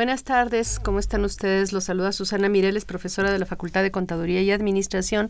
Buenas 0.00 0.24
tardes, 0.24 0.80
¿cómo 0.80 0.98
están 0.98 1.26
ustedes? 1.26 1.74
Los 1.74 1.84
saluda 1.84 2.12
Susana 2.12 2.48
Mireles, 2.48 2.86
profesora 2.86 3.30
de 3.30 3.38
la 3.38 3.44
Facultad 3.44 3.82
de 3.82 3.90
Contaduría 3.90 4.40
y 4.40 4.50
Administración 4.50 5.28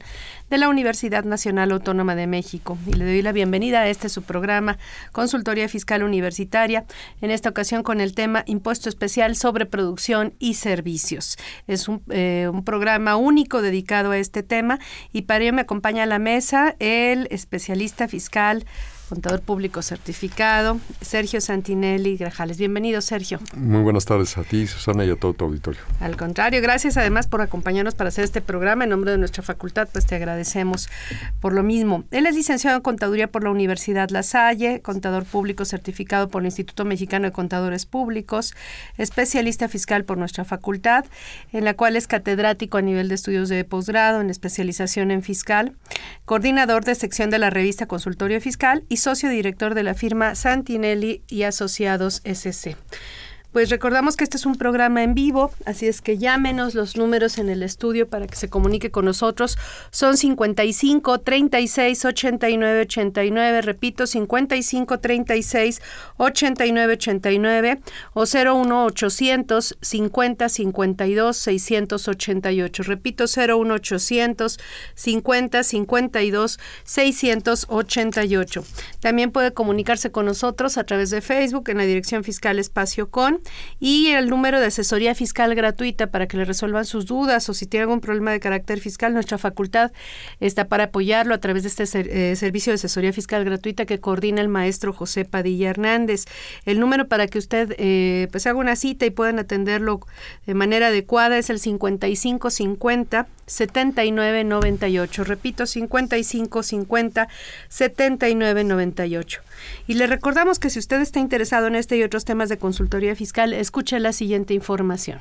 de 0.48 0.58
la 0.58 0.68
Universidad 0.68 1.24
Nacional 1.24 1.72
Autónoma 1.72 2.14
de 2.14 2.28
México. 2.28 2.78
Y 2.86 2.92
le 2.92 3.04
doy 3.04 3.20
la 3.20 3.32
bienvenida 3.32 3.80
a 3.80 3.88
este 3.88 4.08
su 4.08 4.22
programa, 4.22 4.78
Consultoría 5.10 5.68
Fiscal 5.68 6.04
Universitaria, 6.04 6.84
en 7.20 7.32
esta 7.32 7.48
ocasión 7.48 7.82
con 7.82 8.00
el 8.00 8.14
tema 8.14 8.44
Impuesto 8.46 8.88
Especial 8.88 9.34
sobre 9.34 9.66
Producción 9.66 10.34
y 10.38 10.54
Servicios. 10.54 11.36
Es 11.66 11.88
un, 11.88 12.04
eh, 12.08 12.48
un 12.52 12.64
programa 12.64 13.16
único 13.16 13.62
dedicado 13.62 14.12
a 14.12 14.18
este 14.18 14.44
tema 14.44 14.78
y 15.12 15.22
para 15.22 15.42
ello 15.42 15.52
me 15.52 15.62
acompaña 15.62 16.04
a 16.04 16.06
la 16.06 16.20
mesa 16.20 16.76
el 16.78 17.26
especialista 17.32 18.06
fiscal 18.06 18.64
contador 19.10 19.40
público 19.40 19.82
certificado, 19.82 20.78
Sergio 21.00 21.40
Santinelli 21.40 22.16
Grajales. 22.16 22.58
Bienvenido, 22.58 23.00
Sergio. 23.00 23.40
Muy 23.56 23.82
buenas 23.82 24.04
tardes 24.04 24.38
a 24.38 24.44
ti, 24.44 24.68
Susana, 24.68 25.04
y 25.04 25.10
a 25.10 25.16
todo 25.16 25.34
tu 25.34 25.46
auditorio. 25.46 25.80
Al 25.98 26.16
contrario, 26.16 26.62
gracias 26.62 26.96
además 26.96 27.26
por 27.26 27.40
acompañarnos 27.40 27.96
para 27.96 28.08
hacer 28.08 28.22
este 28.22 28.40
programa. 28.40 28.84
En 28.84 28.90
nombre 28.90 29.10
de 29.10 29.18
nuestra 29.18 29.42
facultad, 29.42 29.88
pues 29.92 30.06
te 30.06 30.14
agradecemos 30.14 30.88
por 31.40 31.52
lo 31.52 31.64
mismo. 31.64 32.04
Él 32.12 32.24
es 32.26 32.36
licenciado 32.36 32.76
en 32.76 32.82
Contaduría 32.82 33.26
por 33.26 33.42
la 33.42 33.50
Universidad 33.50 34.10
La 34.10 34.22
Salle, 34.22 34.80
contador 34.80 35.24
público 35.24 35.64
certificado 35.64 36.28
por 36.28 36.42
el 36.42 36.46
Instituto 36.46 36.84
Mexicano 36.84 37.26
de 37.26 37.32
Contadores 37.32 37.86
Públicos, 37.86 38.54
especialista 38.96 39.66
fiscal 39.66 40.04
por 40.04 40.18
nuestra 40.18 40.44
facultad, 40.44 41.04
en 41.52 41.64
la 41.64 41.74
cual 41.74 41.96
es 41.96 42.06
catedrático 42.06 42.78
a 42.78 42.82
nivel 42.82 43.08
de 43.08 43.16
estudios 43.16 43.48
de 43.48 43.64
posgrado 43.64 44.20
en 44.20 44.30
especialización 44.30 45.10
en 45.10 45.24
fiscal, 45.24 45.74
coordinador 46.24 46.84
de 46.84 46.94
sección 46.94 47.30
de 47.30 47.40
la 47.40 47.50
revista 47.50 47.86
Consultorio 47.86 48.40
Fiscal 48.40 48.84
y 48.88 48.99
socio 49.00 49.28
director 49.28 49.74
de 49.74 49.82
la 49.82 49.94
firma 49.94 50.34
Santinelli 50.34 51.22
y 51.26 51.42
Asociados 51.42 52.22
SC. 52.24 52.76
Pues 53.52 53.68
recordamos 53.68 54.16
que 54.16 54.22
este 54.22 54.36
es 54.36 54.46
un 54.46 54.54
programa 54.54 55.02
en 55.02 55.14
vivo, 55.14 55.50
así 55.64 55.88
es 55.88 56.00
que 56.00 56.18
llámenos 56.18 56.76
los 56.76 56.96
números 56.96 57.36
en 57.36 57.48
el 57.48 57.64
estudio 57.64 58.08
para 58.08 58.28
que 58.28 58.36
se 58.36 58.48
comunique 58.48 58.92
con 58.92 59.04
nosotros. 59.06 59.58
Son 59.90 60.16
55 60.16 61.18
36 61.18 62.04
89 62.04 62.80
89, 62.82 63.62
repito, 63.62 64.06
55 64.06 65.00
36 65.00 65.82
89 66.16 66.92
89 66.92 67.80
o 68.12 68.24
01 68.24 68.84
800 68.84 69.78
50 69.80 70.48
52 70.48 71.36
688. 71.36 72.82
Repito, 72.84 73.24
01 73.24 73.74
800 73.74 74.60
50 74.94 75.62
52 75.64 76.60
688. 76.84 78.64
También 79.00 79.32
puede 79.32 79.52
comunicarse 79.52 80.12
con 80.12 80.26
nosotros 80.26 80.78
a 80.78 80.84
través 80.84 81.10
de 81.10 81.20
Facebook 81.20 81.68
en 81.68 81.78
la 81.78 81.84
dirección 81.84 82.22
fiscal 82.22 82.60
espacio 82.60 83.10
con 83.10 83.39
y 83.78 84.08
el 84.08 84.28
número 84.28 84.60
de 84.60 84.66
asesoría 84.66 85.14
fiscal 85.14 85.54
gratuita 85.54 86.08
para 86.08 86.26
que 86.26 86.36
le 86.36 86.44
resuelvan 86.44 86.84
sus 86.84 87.06
dudas 87.06 87.48
o 87.48 87.54
si 87.54 87.66
tiene 87.66 87.82
algún 87.82 88.00
problema 88.00 88.32
de 88.32 88.40
carácter 88.40 88.80
fiscal, 88.80 89.12
nuestra 89.14 89.38
facultad 89.38 89.92
está 90.40 90.68
para 90.68 90.84
apoyarlo 90.84 91.34
a 91.34 91.38
través 91.38 91.62
de 91.62 91.68
este 91.68 92.30
eh, 92.30 92.36
servicio 92.36 92.72
de 92.72 92.74
asesoría 92.74 93.12
fiscal 93.12 93.44
gratuita 93.44 93.86
que 93.86 94.00
coordina 94.00 94.40
el 94.40 94.48
maestro 94.48 94.92
José 94.92 95.24
Padilla 95.24 95.70
Hernández. 95.70 96.26
El 96.64 96.80
número 96.80 97.08
para 97.08 97.26
que 97.26 97.38
usted 97.38 97.74
eh, 97.78 98.28
pues 98.30 98.46
haga 98.46 98.58
una 98.58 98.76
cita 98.76 99.06
y 99.06 99.10
puedan 99.10 99.38
atenderlo 99.38 100.00
de 100.46 100.54
manera 100.54 100.88
adecuada 100.88 101.38
es 101.38 101.50
el 101.50 101.58
5550 101.58 103.26
7998. 103.46 105.24
Repito, 105.24 105.66
5550 105.66 107.28
7998. 107.68 109.42
Y 109.86 109.94
le 109.94 110.06
recordamos 110.06 110.58
que 110.58 110.70
si 110.70 110.78
usted 110.78 111.00
está 111.00 111.20
interesado 111.20 111.66
en 111.66 111.76
este 111.76 111.96
y 111.96 112.02
otros 112.02 112.24
temas 112.24 112.48
de 112.48 112.58
consultoría 112.58 113.14
fiscal, 113.16 113.52
escuche 113.52 113.98
la 114.00 114.12
siguiente 114.12 114.54
información. 114.54 115.20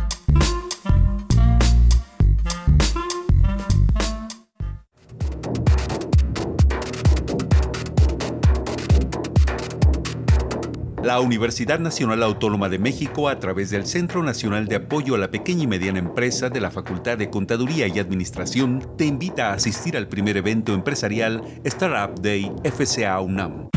La 11.03 11.19
Universidad 11.19 11.79
Nacional 11.79 12.21
Autónoma 12.21 12.69
de 12.69 12.77
México, 12.77 13.27
a 13.27 13.39
través 13.39 13.71
del 13.71 13.87
Centro 13.87 14.21
Nacional 14.21 14.67
de 14.67 14.75
Apoyo 14.75 15.15
a 15.15 15.17
la 15.17 15.31
Pequeña 15.31 15.63
y 15.63 15.67
Mediana 15.67 15.97
Empresa 15.97 16.49
de 16.49 16.61
la 16.61 16.69
Facultad 16.69 17.17
de 17.17 17.31
Contaduría 17.31 17.87
y 17.87 17.97
Administración, 17.97 18.87
te 18.97 19.05
invita 19.05 19.49
a 19.49 19.53
asistir 19.53 19.97
al 19.97 20.07
primer 20.07 20.37
evento 20.37 20.75
empresarial 20.75 21.43
Startup 21.63 22.21
Day 22.21 22.51
FCA 22.63 23.19
UNAM 23.19 23.71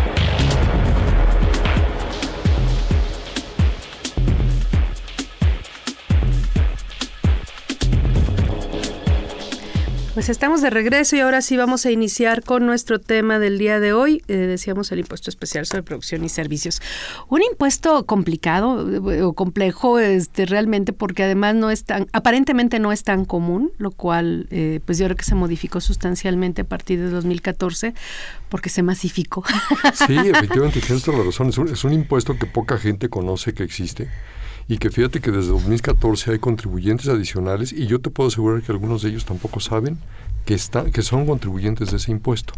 Pues 10.22 10.30
estamos 10.30 10.62
de 10.62 10.70
regreso 10.70 11.16
y 11.16 11.18
ahora 11.18 11.42
sí 11.42 11.56
vamos 11.56 11.84
a 11.84 11.90
iniciar 11.90 12.44
con 12.44 12.64
nuestro 12.64 13.00
tema 13.00 13.40
del 13.40 13.58
día 13.58 13.80
de 13.80 13.92
hoy. 13.92 14.22
Eh, 14.28 14.36
decíamos 14.36 14.92
el 14.92 15.00
impuesto 15.00 15.30
especial 15.30 15.66
sobre 15.66 15.82
producción 15.82 16.24
y 16.24 16.28
servicios. 16.28 16.80
Un 17.28 17.42
impuesto 17.42 18.06
complicado 18.06 19.10
eh, 19.10 19.22
o 19.22 19.32
complejo 19.32 19.98
este, 19.98 20.46
realmente 20.46 20.92
porque 20.92 21.24
además 21.24 21.56
no 21.56 21.72
es 21.72 21.82
tan, 21.82 22.06
aparentemente 22.12 22.78
no 22.78 22.92
es 22.92 23.02
tan 23.02 23.24
común, 23.24 23.72
lo 23.78 23.90
cual 23.90 24.46
eh, 24.52 24.78
pues 24.86 24.98
yo 24.98 25.06
creo 25.06 25.16
que 25.16 25.24
se 25.24 25.34
modificó 25.34 25.80
sustancialmente 25.80 26.62
a 26.62 26.66
partir 26.66 27.00
de 27.00 27.10
2014 27.10 27.92
porque 28.48 28.70
se 28.70 28.84
masificó. 28.84 29.42
Sí, 30.06 30.16
efectivamente, 30.16 30.80
tienes 30.80 31.02
toda 31.02 31.18
la 31.18 31.24
razón. 31.24 31.48
Es 31.48 31.58
un, 31.58 31.68
es 31.68 31.82
un 31.82 31.92
impuesto 31.94 32.38
que 32.38 32.46
poca 32.46 32.78
gente 32.78 33.08
conoce 33.08 33.54
que 33.54 33.64
existe 33.64 34.08
y 34.68 34.78
que 34.78 34.90
fíjate 34.90 35.20
que 35.20 35.30
desde 35.30 35.50
2014 35.50 36.32
hay 36.32 36.38
contribuyentes 36.38 37.08
adicionales 37.08 37.72
y 37.72 37.86
yo 37.86 38.00
te 38.00 38.10
puedo 38.10 38.28
asegurar 38.28 38.62
que 38.62 38.72
algunos 38.72 39.02
de 39.02 39.10
ellos 39.10 39.24
tampoco 39.24 39.60
saben 39.60 39.98
que, 40.44 40.54
está, 40.54 40.84
que 40.90 41.02
son 41.02 41.26
contribuyentes 41.26 41.90
de 41.90 41.96
ese 41.96 42.10
impuesto. 42.10 42.54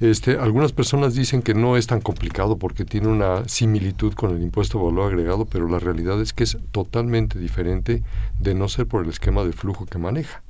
Este, 0.00 0.38
algunas 0.38 0.72
personas 0.72 1.14
dicen 1.14 1.42
que 1.42 1.54
no 1.54 1.76
es 1.76 1.88
tan 1.88 2.00
complicado 2.00 2.56
porque 2.56 2.84
tiene 2.84 3.08
una 3.08 3.48
similitud 3.48 4.14
con 4.14 4.30
el 4.30 4.42
impuesto 4.42 4.78
de 4.78 4.84
valor 4.84 5.08
agregado, 5.08 5.44
pero 5.44 5.68
la 5.68 5.80
realidad 5.80 6.20
es 6.20 6.32
que 6.32 6.44
es 6.44 6.56
totalmente 6.70 7.38
diferente 7.38 8.04
de 8.38 8.54
no 8.54 8.68
ser 8.68 8.86
por 8.86 9.02
el 9.02 9.10
esquema 9.10 9.42
de 9.42 9.52
flujo 9.52 9.86
que 9.86 9.98
maneja. 9.98 10.42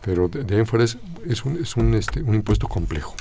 Pero 0.00 0.28
de, 0.28 0.44
de 0.44 0.54
ahí 0.54 0.60
en 0.60 0.66
fuera 0.66 0.86
es, 0.86 0.96
es, 1.28 1.44
un, 1.44 1.58
es 1.58 1.76
un, 1.76 1.94
este, 1.94 2.22
un 2.22 2.34
impuesto 2.34 2.66
complejo. 2.66 3.14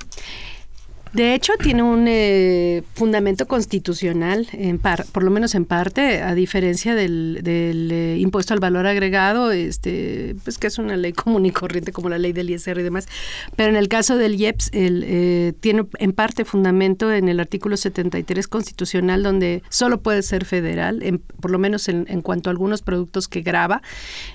De 1.13 1.35
hecho, 1.35 1.53
tiene 1.61 1.83
un 1.83 2.05
eh, 2.07 2.83
fundamento 2.93 3.45
constitucional, 3.45 4.47
en 4.53 4.79
par, 4.79 5.05
por 5.11 5.23
lo 5.23 5.31
menos 5.31 5.55
en 5.55 5.65
parte, 5.65 6.21
a 6.21 6.33
diferencia 6.35 6.95
del, 6.95 7.39
del 7.43 7.91
eh, 7.91 8.17
impuesto 8.17 8.53
al 8.53 8.61
valor 8.61 8.87
agregado, 8.87 9.51
este, 9.51 10.37
pues 10.45 10.57
que 10.57 10.67
es 10.67 10.77
una 10.77 10.95
ley 10.95 11.11
común 11.11 11.45
y 11.45 11.51
corriente 11.51 11.91
como 11.91 12.07
la 12.07 12.17
ley 12.17 12.31
del 12.31 12.49
ISR 12.49 12.79
y 12.79 12.83
demás. 12.83 13.09
Pero 13.57 13.69
en 13.69 13.75
el 13.75 13.89
caso 13.89 14.15
del 14.15 14.35
IEPS, 14.39 14.69
el, 14.71 15.03
eh, 15.05 15.53
tiene 15.59 15.85
en 15.99 16.13
parte 16.13 16.45
fundamento 16.45 17.11
en 17.11 17.27
el 17.27 17.41
artículo 17.41 17.75
73 17.75 18.47
constitucional, 18.47 19.21
donde 19.21 19.63
solo 19.67 19.99
puede 19.99 20.21
ser 20.21 20.45
federal, 20.45 21.03
en, 21.03 21.19
por 21.19 21.51
lo 21.51 21.59
menos 21.59 21.89
en, 21.89 22.05
en, 22.07 22.21
cuanto 22.21 22.49
a 22.49 22.51
algunos 22.51 22.83
productos 22.83 23.27
que 23.27 23.41
graba. 23.41 23.81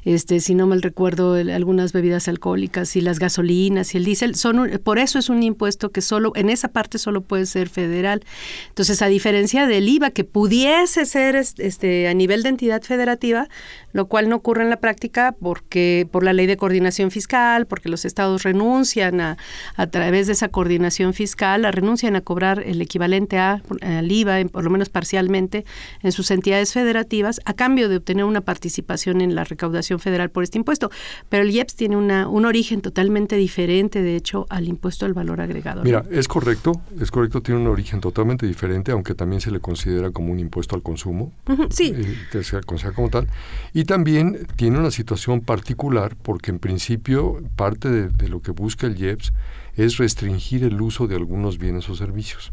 Este, 0.05 0.41
si 0.41 0.55
no 0.55 0.67
mal 0.67 0.83
recuerdo, 0.83 1.39
el, 1.39 1.49
algunas 1.49 1.95
bebidas 1.95 2.29
alcohólicas 2.29 2.97
y 2.97 3.01
las 3.01 3.19
gasolinas 3.19 3.95
y 3.95 3.97
el 3.97 4.05
diésel, 4.05 4.35
son 4.35 4.79
por 4.85 4.99
eso 4.99 5.19
es 5.19 5.31
un 5.31 5.43
impuesto 5.43 5.91
que 5.91 6.03
solo 6.03 6.33
en 6.35 6.51
esa 6.51 6.66
parte 6.69 6.99
solo 6.99 7.21
puede 7.21 7.47
ser 7.47 7.69
federal. 7.69 8.25
Entonces, 8.69 9.03
a 9.03 9.07
diferencia 9.07 9.67
del 9.67 9.89
IVA, 9.89 10.11
que 10.11 10.25
pudiese 10.25 11.07
ser 11.07 11.37
este, 11.37 12.09
a 12.09 12.15
nivel 12.15 12.43
de 12.43 12.51
entidad 12.51 12.83
federativa, 12.83 13.49
lo 13.97 14.07
cual 14.07 14.29
no 14.29 14.37
ocurre 14.37 14.63
en 14.63 14.71
la 14.71 14.77
práctica 14.77 15.35
porque 15.41 16.07
por 16.13 16.23
la 16.23 16.33
ley 16.33 16.47
de 16.47 16.57
coordinación 16.57 17.11
fiscal, 17.11 17.67
porque 17.67 17.89
los 17.89 18.05
estados 18.05 18.43
renuncian 18.43 19.21
a, 19.21 19.39
a 19.75 19.87
través 19.87 20.27
de 20.27 20.35
esa 20.35 20.49
coordinación 20.49 21.15
fiscal, 21.15 21.65
a, 21.65 21.71
renuncian 21.71 22.15
a 22.15 22.21
cobrar 22.21 22.63
el 22.65 22.81
equivalente 22.83 23.39
a, 23.39 23.63
al 23.81 24.13
IVA, 24.13 24.45
por 24.53 24.65
lo 24.65 24.71
menos 24.71 24.91
parcialmente, 24.91 25.65
en 26.03 26.13
sus 26.13 26.31
entidades 26.31 26.73
federativas, 26.75 27.41
a 27.47 27.55
cambio 27.55 27.89
de 27.89 27.97
obtener 27.97 28.25
una 28.25 28.43
participación 28.43 29.23
en 29.23 29.35
la 29.35 29.45
recaudación 29.45 29.99
federal 29.99 30.29
por 30.31 30.43
este 30.45 30.59
impuesto. 30.59 30.91
Pero 31.31 31.43
el 31.43 31.51
IEPS 31.51 31.75
tiene 31.75 31.97
una, 31.97 32.29
un 32.29 32.45
origen 32.45 32.83
totalmente 32.83 33.37
diferente, 33.37 34.03
de 34.03 34.15
hecho, 34.17 34.47
al 34.51 34.69
impuesto 34.69 35.07
al 35.07 35.15
valor 35.15 35.41
agregado. 35.41 35.83
Mira, 35.85 36.05
es 36.11 36.29
correcto, 36.29 36.83
es 37.01 37.11
correcto, 37.11 37.41
tiene 37.41 37.61
un 37.61 37.67
origen 37.67 38.01
totalmente 38.01 38.47
diferente, 38.47 38.93
aunque 38.93 39.15
también 39.15 39.41
se 39.41 39.51
le 39.51 39.61
considera 39.61 40.11
como 40.11 40.33
un 40.33 40.39
impuesto 40.39 40.77
al 40.77 40.83
consumo, 40.83 41.33
uh 41.49 41.53
-huh, 41.53 41.69
sí. 41.71 41.95
eh, 41.97 42.19
que 42.31 42.45
se 42.45 42.61
considera 42.61 42.95
como 42.95 43.09
tal, 43.09 43.27
y 43.73 43.86
también 43.87 44.47
tiene 44.57 44.79
una 44.79 44.91
situación 44.91 45.41
particular 45.41 46.17
porque 46.23 46.51
en 46.51 46.59
principio 46.59 47.41
parte 47.57 47.91
de, 47.91 48.09
de 48.09 48.29
lo 48.29 48.43
que 48.43 48.51
busca 48.51 48.87
el 48.87 49.01
IEPS 49.01 49.33
es 49.77 49.97
restringir 49.97 50.65
el 50.65 50.81
uso 50.81 51.07
de 51.07 51.17
algunos 51.17 51.59
bienes 51.59 51.89
o 51.89 51.95
servicios 51.95 52.53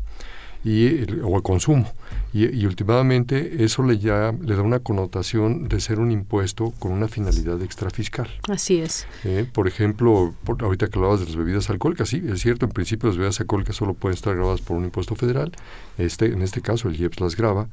y, 0.64 1.04
o 1.22 1.36
el 1.36 1.44
consumo. 1.44 1.92
Y, 2.34 2.46
y, 2.46 2.66
últimamente 2.66 3.64
eso 3.64 3.84
le, 3.84 4.00
ya, 4.00 4.34
le 4.42 4.56
da 4.56 4.62
una 4.62 4.80
connotación 4.80 5.68
de 5.68 5.80
ser 5.80 6.00
un 6.00 6.12
impuesto 6.12 6.74
con 6.80 6.92
una 6.92 7.08
finalidad 7.08 7.62
extrafiscal. 7.62 8.28
Así 8.50 8.80
es. 8.80 9.06
Eh, 9.24 9.46
por 9.52 9.68
ejemplo, 9.68 10.34
por, 10.44 10.64
ahorita 10.64 10.88
que 10.88 10.98
hablabas 10.98 11.20
de 11.20 11.28
las 11.28 11.36
bebidas 11.36 11.70
alcohólicas, 11.70 12.10
sí, 12.10 12.24
es 12.28 12.42
cierto, 12.42 12.66
en 12.66 12.72
principio 12.72 13.08
las 13.08 13.18
bebidas 13.18 13.40
alcohólicas 13.40 13.76
solo 13.76 13.94
pueden 13.94 14.16
estar 14.16 14.36
grabadas 14.36 14.62
por 14.62 14.78
un 14.78 14.86
impuesto 14.86 15.16
federal. 15.16 15.52
Este, 15.98 16.28
en 16.28 16.42
este 16.42 16.62
caso 16.62 16.88
el 16.88 17.00
IEPS 17.00 17.20
las 17.20 17.36
graba. 17.36 17.68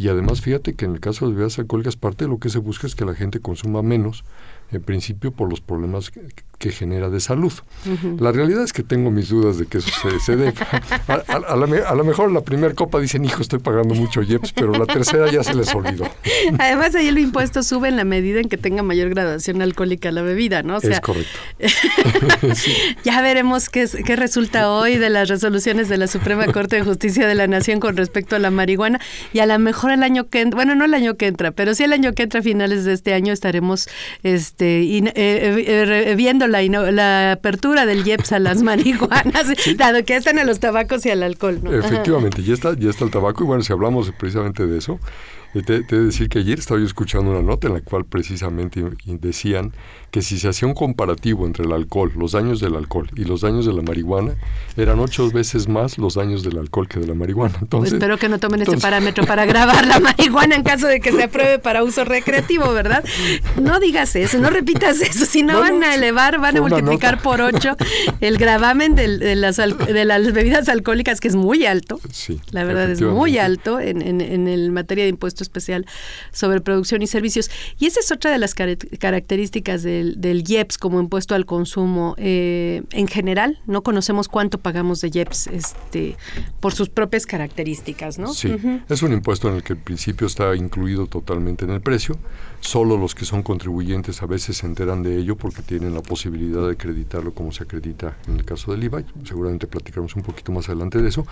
Y 0.00 0.08
además 0.08 0.40
fíjate 0.40 0.72
que 0.72 0.86
en 0.86 0.92
el 0.92 1.00
caso 1.00 1.26
de 1.26 1.34
bebidas 1.34 1.58
alcohólicas 1.58 1.94
parte 1.94 2.24
de 2.24 2.30
lo 2.30 2.38
que 2.38 2.48
se 2.48 2.58
busca 2.58 2.86
es 2.86 2.94
que 2.94 3.04
la 3.04 3.14
gente 3.14 3.40
consuma 3.40 3.82
menos, 3.82 4.24
en 4.70 4.80
principio 4.80 5.30
por 5.30 5.50
los 5.50 5.60
problemas 5.60 6.10
que, 6.60 6.70
genera 6.70 7.10
de 7.10 7.20
salud. 7.20 7.52
Uh 7.86 7.90
-huh. 7.90 8.20
La 8.20 8.30
realidad 8.32 8.62
es 8.62 8.72
que 8.72 8.82
tengo 8.82 9.10
mis 9.10 9.28
dudas 9.28 9.58
de 9.58 9.66
que 9.66 9.78
eso 9.78 9.90
se, 10.02 10.20
se 10.20 10.36
dé. 10.36 10.52
A, 11.08 11.14
a, 11.14 11.36
a, 11.36 11.56
la, 11.56 11.88
a, 11.88 11.94
lo 11.94 12.04
mejor 12.04 12.30
la 12.30 12.42
primera 12.42 12.74
copa 12.74 13.00
dicen, 13.00 13.24
hijo, 13.24 13.42
estoy 13.42 13.58
pagando 13.58 13.94
mucho 13.94 14.22
IEPS, 14.22 14.52
pero 14.52 14.72
la 14.72 14.86
tercera 14.86 15.30
ya 15.30 15.42
se 15.42 15.54
les 15.54 15.74
olvidó. 15.74 16.08
Además, 16.58 16.94
ahí 16.94 17.08
el 17.08 17.18
impuesto 17.18 17.62
sube 17.62 17.88
en 17.88 17.96
la 17.96 18.04
medida 18.04 18.40
en 18.40 18.48
que 18.48 18.56
tenga 18.56 18.82
mayor 18.82 19.10
graduación 19.10 19.62
alcohólica 19.62 20.10
la 20.12 20.22
bebida, 20.22 20.62
¿no? 20.62 20.76
O 20.76 20.80
sea, 20.80 20.92
es 20.92 21.00
correcto. 21.00 21.38
sí. 22.54 22.72
Ya 23.04 23.20
veremos 23.22 23.68
qué, 23.68 23.88
qué 24.04 24.16
resulta 24.16 24.70
hoy 24.70 24.98
de 24.98 25.10
las 25.10 25.28
resoluciones 25.28 25.88
de 25.88 25.96
la 25.96 26.06
Suprema 26.06 26.46
Corte 26.46 26.76
de 26.76 26.82
Justicia 26.82 27.26
de 27.26 27.34
la 27.34 27.46
Nación 27.46 27.80
con 27.80 27.96
respecto 27.96 28.36
a 28.36 28.38
la 28.38 28.50
marihuana 28.50 29.00
y 29.32 29.40
a 29.40 29.46
lo 29.46 29.58
mejor 29.58 29.90
el 29.92 30.02
año 30.02 30.28
que 30.28 30.40
entra, 30.40 30.56
bueno, 30.56 30.74
no 30.74 30.84
el 30.84 30.94
año 30.94 31.16
que 31.16 31.26
entra, 31.26 31.50
pero 31.50 31.74
sí 31.74 31.84
el 31.84 31.92
año 31.92 32.12
que 32.12 32.22
entra, 32.22 32.40
a 32.40 32.42
finales 32.42 32.84
de 32.84 32.92
este 32.92 33.12
año, 33.12 33.32
estaremos 33.32 33.88
este, 34.22 34.82
in, 34.82 35.08
eh, 35.08 35.12
eh, 35.16 36.14
viendo 36.16 36.46
la, 36.50 36.62
la, 36.62 37.32
apertura 37.32 37.86
del 37.86 38.06
IEPS 38.06 38.32
a 38.32 38.38
las 38.38 38.62
marihuanas, 38.64 39.46
sí. 39.58 39.74
dado 39.74 40.04
que 40.04 40.16
están 40.16 40.38
a 40.38 40.44
los 40.44 40.60
tabacos 40.60 41.04
y 41.06 41.10
al 41.10 41.22
alcohol. 41.22 41.60
¿no? 41.62 41.72
Efectivamente, 41.72 42.42
ya 42.42 42.54
está, 42.54 42.74
ya 42.76 42.90
está 42.90 43.04
el 43.04 43.10
tabaco 43.10 43.44
y 43.44 43.46
bueno, 43.46 43.62
si 43.62 43.72
hablamos 43.72 44.12
precisamente 44.18 44.66
de 44.66 44.78
eso, 44.78 45.00
te, 45.52 45.62
te 45.62 45.96
he 45.96 45.98
de 45.98 46.04
decir 46.06 46.28
que 46.28 46.40
ayer 46.40 46.58
estaba 46.58 46.78
yo 46.78 46.86
escuchando 46.86 47.30
una 47.30 47.42
nota 47.42 47.66
en 47.68 47.74
la 47.74 47.80
cual 47.80 48.04
precisamente 48.04 48.82
decían 49.06 49.72
que 50.10 50.22
si 50.22 50.38
se 50.38 50.48
hacía 50.48 50.66
un 50.66 50.74
comparativo 50.74 51.46
entre 51.46 51.64
el 51.64 51.72
alcohol, 51.72 52.12
los 52.16 52.32
daños 52.32 52.60
del 52.60 52.74
alcohol 52.74 53.08
y 53.16 53.24
los 53.24 53.42
daños 53.42 53.66
de 53.66 53.72
la 53.72 53.82
marihuana, 53.82 54.34
eran 54.76 54.98
ocho 54.98 55.30
veces 55.30 55.68
más 55.68 55.98
los 55.98 56.14
daños 56.14 56.42
del 56.42 56.58
alcohol 56.58 56.88
que 56.88 56.98
de 56.98 57.06
la 57.06 57.14
marihuana. 57.14 57.54
Entonces, 57.60 57.90
pues 57.90 57.92
espero 57.92 58.18
que 58.18 58.28
no 58.28 58.38
tomen 58.38 58.60
entonces... 58.60 58.78
este 58.78 58.86
parámetro 58.86 59.24
para 59.26 59.44
grabar 59.50 59.86
la 59.86 60.00
marihuana 60.00 60.56
en 60.56 60.62
caso 60.62 60.86
de 60.86 61.00
que 61.00 61.12
se 61.12 61.24
apruebe 61.24 61.58
para 61.58 61.84
uso 61.84 62.04
recreativo, 62.04 62.72
¿verdad? 62.72 63.04
No 63.60 63.78
digas 63.78 64.16
eso, 64.16 64.38
no 64.38 64.50
repitas 64.50 65.00
eso, 65.00 65.24
si 65.24 65.42
no, 65.42 65.54
no 65.54 65.60
van 65.60 65.84
a 65.84 65.94
elevar, 65.94 66.40
van 66.40 66.56
a 66.56 66.60
multiplicar 66.60 67.16
nota. 67.16 67.22
por 67.22 67.40
ocho 67.40 67.76
el 68.20 68.36
gravamen 68.36 68.94
de, 68.94 69.18
de, 69.18 69.36
las, 69.36 69.56
de 69.56 70.04
las 70.04 70.32
bebidas 70.32 70.68
alcohólicas, 70.68 71.20
que 71.20 71.28
es 71.28 71.36
muy 71.36 71.66
alto. 71.66 72.00
Sí, 72.10 72.40
la 72.50 72.64
verdad 72.64 72.90
es 72.90 73.00
muy 73.00 73.38
alto 73.38 73.78
en, 73.78 74.02
en, 74.02 74.20
en 74.20 74.48
el 74.48 74.72
materia 74.72 75.04
de 75.04 75.10
impuesto 75.10 75.44
especial 75.44 75.86
sobre 76.32 76.60
producción 76.60 77.02
y 77.02 77.06
servicios. 77.06 77.50
Y 77.78 77.86
esa 77.86 78.00
es 78.00 78.10
otra 78.10 78.30
de 78.30 78.38
las 78.38 78.54
car 78.54 78.76
características 78.98 79.82
de 79.82 79.99
del, 80.00 80.20
del, 80.20 80.44
IEPS 80.46 80.78
como 80.78 81.00
impuesto 81.00 81.34
al 81.34 81.46
consumo. 81.46 82.14
Eh, 82.18 82.82
en 82.90 83.08
general, 83.08 83.58
no 83.66 83.82
conocemos 83.82 84.28
cuánto 84.28 84.58
pagamos 84.58 85.00
de 85.00 85.10
IEPS 85.12 85.46
este, 85.48 86.16
por 86.60 86.72
sus 86.72 86.88
propias 86.88 87.26
características, 87.26 88.18
¿no? 88.18 88.32
Sí, 88.32 88.48
uh 88.48 88.58
-huh. 88.58 88.82
es 88.88 89.02
un 89.02 89.12
impuesto 89.12 89.48
en 89.48 89.56
el 89.56 89.62
que 89.62 89.74
el 89.74 89.78
principio 89.78 90.26
está 90.26 90.54
incluido 90.56 91.06
totalmente 91.06 91.64
en 91.64 91.72
el 91.72 91.80
precio. 91.80 92.18
Solo 92.60 92.98
los 92.98 93.14
que 93.14 93.24
son 93.24 93.42
contribuyentes 93.42 94.22
a 94.22 94.26
veces 94.26 94.58
se 94.58 94.66
enteran 94.66 95.02
de 95.02 95.16
ello 95.16 95.34
porque 95.34 95.62
tienen 95.62 95.94
la 95.94 96.02
posibilidad 96.02 96.66
de 96.66 96.72
acreditarlo 96.72 97.32
como 97.32 97.52
se 97.52 97.64
acredita 97.64 98.18
en 98.28 98.36
el 98.36 98.44
caso 98.44 98.72
del 98.72 98.84
IVA. 98.84 99.02
Seguramente 99.24 99.66
platicaremos 99.66 100.14
un 100.14 100.22
poquito 100.22 100.52
más 100.52 100.68
adelante 100.68 101.00
de 101.00 101.08
eso. 101.08 101.26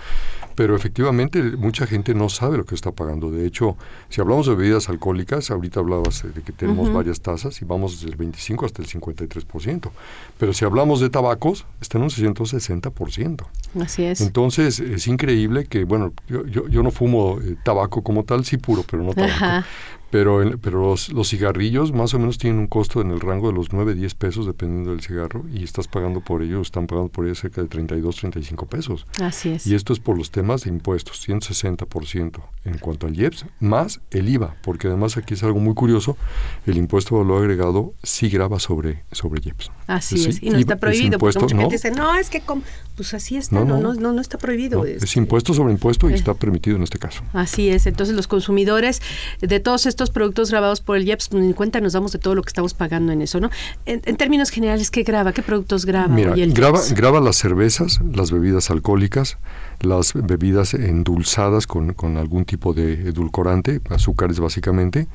Pero 0.55 0.75
efectivamente 0.75 1.41
mucha 1.41 1.85
gente 1.85 2.15
no 2.15 2.29
sabe 2.29 2.57
lo 2.57 2.65
que 2.65 2.73
está 2.73 2.91
pagando. 2.91 3.29
De 3.29 3.45
hecho, 3.45 3.77
si 4.09 4.21
hablamos 4.21 4.47
de 4.47 4.55
bebidas 4.55 4.89
alcohólicas, 4.89 5.51
ahorita 5.51 5.79
hablabas 5.79 6.23
de 6.23 6.41
que 6.41 6.51
tenemos 6.51 6.87
uh 6.87 6.91
-huh. 6.91 6.95
varias 6.95 7.21
tasas 7.21 7.61
y 7.61 7.65
vamos 7.65 7.93
desde 7.93 8.09
el 8.09 8.15
25 8.15 8.65
hasta 8.65 8.81
el 8.81 8.87
53%. 8.87 9.91
Pero 10.39 10.53
si 10.53 10.65
hablamos 10.65 10.99
de 10.99 11.09
tabacos, 11.09 11.65
está 11.79 11.99
en 11.99 12.05
un 12.05 12.09
160%. 12.09 13.45
Así 13.79 14.03
es. 14.03 14.21
Entonces, 14.21 14.79
es 14.79 15.07
increíble 15.07 15.65
que, 15.65 15.83
bueno, 15.83 16.11
yo, 16.27 16.45
yo, 16.47 16.67
yo 16.67 16.81
no 16.81 16.89
fumo 16.89 17.39
eh, 17.39 17.55
tabaco 17.63 18.01
como 18.01 18.23
tal, 18.23 18.45
sí 18.45 18.57
puro, 18.57 18.83
pero 18.89 19.03
no 19.03 19.13
tabaco. 19.13 19.33
Ajá. 19.35 19.65
Pero, 20.11 20.41
pero 20.59 20.81
los, 20.81 21.09
los, 21.13 21.29
cigarrillos 21.29 21.93
más 21.93 22.13
o 22.13 22.19
menos 22.19 22.37
tienen 22.37 22.59
un 22.59 22.67
costo 22.67 23.01
en 23.01 23.11
el 23.11 23.19
rango 23.19 23.47
de 23.47 23.53
los 23.53 23.71
9, 23.71 23.93
10 23.93 24.15
pesos 24.15 24.45
dependiendo 24.47 24.91
del 24.91 25.01
cigarro 25.01 25.45
y 25.53 25.63
estás 25.63 25.87
pagando 25.87 26.21
por 26.21 26.41
ello, 26.41 26.61
están 26.61 26.87
pagando 26.87 27.09
por 27.09 27.25
ello 27.25 27.35
cerca 27.35 27.61
de 27.61 27.67
32, 27.67 28.15
35 28.15 28.65
pesos. 28.65 29.05
Así 29.21 29.49
es. 29.49 29.67
Y 29.67 29.75
esto 29.75 29.93
es 29.93 29.99
por 29.99 30.17
los 30.17 30.31
temas 30.31 30.63
de 30.63 30.71
impuestos, 30.71 31.27
160% 31.27 32.41
en 32.65 32.77
cuanto 32.79 33.07
al 33.07 33.15
IEPS, 33.15 33.45
más 33.59 34.01
el 34.09 34.29
IVA, 34.29 34.55
porque 34.63 34.87
además 34.87 35.17
aquí 35.17 35.35
es 35.35 35.43
algo 35.43 35.59
muy 35.59 35.75
curioso, 35.75 36.17
el 36.65 36.77
impuesto 36.77 37.15
de 37.15 37.21
valor 37.21 37.43
agregado 37.43 37.93
sí 38.01 38.29
graba 38.29 38.59
sobre, 38.59 39.03
sobre 39.11 39.41
IEPS. 39.43 39.71
Así 39.85 40.15
es, 40.15 40.27
es 40.27 40.43
y 40.43 40.47
no 40.47 40.53
IVA, 40.53 40.59
está 40.61 40.75
prohibido, 40.77 41.15
impuesto, 41.15 41.39
porque 41.41 41.53
mucha 41.53 41.63
no, 41.63 41.69
gente 41.69 41.75
dice, 41.75 41.91
no, 41.91 42.15
es 42.15 42.29
que 42.29 42.41
com 42.41 42.61
pues 42.95 43.13
así 43.13 43.37
está, 43.37 43.63
no, 43.63 43.79
no, 43.79 43.93
no, 43.93 44.11
no 44.11 44.19
está 44.19 44.37
prohibido. 44.37 44.83
Este. 44.85 45.05
Es 45.05 45.15
impuesto 45.15 45.53
sobre 45.53 45.71
impuesto 45.71 46.09
y 46.09 46.13
eh. 46.13 46.15
está 46.17 46.33
permitido 46.33 46.75
en 46.75 46.83
este 46.83 46.99
caso. 46.99 47.23
Así 47.31 47.69
es, 47.69 47.87
entonces 47.87 48.13
los 48.13 48.27
consumidores 48.27 49.01
de 49.39 49.59
todos 49.61 49.85
estos 49.85 49.98
productos 50.09 50.49
grabados 50.51 50.81
por 50.81 50.95
el 50.97 51.03
IEPS, 51.05 51.33
ni 51.33 51.53
cuenta 51.53 51.81
nos 51.81 51.93
damos 51.93 52.13
de 52.13 52.19
todo 52.19 52.35
lo 52.35 52.43
que 52.43 52.49
estamos 52.49 52.73
pagando 52.73 53.11
en 53.11 53.21
eso, 53.21 53.39
¿no? 53.39 53.49
En, 53.85 54.01
en 54.05 54.15
términos 54.15 54.49
generales, 54.49 54.89
¿qué 54.89 55.03
graba? 55.03 55.33
¿Qué 55.33 55.41
productos 55.41 55.85
graba? 55.85 56.07
Mira, 56.07 56.33
graba, 56.35 56.79
graba 56.95 57.19
las 57.19 57.35
cervezas, 57.35 57.99
las 58.13 58.31
bebidas 58.31 58.69
alcohólicas, 58.71 59.37
las 59.81 60.13
bebidas 60.13 60.73
endulzadas 60.73 61.67
con, 61.67 61.93
con, 61.93 62.17
algún 62.17 62.45
tipo 62.45 62.73
de 62.73 63.09
edulcorante, 63.09 63.81
azúcares 63.89 64.39
básicamente. 64.39 65.07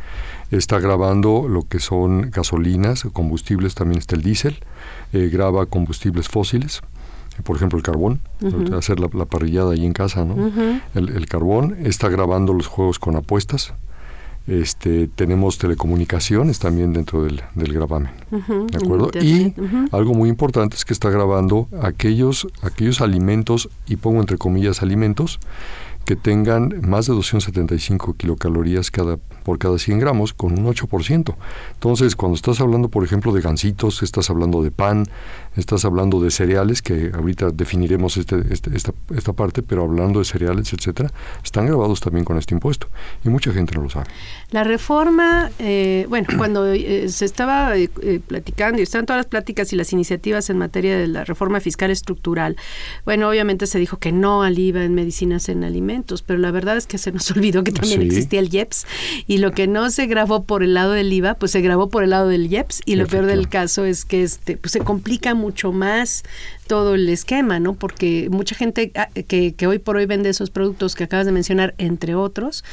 Está 0.50 0.78
grabando 0.78 1.46
lo 1.48 1.62
que 1.62 1.80
son 1.80 2.30
gasolinas, 2.30 3.04
combustibles, 3.12 3.74
también 3.74 3.98
está 3.98 4.16
el 4.16 4.22
diésel. 4.22 4.58
Eh, 5.12 5.28
graba 5.32 5.66
combustibles 5.66 6.28
fósiles, 6.28 6.82
por 7.44 7.56
ejemplo 7.56 7.76
el 7.78 7.82
carbón, 7.82 8.20
uh 8.42 8.48
-huh. 8.48 8.78
hacer 8.78 9.00
la, 9.00 9.08
la, 9.12 9.26
parrillada 9.26 9.72
ahí 9.72 9.84
en 9.84 9.92
casa, 9.92 10.24
¿no? 10.24 10.34
Uh 10.34 10.52
-huh. 10.52 10.80
el, 10.94 11.08
el, 11.10 11.26
carbón 11.26 11.76
está 11.84 12.08
grabando 12.08 12.52
los 12.52 12.66
juegos 12.66 12.98
con 12.98 13.16
apuestas. 13.16 13.74
Este, 14.46 15.08
tenemos 15.08 15.56
telecomunicaciones 15.56 16.58
también 16.58 16.92
dentro 16.92 17.24
del, 17.24 17.40
del 17.54 17.72
gravamen, 17.72 18.10
uh 18.30 18.36
-huh. 18.36 18.70
¿de 18.70 18.76
acuerdo? 18.76 19.10
Y 19.18 19.54
algo 19.90 20.12
muy 20.12 20.28
importante 20.28 20.76
es 20.76 20.84
que 20.84 20.92
está 20.92 21.08
grabando 21.08 21.66
aquellos, 21.80 22.46
aquellos 22.60 23.00
alimentos, 23.00 23.70
y 23.86 23.96
pongo 23.96 24.20
entre 24.20 24.36
comillas 24.36 24.82
alimentos, 24.82 25.40
que 26.04 26.16
tengan 26.16 26.80
más 26.86 27.06
de 27.06 27.14
275 27.14 28.14
kilocalorías 28.14 28.90
cada, 28.90 29.16
por 29.16 29.58
cada 29.58 29.78
100 29.78 29.98
gramos, 29.98 30.32
con 30.34 30.58
un 30.58 30.66
8%. 30.66 31.34
Entonces, 31.74 32.16
cuando 32.16 32.36
estás 32.36 32.60
hablando, 32.60 32.88
por 32.88 33.04
ejemplo, 33.04 33.32
de 33.32 33.40
gansitos, 33.40 34.02
estás 34.02 34.30
hablando 34.30 34.62
de 34.62 34.70
pan, 34.70 35.06
estás 35.56 35.84
hablando 35.84 36.20
de 36.20 36.30
cereales, 36.30 36.82
que 36.82 37.10
ahorita 37.14 37.50
definiremos 37.50 38.16
este, 38.16 38.42
este, 38.50 38.76
esta, 38.76 38.92
esta 39.14 39.32
parte, 39.32 39.62
pero 39.62 39.82
hablando 39.82 40.18
de 40.18 40.24
cereales, 40.24 40.72
etcétera, 40.72 41.10
están 41.42 41.66
grabados 41.66 42.00
también 42.00 42.24
con 42.24 42.38
este 42.38 42.54
impuesto. 42.54 42.88
Y 43.24 43.28
mucha 43.28 43.52
gente 43.52 43.74
no 43.74 43.82
lo 43.82 43.90
sabe. 43.90 44.06
La 44.50 44.64
reforma, 44.64 45.50
eh, 45.58 46.06
bueno, 46.08 46.28
cuando 46.36 46.72
eh, 46.72 47.08
se 47.08 47.24
estaba 47.24 47.76
eh, 47.76 47.90
eh, 48.02 48.20
platicando 48.26 48.80
y 48.80 48.82
estaban 48.82 49.06
todas 49.06 49.20
las 49.20 49.26
pláticas 49.26 49.72
y 49.72 49.76
las 49.76 49.92
iniciativas 49.92 50.50
en 50.50 50.58
materia 50.58 50.96
de 50.98 51.06
la 51.06 51.24
reforma 51.24 51.60
fiscal 51.60 51.90
estructural, 51.90 52.56
bueno, 53.04 53.28
obviamente 53.28 53.66
se 53.66 53.78
dijo 53.78 53.98
que 53.98 54.12
no 54.12 54.42
al 54.42 54.58
IVA 54.58 54.84
en 54.84 54.94
medicinas 54.94 55.48
en 55.48 55.64
alimentos, 55.64 55.93
pero 56.02 56.38
la 56.38 56.50
verdad 56.50 56.76
es 56.76 56.86
que 56.86 56.98
se 56.98 57.12
nos 57.12 57.30
olvidó 57.36 57.62
que 57.64 57.72
también 57.72 58.00
Sí. 58.00 58.06
existía 58.06 58.40
el 58.40 58.52
IEPS 58.52 58.86
y 59.26 59.38
lo 59.38 59.52
que 59.52 59.66
no 59.66 59.90
se 59.90 60.06
grabó 60.06 60.44
por 60.44 60.62
el 60.62 60.74
lado 60.74 60.92
del 60.92 61.12
IVA, 61.12 61.34
pues 61.34 61.52
se 61.52 61.60
grabó 61.60 61.88
por 61.88 62.02
el 62.02 62.10
lado 62.10 62.28
del 62.28 62.52
IEPS 62.52 62.82
y 62.84 62.96
lo 62.96 63.06
peor 63.06 63.26
del 63.26 63.48
caso 63.48 63.84
es 63.84 64.04
que 64.04 64.22
este 64.22 64.56
pues 64.56 64.72
se 64.72 64.80
complica 64.80 65.34
mucho 65.34 65.72
más 65.72 66.22
todo 66.66 66.94
el 66.94 67.08
esquema, 67.08 67.60
¿no? 67.60 67.74
Porque 67.74 68.28
mucha 68.30 68.54
gente 68.54 68.90
ah, 68.96 69.08
que, 69.28 69.54
que 69.54 69.66
hoy 69.66 69.78
por 69.78 69.96
hoy 69.96 70.06
vende 70.06 70.30
esos 70.30 70.50
productos 70.50 70.94
que 70.94 71.04
acabas 71.04 71.26
de 71.26 71.32
mencionar, 71.32 71.74
entre 71.78 72.14
otros, 72.14 72.64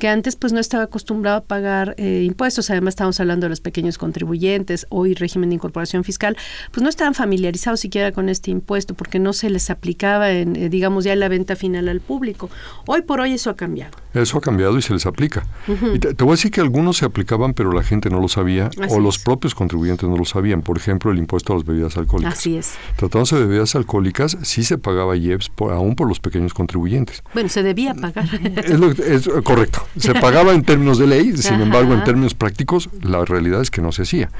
que 0.00 0.08
antes 0.08 0.34
pues 0.34 0.52
no 0.52 0.58
estaba 0.58 0.84
acostumbrado 0.84 1.36
a 1.36 1.40
pagar 1.42 1.94
eh, 1.98 2.24
impuestos, 2.26 2.70
además 2.70 2.92
estamos 2.92 3.20
hablando 3.20 3.44
de 3.44 3.50
los 3.50 3.60
pequeños 3.60 3.98
contribuyentes, 3.98 4.86
hoy 4.88 5.14
régimen 5.14 5.50
de 5.50 5.56
incorporación 5.56 6.04
fiscal, 6.04 6.36
pues 6.72 6.82
no 6.82 6.88
estaban 6.88 7.14
familiarizados 7.14 7.80
siquiera 7.80 8.10
con 8.10 8.30
este 8.30 8.50
impuesto 8.50 8.94
porque 8.94 9.18
no 9.18 9.34
se 9.34 9.50
les 9.50 9.68
aplicaba 9.68 10.32
en, 10.32 10.56
eh, 10.56 10.68
digamos, 10.70 11.04
ya 11.04 11.12
en 11.12 11.20
la 11.20 11.28
venta 11.28 11.54
final 11.54 11.88
al 11.88 12.00
público. 12.00 12.48
Hoy 12.86 13.02
por 13.02 13.20
hoy 13.20 13.34
eso 13.34 13.50
ha 13.50 13.56
cambiado. 13.56 13.92
Eso 14.14 14.38
ha 14.38 14.40
cambiado 14.40 14.76
y 14.78 14.82
se 14.82 14.92
les 14.92 15.06
aplica. 15.06 15.46
Y 15.94 15.98
te, 15.98 16.14
te 16.14 16.24
voy 16.24 16.32
a 16.32 16.36
decir 16.36 16.50
que 16.50 16.60
algunos 16.60 16.96
se 16.96 17.04
aplicaban, 17.04 17.52
pero 17.52 17.70
la 17.70 17.82
gente 17.82 18.10
no 18.10 18.20
lo 18.20 18.28
sabía, 18.28 18.70
Así 18.80 18.94
o 18.94 18.98
los 18.98 19.18
propios 19.18 19.54
contribuyentes 19.54 20.08
no 20.08 20.16
lo 20.16 20.24
sabían. 20.24 20.62
Por 20.62 20.78
ejemplo, 20.78 21.12
el 21.12 21.18
impuesto 21.18 21.52
a 21.52 21.56
las 21.56 21.64
bebidas 21.64 21.96
alcohólicas. 21.96 22.38
Así 22.38 22.56
es. 22.56 22.72
Tratándose 22.96 23.36
de 23.36 23.44
bebidas 23.44 23.74
alcohólicas, 23.74 24.38
sí 24.42 24.64
se 24.64 24.78
pagaba 24.78 25.16
IEPS, 25.16 25.50
por, 25.50 25.72
aún 25.72 25.94
por 25.94 26.08
los 26.08 26.20
pequeños 26.20 26.54
contribuyentes. 26.54 27.22
Bueno, 27.34 27.50
se 27.50 27.62
debía 27.62 27.94
pagar. 27.94 28.28
Es, 28.64 28.78
lo 28.78 28.90
es, 28.90 29.28
correcto. 29.44 29.86
Se 29.98 30.14
pagaba 30.14 30.52
en 30.52 30.62
términos 30.62 30.98
de 30.98 31.06
ley, 31.06 31.36
sin 31.36 31.54
Ajá. 31.54 31.62
embargo, 31.64 31.92
en 31.94 32.04
términos 32.04 32.34
prácticos, 32.34 32.88
la 33.02 33.24
realidad 33.24 33.60
es 33.60 33.70
que 33.70 33.80
no 33.82 33.90
se 33.92 34.02
hacía. 34.02 34.30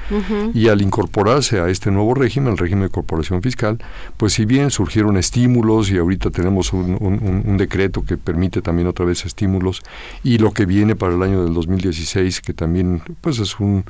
Y 0.53 0.67
al 0.69 0.81
incorporarse 0.81 1.59
a 1.59 1.67
este 1.69 1.91
nuevo 1.91 2.13
régimen, 2.13 2.53
el 2.53 2.57
régimen 2.57 2.83
de 2.85 2.89
corporación 2.89 3.41
fiscal, 3.41 3.77
pues 4.17 4.33
si 4.33 4.45
bien 4.45 4.71
surgieron 4.71 5.17
estímulos 5.17 5.91
y 5.91 5.97
ahorita 5.97 6.29
tenemos 6.29 6.71
un, 6.73 6.97
un- 6.99 7.19
un- 7.21 7.43
un 7.45 7.57
decreto 7.57 8.03
que 8.03 8.17
permite 8.17 8.61
también 8.61 8.87
otra 8.87 9.05
vez 9.05 9.25
estímulos 9.25 9.81
y 10.23 10.37
lo 10.37 10.51
que 10.51 10.65
viene 10.65 10.95
para 10.95 11.15
el 11.15 11.21
año 11.23 11.43
del 11.43 11.53
2016, 11.53 12.41
que 12.41 12.53
también 12.53 13.01
pues 13.21 13.39
es 13.39 13.59
un- 13.59 13.83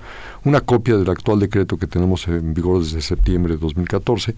una 0.43 0.61
copia 0.61 0.97
del 0.97 1.09
actual 1.09 1.39
decreto 1.39 1.77
que 1.77 1.87
tenemos 1.87 2.27
en 2.27 2.53
vigor 2.53 2.83
desde 2.83 3.01
septiembre 3.01 3.53
de 3.53 3.59
2014, 3.59 4.35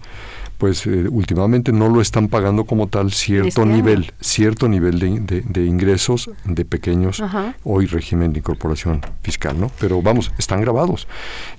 pues 0.58 0.86
eh, 0.86 1.06
últimamente 1.10 1.72
no 1.72 1.88
lo 1.88 2.00
están 2.00 2.28
pagando 2.28 2.64
como 2.64 2.86
tal 2.88 3.12
cierto 3.12 3.64
nivel, 3.64 4.12
cierto 4.20 4.68
nivel 4.68 4.98
de, 4.98 5.20
de- 5.20 5.40
de 5.42 5.64
ingresos 5.64 6.30
de 6.44 6.64
pequeños 6.64 7.13
Ajá. 7.20 7.54
hoy 7.64 7.86
régimen 7.86 8.32
de 8.32 8.40
incorporación 8.40 9.00
fiscal, 9.22 9.58
¿no? 9.58 9.70
Pero 9.80 10.02
vamos, 10.02 10.32
están 10.38 10.60
grabados. 10.60 11.06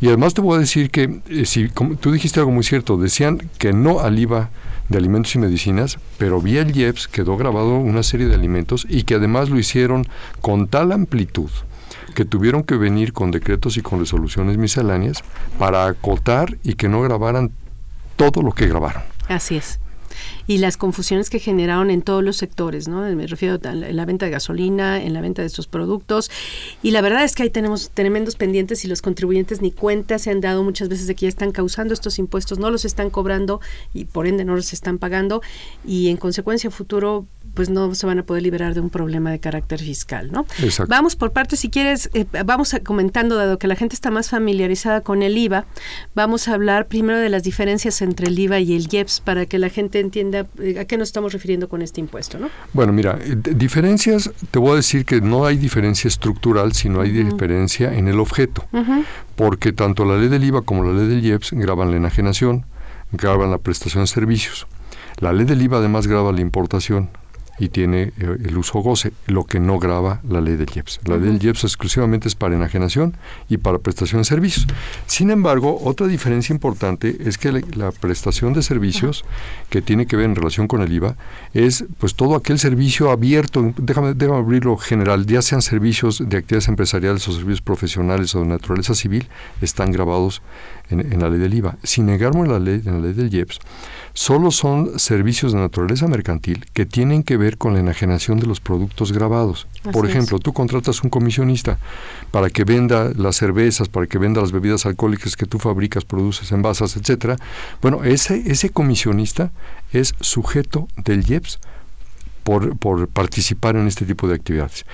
Y 0.02 0.08
además 0.08 0.34
te 0.34 0.42
voy 0.42 0.58
a 0.58 0.60
decir 0.60 0.90
que, 0.92 1.22
eh, 1.30 1.46
si 1.46 1.70
como 1.70 1.96
tú 1.96 2.12
dijiste 2.12 2.40
algo 2.40 2.52
muy 2.52 2.64
cierto, 2.64 2.98
decían 2.98 3.50
que 3.58 3.74
no 3.74 4.00
al 4.00 4.18
IVA 4.20 4.50
de 4.90 4.98
alimentos 4.98 5.36
y 5.36 5.40
medicinas, 5.40 5.98
pero 6.18 6.42
vía 6.42 6.62
el 6.62 6.76
IEPS 6.76 7.08
quedó 7.08 7.38
grabado 7.38 7.78
una 7.78 8.04
serie 8.04 8.28
de 8.28 8.36
alimentos 8.36 8.86
y 8.90 9.04
que 9.04 9.16
además 9.16 9.50
lo 9.50 9.58
hicieron 9.58 10.08
con 10.42 10.68
tal 10.68 10.92
amplitud 10.92 11.50
que 12.14 12.26
tuvieron 12.26 12.64
que 12.64 12.76
venir 12.76 13.14
con 13.14 13.32
decretos 13.32 13.78
y 13.78 13.82
con 13.82 14.00
resoluciones 14.00 14.58
misceláneas 14.58 15.24
para 15.60 15.86
acotar 15.86 16.58
y 16.64 16.74
que 16.74 16.88
no 16.88 17.02
grabaran 17.02 17.52
todo 18.16 18.42
lo 18.42 18.54
que 18.54 18.68
grabaron. 18.68 19.04
Así 19.28 19.58
es. 19.58 19.80
Y 20.48 20.60
las 20.60 20.78
confusiones 20.78 21.30
que 21.30 21.40
generaron 21.40 21.90
en 21.90 22.02
todos 22.02 22.24
los 22.24 22.38
sectores, 22.38 22.88
¿no? 22.88 23.02
Me 23.16 23.28
refiero 23.28 23.60
a 23.64 23.74
la, 23.74 23.90
en 23.90 23.96
la 23.96 24.06
venta 24.06 24.26
de 24.26 24.32
gasolina, 24.32 25.02
en 25.02 25.14
la 25.14 25.22
venta 25.22 25.42
de 25.42 25.48
estos 25.48 25.68
productos. 25.68 26.30
Y 26.84 26.92
la 26.92 27.02
verdad 27.02 27.24
es 27.24 27.36
que 27.36 27.44
ahí 27.44 27.50
tenemos 27.50 27.92
tremendos 27.94 28.36
pendientes 28.36 28.86
y 28.86 28.88
los 28.88 29.02
contribuyentes 29.02 29.62
ni 29.62 29.72
cuenta 29.72 30.20
se 30.20 30.32
han 30.32 30.42
dado 30.42 30.64
muchas 30.64 30.90
veces 30.90 31.08
de 31.08 31.16
que 31.16 31.22
ya 31.24 31.30
están 31.30 31.52
causando 31.52 31.94
estos 31.94 32.20
impuestos, 32.20 32.60
no 32.60 32.70
los 32.70 32.86
están 32.86 33.10
cobrando 33.10 33.62
y 33.94 34.06
por 34.06 34.28
ende 34.28 34.46
no 34.46 34.56
los 34.56 34.74
están 34.74 34.98
pagando. 34.98 35.42
Y 35.86 36.10
en 36.10 36.18
consecuencia, 36.18 36.70
futuro, 36.70 37.26
pues 37.56 37.70
no 37.70 37.96
se 37.96 38.06
van 38.06 38.20
a 38.20 38.24
poder 38.24 38.44
liberar 38.44 38.74
de 38.76 38.82
un 38.82 38.90
problema 38.92 39.32
de 39.32 39.40
carácter 39.40 39.80
fiscal, 39.80 40.32
¿no? 40.32 40.46
Exacto. 40.62 40.90
Vamos 40.90 41.16
por 41.16 41.32
partes, 41.32 41.60
si 41.62 41.70
quieres, 41.70 42.10
eh, 42.14 42.26
vamos 42.46 42.74
a- 42.76 42.82
comentando, 42.82 43.36
dado 43.36 43.58
que 43.58 43.68
la 43.68 43.76
gente 43.76 43.96
está 43.96 44.12
más 44.12 44.30
familiarizada 44.30 45.02
con 45.02 45.24
el 45.24 45.38
IVA, 45.38 45.66
vamos 46.14 46.48
a 46.48 46.54
hablar 46.54 46.88
primero 46.88 47.18
de 47.18 47.30
las 47.30 47.42
diferencias 47.44 48.02
entre 48.02 48.28
el 48.28 48.38
IVA 48.38 48.60
y 48.60 48.76
el 48.76 48.88
IEPS 48.92 49.22
para 49.22 49.46
que 49.46 49.58
la 49.58 49.70
gente 49.70 50.00
entienda 50.00 50.46
eh, 50.60 50.80
a 50.80 50.86
qué 50.86 50.98
nos 50.98 51.08
estamos 51.10 51.34
refiriendo 51.34 51.70
con 51.70 51.82
este 51.82 52.02
impuesto, 52.02 52.38
¿no? 52.38 52.50
Bueno, 52.74 52.92
mira, 52.94 53.18
eh, 53.22 53.36
diferencias, 53.56 54.30
te 54.52 54.60
voy 54.60 54.74
a 54.74 54.76
decir 54.76 55.06
que 55.06 55.22
no 55.22 55.46
hay 55.46 55.58
diferencia 55.58 56.08
estructural, 56.08 56.74
sino 56.74 57.02
hay 57.02 57.12
diferencia 57.12 57.94
en 57.94 58.08
el 58.08 58.20
objeto, 58.20 58.66
porque 59.36 59.72
tanto 59.74 60.04
la 60.06 60.18
ley 60.18 60.28
del 60.28 60.44
IVA 60.44 60.62
como 60.62 60.84
la 60.84 60.94
ley 60.94 61.08
del 61.08 61.24
IEPS 61.26 61.52
graban 61.54 61.92
la 61.92 61.98
enajenación, 61.98 62.66
graban 63.12 63.52
la 63.52 63.58
prestación 63.60 64.04
de 64.04 64.08
servicios. 64.08 64.68
La 65.20 65.32
ley 65.32 65.46
del 65.46 65.62
IVA 65.62 65.78
además 65.78 66.08
graba 66.08 66.32
la 66.34 66.42
importación 66.42 67.10
y 67.58 67.70
tiene 67.70 68.14
eh, 68.20 68.38
el 68.46 68.58
uso 68.58 68.80
goce, 68.80 69.14
lo 69.28 69.46
que 69.46 69.60
no 69.60 69.80
graba 69.80 70.22
la 70.28 70.42
ley 70.42 70.56
del 70.56 70.70
IEPS. 70.74 71.00
La 71.06 71.18
ley 71.18 71.32
del 71.32 71.44
IEPS 71.44 71.64
exclusivamente 71.64 72.28
es 72.28 72.36
para 72.36 72.56
enajenación 72.56 73.16
y 73.50 73.58
para 73.58 73.80
prestación 73.80 74.22
de 74.22 74.26
servicios. 74.26 74.68
Sin 75.08 75.30
embargo, 75.32 75.80
otra 75.84 76.08
diferencia 76.08 76.54
importante 76.54 77.16
es 77.20 77.38
que 77.38 77.52
la, 77.52 77.62
la 77.76 77.92
prestación 77.92 78.54
de 78.54 78.62
servicios 78.62 79.24
que 79.70 79.82
tiene 79.82 80.06
que 80.06 80.16
ver 80.16 80.26
en 80.26 80.36
relación 80.36 80.68
con 80.68 80.82
el 80.82 80.92
IVA 80.92 81.16
es 81.54 81.86
pues 81.98 82.16
todo 82.16 82.36
aquel 82.36 82.60
servicio 82.60 83.10
abierto, 83.12 83.74
déjame, 83.78 84.14
déjame 84.14 84.40
abrirlo 84.40 84.78
general, 84.78 85.26
ya 85.26 85.42
sean 85.42 85.62
servicios 85.62 86.24
de 86.28 86.38
actividades 86.38 86.68
empresariales 86.68 87.28
o 87.28 87.32
servicios 87.32 87.62
profesionales 87.62 88.36
o 88.36 88.42
de 88.42 88.48
naturaleza 88.48 88.96
civil, 88.96 89.28
están 89.62 89.92
grabados 89.92 90.42
en, 90.90 91.00
en 91.00 91.22
la 91.22 91.30
ley 91.30 91.40
del 91.40 91.54
IVA. 91.54 91.78
Sin 91.84 92.08
negarme 92.08 92.48
la 92.48 92.60
ley, 92.60 92.82
en 92.86 92.94
la 92.94 93.08
ley 93.08 93.14
del 93.14 93.34
IEPS, 93.34 93.60
solo 94.16 94.50
son 94.50 94.98
servicios 94.98 95.52
de 95.52 95.60
naturaleza 95.60 96.08
mercantil 96.08 96.66
que 96.74 96.86
tienen 96.86 97.22
que 97.22 97.36
ver 97.36 97.58
con 97.58 97.74
la 97.74 97.82
enajenación 97.82 98.40
de 98.40 98.48
los 98.48 98.62
productos 98.62 99.12
grabados. 99.12 99.68
Por 99.92 100.06
es. 100.06 100.12
ejemplo, 100.12 100.40
tú 100.40 100.54
contratas 100.54 101.04
un 101.04 101.10
comisionista 101.10 101.78
para 102.32 102.50
que 102.50 102.64
venda 102.64 103.12
las 103.16 103.36
cervezas, 103.36 103.90
para 103.90 104.08
que 104.08 104.18
venda 104.18 104.40
las 104.40 104.54
bebidas 104.54 104.86
alcohólicas 104.86 105.36
que 105.36 105.46
tú 105.46 105.60
fabricas, 105.60 106.06
produces, 106.06 106.52
envasas, 106.54 106.96
etcétera. 106.96 107.36
Bueno, 107.82 108.06
ese, 108.06 108.42
ese 108.50 108.70
comisionista 108.70 109.52
es 109.92 110.16
sujeto 110.22 110.88
del 110.96 111.30
IEPS 111.30 111.60
por, 112.44 112.78
por 112.78 113.10
participar 113.10 113.76
en 113.76 113.86
este 113.86 114.06
tipo 114.06 114.30
de 114.30 114.36
actividades. 114.36 114.86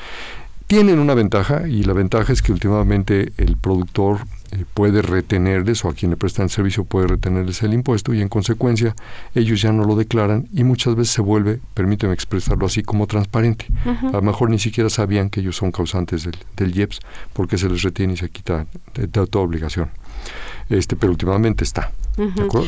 Tienen 0.65 0.97
una 0.97 1.13
ventaja 1.13 1.67
y 1.67 1.83
la 1.83 1.93
ventaja 1.93 2.33
es 2.33 2.41
que 2.41 2.53
últimamente 2.53 3.33
el 3.37 3.55
productor 3.55 4.21
eh, 4.51 4.65
puede 4.73 5.01
retenerles 5.01 5.83
o 5.85 5.89
a 5.89 5.93
quien 5.93 6.11
le 6.11 6.17
prestan 6.17 6.45
el 6.45 6.49
servicio 6.49 6.83
puede 6.83 7.07
retenerles 7.07 7.63
el 7.63 7.73
impuesto 7.73 8.13
y 8.13 8.21
en 8.21 8.29
consecuencia 8.29 8.95
ellos 9.35 9.61
ya 9.61 9.71
no 9.71 9.85
lo 9.85 9.95
declaran 9.95 10.47
y 10.53 10.63
muchas 10.63 10.95
veces 10.95 11.13
se 11.13 11.21
vuelve, 11.21 11.59
permíteme 11.73 12.13
expresarlo 12.13 12.65
así, 12.65 12.83
como 12.83 13.07
transparente. 13.07 13.67
A 13.85 14.11
lo 14.11 14.21
mejor 14.21 14.49
ni 14.49 14.59
siquiera 14.59 14.89
sabían 14.89 15.29
que 15.29 15.39
ellos 15.39 15.55
son 15.55 15.71
causantes 15.71 16.23
del, 16.23 16.37
del 16.55 16.75
IEPS 16.75 16.99
porque 17.33 17.57
se 17.57 17.69
les 17.69 17.81
retiene 17.81 18.13
y 18.13 18.17
se 18.17 18.29
quita 18.29 18.65
de, 18.93 19.07
de 19.07 19.27
toda 19.27 19.45
obligación. 19.45 19.89
Este, 20.69 20.95
pero 20.95 21.11
últimamente 21.11 21.63
está. 21.63 21.91
¿de 22.17 22.43
acuerdo? 22.43 22.67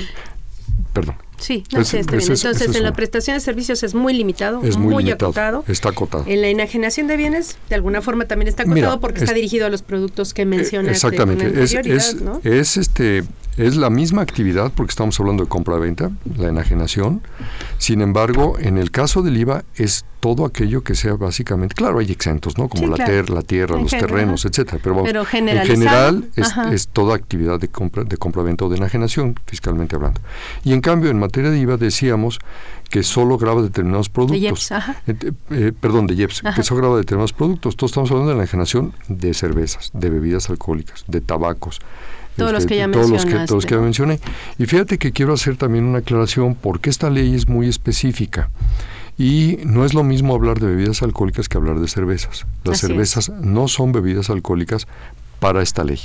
Perdón. 0.94 1.16
Sí, 1.38 1.64
no 1.74 1.82
Ese- 1.82 2.00
está 2.00 2.12
bien. 2.14 2.22
ese 2.32 2.34
Entonces, 2.48 2.70
ese 2.70 2.78
en 2.78 2.84
la 2.84 2.94
prestación 2.94 3.36
de 3.36 3.42
servicios 3.42 3.84
es 3.84 3.96
muy 3.96 4.14
limitado, 4.14 4.62
Es 4.64 4.78
muy, 4.78 4.94
muy 4.94 5.04
limitado. 5.04 5.32
acotado. 5.32 5.64
Está 5.68 5.90
acotado. 5.90 6.24
En 6.28 6.42
la 6.42 6.48
enajenación 6.48 7.08
de 7.08 7.18
bienes, 7.18 7.58
de 7.70 7.76
alguna 7.76 8.02
forma 8.02 8.26
también 8.26 8.48
está 8.48 8.64
acotado 8.64 8.92
Mira, 8.92 9.00
porque 9.02 9.20
está 9.20 9.32
es- 9.32 9.36
dirigido 9.36 9.66
a 9.66 9.70
los 9.70 9.82
productos 9.82 10.34
que 10.34 10.46
mencionaste 10.46 10.92
Exactamente. 10.94 11.52
con 11.52 11.62
Es, 11.62 11.74
es, 11.74 12.22
¿no? 12.22 12.40
es, 12.44 12.78
este, 12.78 13.24
es 13.58 13.76
la 13.76 13.90
misma 13.90 14.22
actividad 14.22 14.72
porque 14.74 14.92
estamos 14.92 15.20
hablando 15.20 15.44
de 15.44 15.50
compra-venta, 15.50 16.12
la 16.38 16.48
enajenación. 16.50 17.22
Sin 17.78 18.02
embargo, 18.02 18.58
en 18.60 18.78
el 18.78 18.92
caso 18.92 19.22
del 19.24 19.36
IVA 19.38 19.64
es 19.76 20.06
todo 20.22 20.46
aquello 20.46 20.84
que 20.86 20.96
sea 20.96 21.16
básicamente, 21.16 21.76
claro, 21.76 22.00
hay 22.00 22.10
exentos, 22.10 22.58
¿no? 22.58 22.70
Como 22.70 22.84
Sí, 22.86 22.90
la, 22.90 22.96
claro. 22.96 23.12
ter- 23.12 23.30
la 23.30 23.42
tierra, 23.42 23.76
En 23.76 23.82
los 23.84 23.92
general. 23.92 24.10
terrenos, 24.10 24.46
etcétera. 24.46 24.80
Pero, 24.82 24.96
vamos, 24.96 25.10
Pero 25.10 25.20
en 25.20 25.66
general 25.68 26.30
es 26.72 26.88
toda 26.88 27.14
actividad 27.16 27.60
de 27.60 27.68
compra, 27.68 28.06
de 28.06 28.16
compra-venta 28.16 28.64
o 28.64 28.70
de 28.70 28.78
enajenación, 28.78 29.38
fiscalmente 29.46 29.98
hablando. 29.98 30.22
Y 30.64 30.72
en 30.72 30.80
cambio, 30.84 31.10
en 31.10 31.18
materia 31.18 31.50
de 31.50 31.58
IVA 31.58 31.78
decíamos 31.78 32.38
que 32.92 33.02
solo 33.02 33.40
graba 33.40 33.64
determinados 33.64 34.10
productos. 34.10 34.40
IEPS, 34.40 34.72
ajá. 34.74 35.02
Ent- 35.08 35.34
eh, 35.50 35.72
perdón, 35.80 36.06
de 36.06 36.14
IEPS, 36.14 36.42
Ajá. 36.46 36.54
que 36.54 36.62
eso 36.62 36.76
graba 36.76 36.96
determinados 36.98 37.34
productos. 37.34 37.76
Todos 37.76 37.90
estamos 37.92 38.12
hablando 38.12 38.30
de 38.30 38.36
la 38.38 38.44
enajenación 38.44 38.94
de 39.08 39.34
cervezas, 39.34 39.90
de 39.94 40.12
bebidas 40.12 40.52
alcohólicas, 40.52 41.04
de 41.08 41.20
tabacos. 41.22 41.78
este, 41.78 42.36
Todos 42.38 42.54
los 42.54 42.66
que 42.68 42.76
ya 42.78 42.92
todos 42.92 43.10
los 43.10 43.26
que, 43.26 43.34
todos 43.34 43.52
los 43.52 43.66
que 43.66 43.74
ya 43.76 43.82
mencioné. 43.82 44.20
Y 44.60 44.66
fíjate 44.68 45.00
que 45.00 45.12
quiero 45.12 45.34
hacer 45.34 45.58
también 45.58 45.86
una 45.86 46.00
aclaración 46.00 46.54
porque 46.54 46.92
esta 46.92 47.10
ley 47.10 47.34
es 47.34 47.48
muy 47.48 47.68
específica 47.68 48.50
Y 49.18 49.60
no 49.66 49.86
es 49.86 49.94
lo 49.94 50.04
mismo 50.04 50.34
hablar 50.34 50.60
de 50.60 50.66
bebidas 50.68 51.04
alcohólicas 51.04 51.48
que 51.48 51.58
hablar 51.58 51.80
de 51.80 51.88
cervezas. 51.88 52.46
Las 52.64 52.78
Así 52.78 52.86
es. 52.86 52.92
cervezas 52.92 53.30
no 53.30 53.68
son 53.68 53.92
bebidas 53.92 54.30
alcohólicas 54.32 54.88
para 55.44 55.62
esta 55.62 55.84
ley. 55.84 56.00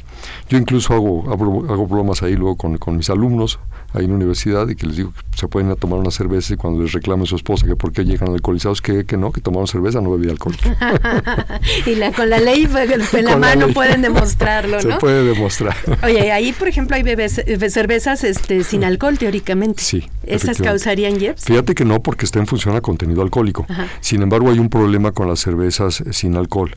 Yo 0.49 0.59
incluso 0.59 0.93
hago, 0.95 1.31
hago, 1.31 1.73
hago 1.73 1.87
bromas 1.87 2.25
ahí 2.25 2.35
luego 2.35 2.57
con, 2.57 2.77
con 2.77 2.97
mis 2.97 3.09
alumnos 3.09 3.61
ahí 3.95 4.05
en 4.05 4.11
la 4.11 4.17
universidad 4.17 4.69
y 4.69 4.75
que 4.75 4.85
les 4.87 4.97
digo 4.97 5.13
que 5.13 5.39
se 5.39 5.47
pueden 5.47 5.69
ir 5.69 5.75
a 5.75 5.77
tomar 5.77 6.01
una 6.01 6.11
cerveza 6.11 6.55
y 6.55 6.57
cuando 6.57 6.83
les 6.83 6.93
reclame 6.93 7.25
su 7.25 7.37
esposa 7.37 7.65
que 7.65 7.77
por 7.77 7.93
qué 7.93 8.05
llegan 8.05 8.31
alcoholizados, 8.31 8.83
que, 8.83 9.07
que 9.07 9.17
no, 9.17 9.31
que 9.31 9.41
tomaron 9.41 9.69
cerveza, 9.69 10.01
no 10.01 10.11
bebida 10.11 10.33
alcohólica. 10.33 10.77
y 11.87 11.95
la, 11.95 12.11
con 12.13 12.29
la 12.29 12.41
ley 12.41 12.69
en 12.69 13.25
la 13.25 13.37
mano 13.37 13.67
ley. 13.67 13.75
pueden 13.75 14.03
demostrarlo, 14.03 14.81
Se 14.83 14.89
¿no? 14.89 14.99
puede 14.99 15.23
demostrar. 15.23 15.77
Oye, 16.03 16.33
ahí 16.33 16.53
por 16.53 16.67
ejemplo 16.67 16.97
hay 16.97 17.05
bebés, 17.05 17.39
eh, 17.39 17.71
cervezas 17.71 18.25
este, 18.25 18.65
sin 18.65 18.83
alcohol 18.83 19.19
teóricamente. 19.19 19.85
Sí. 19.85 20.11
¿Esas 20.27 20.61
causarían 20.61 21.21
JEPS? 21.21 21.45
Fíjate 21.45 21.77
que 21.77 21.85
no, 21.85 22.03
porque 22.03 22.25
está 22.25 22.41
en 22.41 22.49
función 22.49 22.75
a 22.75 22.81
contenido 22.81 23.23
alcohólico. 23.23 23.67
Ajá. 23.69 23.87
Sin 24.01 24.21
embargo, 24.21 24.51
hay 24.51 24.59
un 24.59 24.69
problema 24.69 25.13
con 25.13 25.29
las 25.29 25.39
cervezas 25.39 26.01
eh, 26.01 26.13
sin 26.13 26.37
alcohol. 26.37 26.75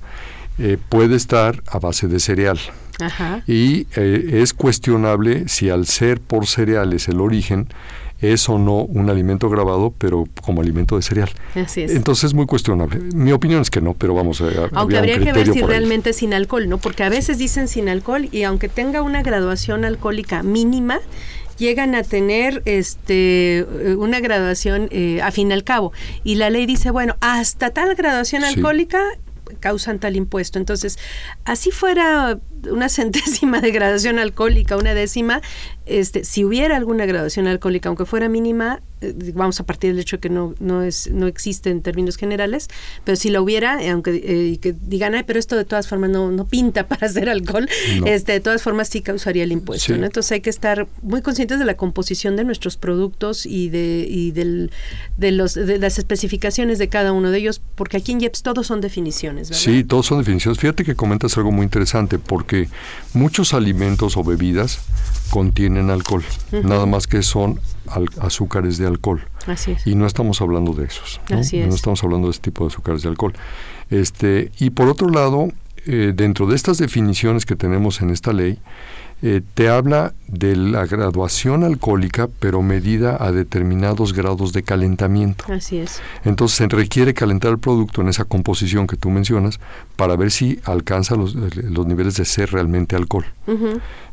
Eh, 0.63 0.77
puede 0.89 1.15
estar 1.15 1.63
a 1.67 1.79
base 1.79 2.07
de 2.07 2.19
cereal. 2.19 2.59
Ajá. 2.99 3.43
Y 3.47 3.87
eh, 3.95 4.41
es 4.43 4.53
cuestionable 4.53 5.47
si 5.47 5.69
al 5.71 5.87
ser 5.87 6.19
por 6.21 6.45
cereales 6.45 7.07
el 7.07 7.19
origen 7.19 7.67
es 8.19 8.47
o 8.47 8.59
no 8.59 8.83
un 8.83 9.09
alimento 9.09 9.49
grabado, 9.49 9.91
pero 9.97 10.25
como 10.43 10.61
alimento 10.61 10.95
de 10.95 11.01
cereal. 11.01 11.31
Así 11.55 11.81
es. 11.81 11.95
Entonces 11.95 12.25
es 12.25 12.33
muy 12.35 12.45
cuestionable. 12.45 12.99
Mi 13.15 13.31
opinión 13.31 13.61
es 13.61 13.71
que 13.71 13.81
no, 13.81 13.95
pero 13.95 14.13
vamos 14.13 14.41
a 14.41 14.45
Aunque 14.73 14.99
habría 14.99 15.17
que 15.19 15.33
ver 15.33 15.51
si 15.51 15.61
realmente 15.63 16.11
es 16.11 16.17
sin 16.17 16.35
alcohol, 16.35 16.69
¿no? 16.69 16.77
Porque 16.77 17.03
a 17.03 17.09
veces 17.09 17.39
dicen 17.39 17.67
sin 17.67 17.89
alcohol 17.89 18.29
y 18.31 18.43
aunque 18.43 18.69
tenga 18.69 19.01
una 19.01 19.23
graduación 19.23 19.83
alcohólica 19.85 20.43
mínima, 20.43 20.99
llegan 21.57 21.95
a 21.95 22.03
tener 22.03 22.61
este 22.65 23.59
eh, 23.59 23.95
una 23.97 24.19
graduación 24.19 24.87
eh, 24.91 25.19
a 25.23 25.31
fin 25.31 25.51
al 25.51 25.63
cabo. 25.63 25.91
Y 26.23 26.35
la 26.35 26.51
ley 26.51 26.67
dice, 26.67 26.91
bueno, 26.91 27.15
hasta 27.21 27.71
tal 27.71 27.95
graduación 27.95 28.43
Sí. 28.43 28.53
alcohólica 28.53 29.01
causan 29.59 29.99
tal 29.99 30.15
impuesto. 30.15 30.59
Entonces, 30.59 30.97
así 31.45 31.71
fuera 31.71 32.39
una 32.69 32.89
centésima 32.89 33.61
de 33.61 33.71
graduación 33.71 34.19
alcohólica, 34.19 34.77
una 34.77 34.93
décima, 34.93 35.41
este, 35.85 36.23
si 36.23 36.43
hubiera 36.43 36.77
alguna 36.77 37.05
graduación 37.05 37.47
alcohólica, 37.47 37.89
aunque 37.89 38.05
fuera 38.05 38.29
mínima, 38.29 38.81
vamos 39.33 39.59
a 39.59 39.65
partir 39.65 39.91
del 39.91 39.99
hecho 39.99 40.17
de 40.17 40.21
que 40.21 40.29
no, 40.29 40.53
no, 40.59 40.83
es, 40.83 41.09
no 41.11 41.27
existe 41.27 41.69
en 41.69 41.81
términos 41.81 42.17
generales, 42.17 42.67
pero 43.03 43.15
si 43.15 43.29
la 43.29 43.41
hubiera, 43.41 43.81
eh, 43.83 43.89
aunque 43.89 44.21
eh, 44.23 44.57
que 44.59 44.73
digan, 44.73 45.15
ay, 45.15 45.23
pero 45.25 45.39
esto 45.39 45.55
de 45.55 45.65
todas 45.65 45.87
formas 45.87 46.09
no, 46.09 46.31
no 46.31 46.45
pinta 46.45 46.87
para 46.87 47.07
hacer 47.07 47.29
alcohol, 47.29 47.67
No. 47.99 48.05
este, 48.07 48.33
de 48.33 48.39
todas 48.39 48.61
formas 48.61 48.89
sí 48.89 49.01
causaría 49.01 49.43
el 49.43 49.51
impuesto. 49.51 49.93
Sí. 49.93 49.99
¿no? 49.99 50.05
Entonces 50.05 50.31
hay 50.33 50.41
que 50.41 50.49
estar 50.49 50.87
muy 51.01 51.21
conscientes 51.21 51.59
de 51.59 51.65
la 51.65 51.75
composición 51.75 52.35
de 52.35 52.43
nuestros 52.43 52.77
productos 52.77 53.45
y 53.45 53.69
de, 53.69 54.05
y 54.09 54.31
del, 54.31 54.71
de, 55.17 55.31
los, 55.31 55.53
de 55.55 55.77
las 55.79 55.97
especificaciones 55.97 56.77
de 56.79 56.87
cada 56.89 57.11
uno 57.11 57.31
de 57.31 57.37
ellos, 57.39 57.61
porque 57.75 57.97
aquí 57.97 58.11
en 58.11 58.21
IEPS 58.21 58.43
todos 58.43 58.67
son 58.67 58.81
definiciones, 58.81 59.49
¿verdad? 59.49 59.61
Sí, 59.63 59.83
todos 59.83 60.05
son 60.05 60.19
definiciones. 60.19 60.59
Fíjate 60.59 60.83
que 60.83 60.95
comentas 60.95 61.37
algo 61.37 61.51
muy 61.51 61.63
interesante 61.63 62.19
porque 62.19 62.69
muchos 63.13 63.53
alimentos 63.53 64.17
o 64.17 64.23
bebidas 64.23 64.79
contienen 65.29 65.89
alcohol, 65.89 66.23
nada 66.51 66.85
más 66.85 67.07
que 67.07 67.23
son 67.23 67.59
al- 67.93 68.09
azúcares 68.21 68.77
de 68.77 68.87
alcohol. 68.87 69.21
Así 69.47 69.71
es. 69.71 69.85
Y 69.87 69.95
no 69.95 70.05
estamos 70.05 70.41
hablando 70.41 70.73
de 70.73 70.85
esos. 70.85 71.19
¿no? 71.29 71.37
Así 71.39 71.57
es. 71.59 71.67
No 71.67 71.75
estamos 71.75 72.03
hablando 72.03 72.27
de 72.27 72.31
ese 72.31 72.41
tipo 72.41 72.63
de 72.63 72.69
azúcares 72.73 73.01
de 73.03 73.09
alcohol. 73.09 73.33
Este, 73.89 74.51
y 74.59 74.69
por 74.71 74.87
otro 74.87 75.09
lado, 75.09 75.49
eh, 75.85 76.13
dentro 76.15 76.45
de 76.47 76.55
estas 76.55 76.77
definiciones 76.77 77.45
que 77.45 77.55
tenemos 77.55 78.01
en 78.01 78.09
esta 78.11 78.33
ley, 78.33 78.59
eh, 79.21 79.41
te 79.53 79.69
habla 79.69 80.13
de 80.27 80.55
la 80.55 80.85
graduación 80.85 81.63
alcohólica, 81.63 82.29
pero 82.39 82.61
medida 82.61 83.17
a 83.19 83.31
determinados 83.31 84.13
grados 84.13 84.53
de 84.53 84.63
calentamiento. 84.63 85.45
Así 85.51 85.77
es. 85.77 86.01
Entonces 86.23 86.57
se 86.57 86.67
requiere 86.67 87.13
calentar 87.13 87.51
el 87.51 87.59
producto 87.59 88.01
en 88.01 88.07
esa 88.07 88.23
composición 88.23 88.87
que 88.87 88.95
tú 88.95 89.09
mencionas 89.09 89.59
para 89.97 90.15
ver 90.15 90.31
si 90.31 90.59
alcanza 90.63 91.15
los, 91.15 91.35
los 91.35 91.85
niveles 91.85 92.15
de 92.15 92.25
ser 92.25 92.51
realmente 92.51 92.95
alcohol. 92.95 93.25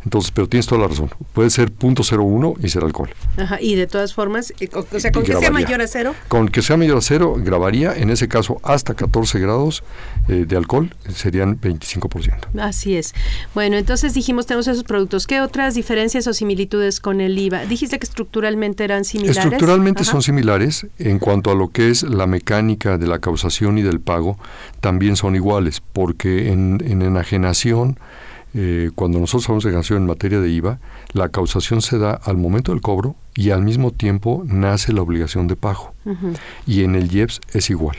Entonces, 0.05 0.31
pero 0.31 0.49
tienes 0.49 0.67
toda 0.67 0.83
la 0.83 0.89
razón. 0.89 1.11
Puede 1.33 1.51
ser 1.51 1.73
.01 1.73 2.57
y 2.63 2.69
ser 2.69 2.85
alcohol. 2.85 3.11
Ajá, 3.37 3.59
y 3.61 3.75
de 3.75 3.87
todas 3.87 4.15
formas, 4.15 4.53
eh, 4.61 4.69
o, 4.73 4.99
sea, 4.99 5.13
con 5.13 5.25
que 5.25 5.37
sea 5.37 5.51
mayor 5.51 5.81
a 5.81 5.87
cero, 5.87 6.15
Con 6.29 6.49
que 6.49 6.63
sea 6.63 6.77
mayor 6.77 6.99
a 6.99 7.01
cero, 7.01 7.35
grabaría, 7.37 7.95
en 7.95 8.11
ese 8.11 8.29
caso, 8.29 8.61
hasta 8.63 8.95
14 8.95 9.39
grados 9.39 9.83
eh, 10.29 10.45
de 10.47 10.57
alcohol, 10.57 10.95
eh, 11.05 11.13
serían 11.13 11.61
25%. 11.61 12.59
así 12.61 12.97
es. 12.97 13.15
Bueno, 13.55 13.77
entonces 13.77 14.15
dijimos, 14.15 14.47
tenemos 14.47 14.67
esos 14.69 14.85
productos. 14.99 15.29
¿Qué 15.29 15.41
otras 15.41 15.75
diferencias 15.75 16.27
o 16.27 16.33
similitudes 16.33 16.99
con 16.99 17.21
el 17.21 17.39
IVA? 17.39 17.67
Dijiste 17.67 18.01
que 18.01 18.05
estructuralmente 18.05 18.83
eran 18.83 19.05
similares. 19.05 19.37
Estructuralmente 19.37 20.03
Ajá. 20.03 20.11
son 20.11 20.23
similares 20.23 20.89
en 20.99 21.21
cuanto 21.21 21.53
a 21.53 21.55
lo 21.55 21.69
que 21.69 21.91
es 21.91 22.03
la 22.03 22.27
mecánica 22.27 22.99
de 22.99 23.07
la 23.07 23.21
causación 23.21 23.79
y 23.79 23.83
del 23.83 24.01
pago, 24.01 24.39
también 24.81 25.15
son 25.15 25.37
iguales, 25.37 25.81
porque 25.93 26.51
en, 26.53 26.83
en 26.85 27.03
enajenación, 27.03 27.97
eh, 28.55 28.91
cuando 28.97 29.21
nosotros 29.21 29.49
hablamos 29.49 29.65
de 29.65 29.71
enajenación 29.71 29.99
en 29.99 30.07
materia 30.07 30.41
de 30.41 30.51
IVA, 30.51 30.81
la 31.13 31.29
causación 31.29 31.81
se 31.81 31.99
da 31.99 32.15
al 32.15 32.37
momento 32.37 32.73
del 32.73 32.81
cobro 32.81 33.15
y 33.37 33.51
al 33.51 33.63
mismo 33.63 33.93
tiempo 33.93 34.43
nace 34.47 34.93
la 34.93 35.03
obligación 35.03 35.47
de 35.47 35.55
pago. 35.55 35.95
Y 36.67 36.83
en 36.83 36.97
el 36.97 37.15
IEPS 37.15 37.41
es 37.53 37.71
igual. 37.71 37.97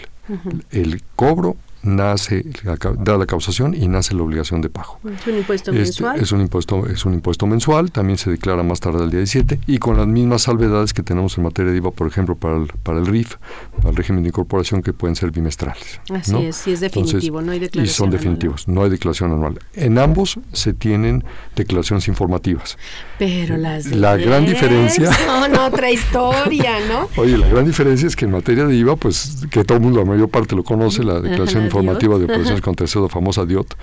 El 0.71 1.01
cobro 1.15 1.55
nace, 1.83 2.45
la 2.63 2.77
da 2.97 3.17
la 3.17 3.25
causación 3.25 3.73
y 3.73 3.87
nace 3.87 4.13
la 4.15 4.23
obligación 4.23 4.61
de 4.61 4.69
pago. 4.69 4.99
Es 5.05 5.27
un 5.27 5.37
impuesto 5.37 5.71
Este, 5.71 5.81
mensual. 5.83 6.19
es 6.19 6.31
un 6.31 6.41
impuesto 6.41 6.85
es 6.87 7.05
un 7.05 7.13
impuesto 7.13 7.47
mensual, 7.47 7.91
también 7.91 8.17
se 8.17 8.29
declara 8.29 8.63
más 8.63 8.79
tarde 8.79 9.03
al 9.03 9.09
día 9.11 9.19
17 9.19 9.61
y 9.67 9.77
con 9.79 9.97
las 9.97 10.07
mismas 10.07 10.43
salvedades 10.43 10.93
que 10.93 11.03
tenemos 11.03 11.37
en 11.37 11.43
materia 11.43 11.71
de 11.71 11.77
IVA, 11.77 11.91
por 11.91 12.07
ejemplo, 12.07 12.35
para 12.35 12.57
el, 12.57 12.67
para 12.83 12.99
el 12.99 13.05
RIF, 13.05 13.35
para 13.77 13.89
el 13.89 13.95
régimen 13.95 14.23
de 14.23 14.29
incorporación 14.29 14.81
que 14.81 14.93
pueden 14.93 15.15
ser 15.15 15.31
bimestrales. 15.31 16.01
Así 16.13 16.31
¿no? 16.31 16.39
es, 16.39 16.55
sí 16.55 16.71
es 16.71 16.79
definitivo, 16.79 17.41
no 17.41 17.51
hay 17.51 17.57
Y 17.57 17.61
declaración 17.61 17.95
son 17.95 18.07
anual. 18.07 18.19
definitivos, 18.19 18.67
no 18.67 18.83
hay 18.83 18.89
declaración 18.89 19.31
anual. 19.31 19.59
En 19.73 19.97
ambos 19.97 20.39
se 20.53 20.73
tienen 20.73 21.23
declaraciones 21.55 22.07
informativas. 22.07 22.77
Pero 23.17 23.57
las 23.57 23.85
de 23.89 23.95
La 23.95 24.17
gran 24.17 24.45
diferencia- 24.45 25.11
Son 25.29 25.55
otra 25.57 25.91
historia, 25.91 26.79
¿no? 26.87 27.07
Oye, 27.21 27.37
la 27.37 27.47
gran 27.47 27.65
diferencia 27.65 28.07
es 28.07 28.15
que 28.15 28.25
en 28.25 28.31
materia 28.31 28.65
de 28.65 28.75
IVA, 28.75 28.95
pues 28.95 29.45
que 29.51 29.63
todo 29.63 29.77
el 29.77 29.83
mundo, 29.83 29.99
la 29.99 30.05
mayor 30.05 30.29
parte 30.29 30.55
lo 30.55 30.63
conoce, 30.63 31.03
la 31.03 31.19
declaración 31.19 31.68
informativa 31.69 32.15
DIOT. 32.15 32.19
de 32.27 32.33
operaciones 32.33 32.61
con 32.61 32.75
tercero, 32.75 33.09
famosa 33.09 33.45
DIOT, 33.45 33.73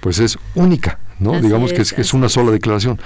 pues 0.00 0.18
es 0.18 0.38
única, 0.54 0.98
¿no? 1.18 1.32
Así 1.34 1.42
Digamos 1.46 1.72
que 1.72 1.82
es, 1.82 1.88
es, 1.88 1.92
que 1.94 2.00
es 2.02 2.12
una 2.14 2.28
sola 2.28 2.50
declaración. 2.52 3.00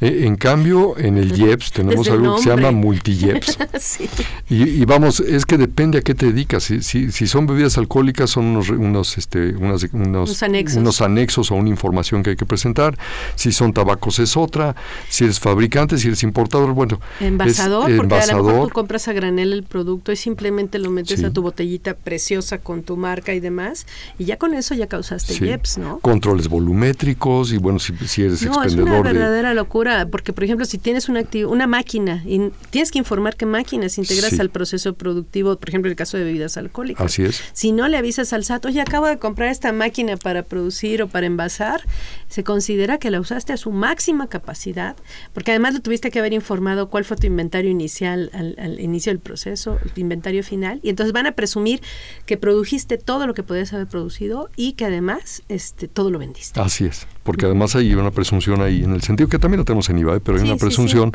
Eh, 0.00 0.22
en 0.26 0.36
cambio, 0.36 0.98
en 0.98 1.16
el 1.18 1.38
IEPS 1.38 1.72
tenemos 1.72 2.06
el 2.08 2.14
algo 2.14 2.36
que 2.36 2.42
se 2.42 2.48
llama 2.50 2.70
multi-IEPS. 2.70 3.58
sí. 3.80 4.08
Y, 4.48 4.62
y 4.64 4.84
vamos, 4.84 5.20
es 5.20 5.46
que 5.46 5.56
depende 5.58 5.98
a 5.98 6.02
qué 6.02 6.14
te 6.14 6.26
dedicas. 6.26 6.64
Si, 6.64 6.82
si, 6.82 7.10
si 7.12 7.26
son 7.26 7.46
bebidas 7.46 7.78
alcohólicas, 7.78 8.30
son 8.30 8.44
unos, 8.46 8.68
unos, 8.70 9.16
este, 9.18 9.54
unas- 9.56 9.84
unos, 9.92 10.42
anexos. 10.42 10.78
unos 10.78 11.00
anexos 11.00 11.50
o 11.50 11.54
una 11.54 11.68
información 11.70 12.22
que 12.22 12.30
hay 12.30 12.36
que 12.36 12.46
presentar. 12.46 12.98
Si 13.34 13.52
son 13.52 13.72
tabacos 13.72 14.18
es 14.18 14.36
otra. 14.36 14.74
Si 15.08 15.24
eres 15.24 15.40
fabricante, 15.40 15.98
si 15.98 16.08
eres 16.08 16.22
importador, 16.22 16.72
bueno. 16.72 17.00
es 17.20 17.26
Envasador, 17.26 17.96
porque 17.96 18.14
a 18.14 18.26
lo 18.36 18.44
mejor 18.44 18.68
tú 18.68 18.74
compras 18.74 19.08
a 19.08 19.12
granel 19.12 19.52
el 19.52 19.62
producto 19.62 20.12
y 20.12 20.16
simplemente 20.16 20.78
lo 20.78 20.90
metes 20.90 21.20
Sí. 21.20 21.24
a 21.24 21.30
tu 21.30 21.42
botellita 21.42 21.94
preciosa 21.94 22.58
con 22.58 22.82
tu 22.82 22.96
marca 22.96 23.34
y 23.34 23.40
demás, 23.40 23.83
y 24.18 24.24
ya 24.24 24.36
con 24.36 24.54
eso 24.54 24.74
ya 24.74 24.86
causaste 24.86 25.34
Sí. 25.34 25.44
IEPS, 25.44 25.78
¿no? 25.78 25.98
Controles 26.00 26.48
volumétricos 26.48 27.52
y 27.52 27.58
bueno, 27.58 27.78
si, 27.78 27.94
si 28.06 28.22
eres 28.22 28.42
No, 28.42 28.50
es 28.50 28.56
una 28.56 28.64
expendedor 28.64 29.06
de... 29.06 29.12
verdadera 29.12 29.54
locura, 29.54 30.06
porque 30.10 30.32
por 30.32 30.44
ejemplo, 30.44 30.64
si 30.66 30.78
tienes 30.78 31.08
una, 31.08 31.22
una 31.48 31.66
máquina 31.66 32.22
y 32.26 32.50
tienes 32.70 32.90
que 32.90 32.98
informar 32.98 33.36
qué 33.36 33.46
máquinas 33.46 33.98
integras 33.98 34.30
Sí. 34.30 34.40
al 34.40 34.50
proceso 34.50 34.94
productivo, 34.94 35.56
por 35.56 35.68
ejemplo, 35.68 35.88
en 35.88 35.92
el 35.92 35.96
caso 35.96 36.16
de 36.16 36.24
bebidas 36.24 36.56
alcohólicas. 36.56 37.04
Así 37.04 37.22
es. 37.24 37.42
Si 37.52 37.72
no 37.72 37.88
le 37.88 37.96
avisas 37.96 38.32
al 38.32 38.44
SAT, 38.44 38.64
oye, 38.66 38.80
acabo 38.80 39.06
de 39.06 39.18
comprar 39.18 39.50
esta 39.50 39.72
máquina 39.72 40.16
para 40.16 40.42
producir 40.42 41.02
o 41.02 41.08
para 41.08 41.26
envasar, 41.26 41.82
se 42.28 42.42
considera 42.44 42.98
que 42.98 43.10
la 43.10 43.20
usaste 43.20 43.52
a 43.52 43.56
su 43.56 43.70
máxima 43.70 44.28
capacidad, 44.28 44.96
porque 45.32 45.50
además 45.50 45.74
lo 45.74 45.80
tuviste 45.80 46.10
que 46.10 46.18
haber 46.18 46.32
informado 46.32 46.88
cuál 46.88 47.04
fue 47.04 47.16
tu 47.16 47.26
inventario 47.26 47.70
inicial 47.70 48.30
al, 48.32 48.54
al 48.58 48.80
inicio 48.80 49.10
del 49.10 49.20
proceso, 49.20 49.78
el 49.84 49.92
inventario 50.00 50.42
final, 50.42 50.80
y 50.82 50.88
entonces 50.88 51.12
van 51.12 51.26
a 51.26 51.32
presumir 51.32 51.80
que 52.26 52.36
produjiste 52.36 52.96
todo 52.98 53.26
lo 53.26 53.34
que 53.34 53.42
podías 53.42 53.72
haber 53.74 53.86
producido 53.88 54.50
y 54.56 54.72
que 54.72 54.84
además 54.86 55.42
este, 55.48 55.88
todo 55.88 56.10
lo 56.10 56.18
vendiste. 56.18 56.60
Así 56.60 56.84
es, 56.84 57.06
porque 57.22 57.46
además 57.46 57.74
hay 57.76 57.94
una 57.94 58.10
presunción 58.10 58.60
ahí, 58.62 58.84
en 58.84 58.92
el 58.92 59.02
sentido 59.02 59.28
que 59.28 59.38
también 59.38 59.60
la 59.60 59.64
tenemos 59.64 59.88
en 59.90 59.98
IVA, 59.98 60.16
¿eh? 60.16 60.20
pero 60.20 60.36
hay 60.38 60.42
Sí, 60.44 60.48
una 60.48 60.56
sí, 60.56 60.60
presunción 60.64 61.12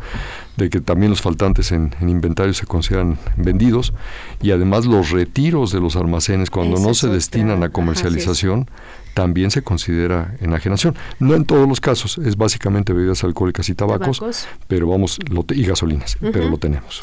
de 0.57 0.69
que 0.69 0.79
también 0.81 1.09
los 1.09 1.21
faltantes 1.21 1.71
en, 1.71 1.95
en 2.01 2.09
inventario 2.09 2.53
se 2.53 2.65
consideran 2.65 3.17
vendidos 3.37 3.93
y 4.41 4.51
además 4.51 4.85
los 4.85 5.09
retiros 5.11 5.71
de 5.71 5.79
los 5.79 5.95
almacenes 5.95 6.49
cuando 6.49 6.77
Esa 6.77 6.87
no 6.87 6.93
se 6.93 7.05
otra. 7.07 7.15
destinan 7.15 7.63
a 7.63 7.69
comercialización 7.69 8.69
también 9.13 9.51
se 9.51 9.63
considera 9.63 10.35
enajenación. 10.39 10.95
No 11.19 11.33
en 11.35 11.43
todos 11.43 11.67
los 11.67 11.81
casos, 11.81 12.19
es 12.19 12.37
básicamente 12.37 12.93
bebidas 12.93 13.23
alcohólicas 13.23 13.67
y 13.67 13.73
tabacos, 13.75 14.19
Tabacos. 14.19 14.47
pero 14.67 14.87
vamos, 14.87 15.19
lo 15.29 15.43
te- 15.43 15.55
y 15.55 15.63
gasolinas, 15.65 16.17
pero 16.21 16.47
lo 16.49 16.57
tenemos. 16.57 17.01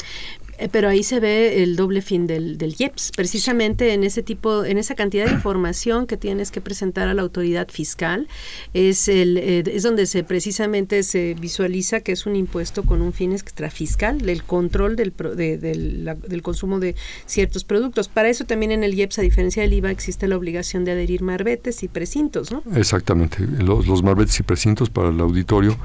Eh, 0.57 0.69
pero 0.71 0.89
ahí 0.89 1.03
se 1.03 1.19
ve 1.19 1.63
el 1.63 1.75
doble 1.75 2.01
fin 2.01 2.27
del, 2.27 2.57
del 2.57 2.75
IEPS, 2.77 3.11
precisamente 3.15 3.93
en 3.93 4.03
ese 4.03 4.23
tipo, 4.23 4.65
en 4.65 4.77
esa 4.77 4.95
cantidad 4.95 5.25
de 5.25 5.33
información 5.33 6.07
que 6.07 6.17
tienes 6.17 6.51
que 6.51 6.61
presentar 6.61 7.07
a 7.07 7.13
la 7.13 7.21
autoridad 7.21 7.67
fiscal, 7.69 8.27
es 8.73 9.07
el 9.07 9.37
eh, 9.37 9.63
es 9.67 9.83
donde 9.83 10.05
se 10.05 10.23
precisamente 10.23 11.03
se 11.03 11.35
visualiza 11.35 12.01
que 12.01 12.11
es 12.11 12.25
un 12.25 12.35
impuesto 12.35 12.83
con 12.83 13.01
un 13.01 13.13
fin 13.13 13.33
extrafiscal, 13.33 14.27
el 14.27 14.43
control 14.43 14.95
del, 14.95 15.13
del 15.15 16.41
consumo 16.41 16.79
de 16.79 16.95
ciertos 17.25 17.63
productos. 17.63 18.07
Para 18.07 18.29
eso 18.29 18.45
también 18.45 18.71
en 18.71 18.83
el 18.83 18.93
IEPS, 18.93 19.19
a 19.19 19.21
diferencia 19.21 19.61
del 19.61 19.73
IVA, 19.73 19.91
existe 19.91 20.27
la 20.27 20.37
obligación 20.37 20.85
de 20.85 20.91
adherir 20.91 21.21
marbetes 21.21 21.83
y 21.83 21.87
precintos, 21.87 22.51
¿no? 22.51 22.63
Exactamente. 22.75 23.45
Los, 23.59 23.87
los 23.87 24.03
marbetes 24.03 24.39
y 24.39 24.43
precintos 24.43 24.89
para 24.89 25.09
el 25.09 25.19
auditorio 25.19 25.77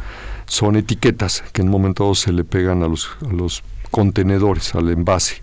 son 0.47 0.77
etiquetas 0.77 1.43
que 1.53 1.63
en 1.63 1.69
un 1.69 1.73
momento 1.73 2.15
se 2.15 2.33
le 2.33 2.45
pegan 2.45 2.83
a 2.83 2.89
los, 2.89 3.09
a 3.27 3.33
los 3.33 3.63
contenedores, 3.93 4.75
al 4.75 4.89
envase 4.89 5.37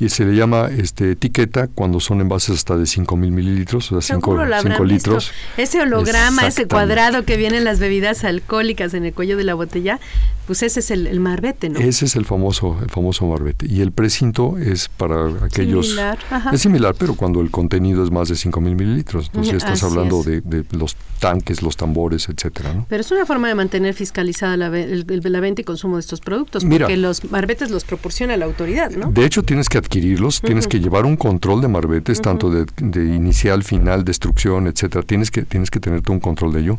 y 0.00 0.08
se 0.10 0.24
le 0.24 0.34
llama 0.34 0.68
este 0.76 1.12
etiqueta 1.12 1.66
cuando 1.66 1.98
son 1.98 2.20
envases 2.20 2.56
hasta 2.56 2.76
de 2.76 2.86
5 2.86 3.16
mil 3.16 3.32
mililitros, 3.32 3.90
o 3.90 4.00
sea, 4.00 4.16
5 4.16 4.84
litros. 4.84 5.32
Ese 5.56 5.80
holograma, 5.80 6.46
ese 6.46 6.66
cuadrado 6.68 7.24
que 7.24 7.36
viene 7.36 7.58
en 7.58 7.64
las 7.64 7.80
bebidas 7.80 8.24
alcohólicas 8.24 8.94
en 8.94 9.04
el 9.04 9.12
cuello 9.12 9.36
de 9.36 9.44
la 9.44 9.54
botella, 9.54 9.98
pues 10.46 10.62
ese 10.62 10.80
es 10.80 10.90
el, 10.90 11.20
marbete, 11.20 11.68
¿no? 11.68 11.78
Ese 11.78 12.06
es 12.06 12.16
el 12.16 12.24
famoso, 12.24 12.78
el 12.80 12.88
famoso 12.88 13.26
marbete. 13.26 13.66
Y 13.68 13.82
el 13.82 13.92
precinto 13.92 14.56
es 14.56 14.88
para 14.88 15.28
aquellos... 15.44 15.88
Similar, 15.88 16.18
Es 16.52 16.62
similar, 16.62 16.94
pero 16.98 17.14
cuando 17.14 17.42
el 17.42 17.50
contenido 17.50 18.02
es 18.02 18.10
más 18.10 18.28
de 18.28 18.36
5 18.36 18.60
mil 18.60 18.74
mililitros. 18.76 19.26
Entonces 19.26 19.54
estás 19.54 19.82
hablando 19.82 20.22
de, 20.22 20.64
los 20.70 20.96
tanques, 21.18 21.60
los 21.60 21.76
tambores, 21.76 22.28
etcétera, 22.28 22.72
¿no? 22.72 22.86
Pero 22.88 23.00
es 23.00 23.10
una 23.10 23.26
forma 23.26 23.48
de 23.48 23.56
mantener 23.56 23.92
fiscalizada 23.92 24.56
la, 24.56 24.70
la 24.70 25.40
venta 25.40 25.60
y 25.60 25.64
consumo 25.64 25.96
de 25.96 26.00
estos 26.00 26.20
productos, 26.20 26.64
porque 26.64 26.96
los 26.96 27.30
marbetes 27.30 27.70
los 27.70 27.84
proporciona 27.84 28.36
la 28.36 28.46
autoridad, 28.46 28.90
¿no? 28.90 29.10
De 29.10 29.26
hecho, 29.26 29.42
tienes 29.42 29.68
que 29.68 29.76
adquirirlos, 29.88 30.42
tienes 30.42 30.68
que 30.68 30.80
llevar 30.80 31.06
un 31.06 31.16
control 31.16 31.62
de 31.62 31.68
marbetes, 31.68 32.20
tanto 32.20 32.50
de, 32.50 32.66
inicial, 33.04 33.64
final, 33.64 34.04
destrucción, 34.04 34.66
etcétera. 34.66 35.02
Tienes 35.02 35.30
que, 35.30 35.42
tienes 35.42 35.70
que 35.70 35.80
tener 35.80 36.02
un 36.10 36.20
control 36.20 36.52
de 36.52 36.60
ello. 36.60 36.78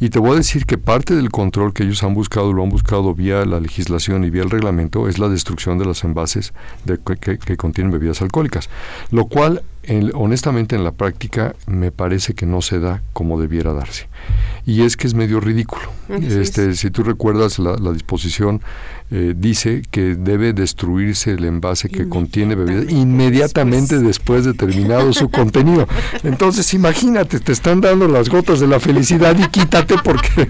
Y 0.00 0.08
te 0.08 0.18
voy 0.18 0.32
a 0.32 0.36
decir 0.36 0.64
que 0.64 0.78
parte 0.78 1.14
del 1.14 1.30
control 1.30 1.74
que 1.74 1.82
ellos 1.82 2.02
han 2.02 2.14
buscado, 2.14 2.54
lo 2.54 2.62
han 2.62 2.70
buscado 2.70 3.14
vía 3.14 3.44
la 3.44 3.60
legislación 3.60 4.24
y 4.24 4.30
vía 4.30 4.42
el 4.42 4.50
reglamento, 4.50 5.08
es 5.08 5.18
la 5.18 5.28
destrucción 5.28 5.78
de 5.78 5.84
los 5.84 6.02
envases 6.04 6.54
de, 6.86 6.98
que, 6.98 7.56
contienen 7.58 7.92
bebidas 7.92 8.22
alcohólicas, 8.22 8.70
lo 9.10 9.26
cual 9.26 9.62
honestamente 10.14 10.76
en 10.76 10.84
la 10.84 10.92
práctica 10.92 11.54
me 11.66 11.90
parece 11.90 12.34
que 12.34 12.46
no 12.46 12.62
se 12.62 12.80
da 12.80 13.02
como 13.12 13.40
debiera 13.40 13.72
darse. 13.72 14.08
Y 14.66 14.82
es 14.82 14.96
que 14.96 15.06
es 15.06 15.14
medio 15.14 15.40
ridículo. 15.40 15.90
este, 16.08 16.74
si 16.74 16.90
tú 16.90 17.02
recuerdas 17.02 17.58
la, 17.58 17.76
la 17.76 17.92
disposición 17.92 18.60
eh, 19.12 19.34
dice 19.36 19.82
que 19.90 20.14
debe 20.14 20.52
destruirse 20.52 21.32
el 21.32 21.44
envase 21.44 21.88
que 21.88 22.08
contiene 22.08 22.54
bebida 22.54 22.92
inmediatamente 22.92 23.98
después. 23.98 24.44
de 24.44 24.54
terminado 24.54 25.12
su 25.12 25.28
contenido. 25.30 25.88
Entonces, 26.22 26.72
imagínate, 26.74 27.40
te 27.40 27.50
están 27.50 27.80
dando 27.80 28.06
las 28.06 28.28
gotas 28.28 28.60
de 28.60 28.68
la 28.68 28.78
felicidad 28.78 29.36
y 29.36 29.48
quítate 29.48 29.96
porque 30.04 30.48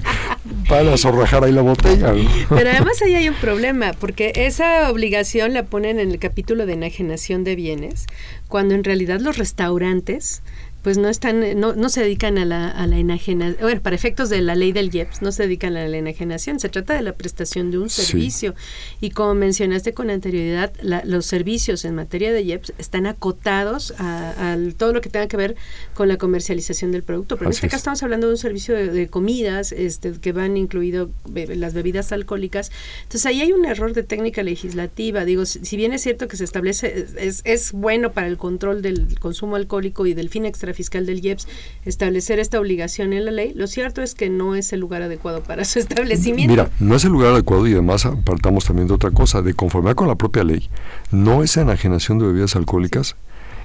van 0.69 0.89
a 0.89 0.99
zorrajar 0.99 1.45
ahí 1.45 1.53
la 1.53 1.63
botella. 1.63 2.13
Pero 2.51 2.71
además 2.71 3.01
ahí 3.03 3.15
hay 3.15 3.29
un 3.29 3.35
problema, 3.37 3.93
porque 3.95 4.33
esa 4.35 4.91
obligación 4.91 5.55
la 5.55 5.65
ponen 5.65 5.99
en 5.99 6.11
el 6.11 6.19
capítulo 6.19 6.67
de 6.67 6.75
enajenación 6.75 7.43
de 7.43 7.57
bienes, 7.57 8.07
cuando 8.51 8.75
en 8.75 8.85
realidad 8.85 9.21
los 9.21 9.39
restaurantes 9.39 10.43
pues 10.83 10.97
no 10.97 11.09
están, 11.09 11.61
no, 11.61 11.75
no 11.75 11.89
se 11.91 12.03
dedican 12.03 12.39
a 12.39 12.45
la, 12.45 12.69
a 12.69 12.87
la 12.87 12.99
enajenación, 12.99 13.59
bueno, 13.61 13.83
para 13.83 13.95
efectos 13.95 14.31
de 14.31 14.41
la 14.41 14.55
ley 14.55 14.73
del 14.73 14.95
IEPS, 14.95 15.21
no 15.21 15.31
se 15.31 15.43
dedican 15.43 15.77
a 15.77 15.87
la 15.87 15.97
enajenación, 15.97 16.59
se 16.59 16.69
trata 16.69 16.95
de 16.95 17.03
la 17.03 17.13
prestación 17.13 17.71
de 17.71 17.79
un 17.79 17.91
servicio. 17.91 18.55
Y 19.01 19.11
como 19.11 19.35
mencionaste 19.35 19.93
con 19.93 20.11
anterioridad, 20.11 20.73
los 21.05 21.27
servicios 21.27 21.85
en 21.85 21.95
materia 21.95 22.33
de 22.33 22.43
IEPS 22.43 22.73
están 22.79 23.07
acotados 23.07 23.93
a, 23.99 24.57
todo 24.77 24.93
lo 24.93 25.01
que 25.01 25.11
tenga 25.11 25.29
que 25.29 25.37
ver 25.37 25.57
con 25.95 26.09
la 26.09 26.17
comercialización 26.17 26.93
del 26.93 27.03
producto. 27.03 27.37
Pero 27.37 27.51
en 27.51 27.53
este 27.53 27.69
caso 27.69 27.79
estamos 27.79 28.03
hablando 28.03 28.27
de 28.27 28.35
un 28.35 28.39
servicio 28.39 28.75
de, 28.75 29.09
comidas 29.09 29.73
este, 29.73 30.13
que 30.13 30.33
van 30.33 30.57
incluido 30.57 31.11
las 31.35 31.75
bebidas 31.75 32.13
alcohólicas. 32.13 32.71
Entonces 33.03 33.27
ahí 33.27 33.43
hay 33.43 33.53
un 33.53 33.67
error 33.67 33.93
de 33.93 34.03
técnica 34.03 34.43
legislativa. 34.43 35.25
Digo, 35.25 35.45
si, 35.45 35.77
bien 35.77 35.93
es 35.93 36.03
cierto 36.03 36.27
que 36.29 36.37
se 36.37 36.45
establece, 36.45 37.07
es, 37.19 37.43
es 37.45 37.73
bueno 37.73 38.13
para 38.13 38.29
el 38.29 38.39
control 38.39 38.83
del 38.83 39.19
consumo 39.19 39.57
alcohólico 39.57 40.07
y 40.07 40.15
del 40.15 40.29
fin 40.31 40.47
extra 40.47 40.70
fiscal 40.75 41.07
del 41.07 41.25
IEPS 41.25 41.47
establecer 41.85 42.39
esta 42.39 42.59
obligación 42.61 43.13
en 43.13 43.25
la 43.25 43.31
ley, 43.31 43.53
lo 43.55 43.67
cierto 43.67 44.03
es 44.03 44.15
que 44.15 44.29
no 44.29 44.55
es 44.55 44.73
el 44.73 44.81
lugar 44.81 45.03
adecuado 45.03 45.43
para 45.43 45.65
su 45.65 45.79
establecimiento. 45.81 46.51
Mira, 46.51 46.71
no 46.81 46.97
es 46.97 47.05
el 47.05 47.13
lugar 47.13 47.33
adecuado 47.33 47.67
y 47.67 47.73
además 47.73 48.07
apartamos 48.07 48.65
también 48.65 48.89
de 48.89 48.95
otra 48.95 49.11
cosa, 49.11 49.43
de 49.43 49.55
conformidad 49.55 49.95
con 49.95 50.09
la 50.09 50.17
propia 50.17 50.45
ley, 50.45 50.69
no 51.11 51.43
es 51.43 51.57
enajenación 51.57 52.19
de 52.19 52.27
bebidas 52.27 52.57
alcohólicas 52.57 53.17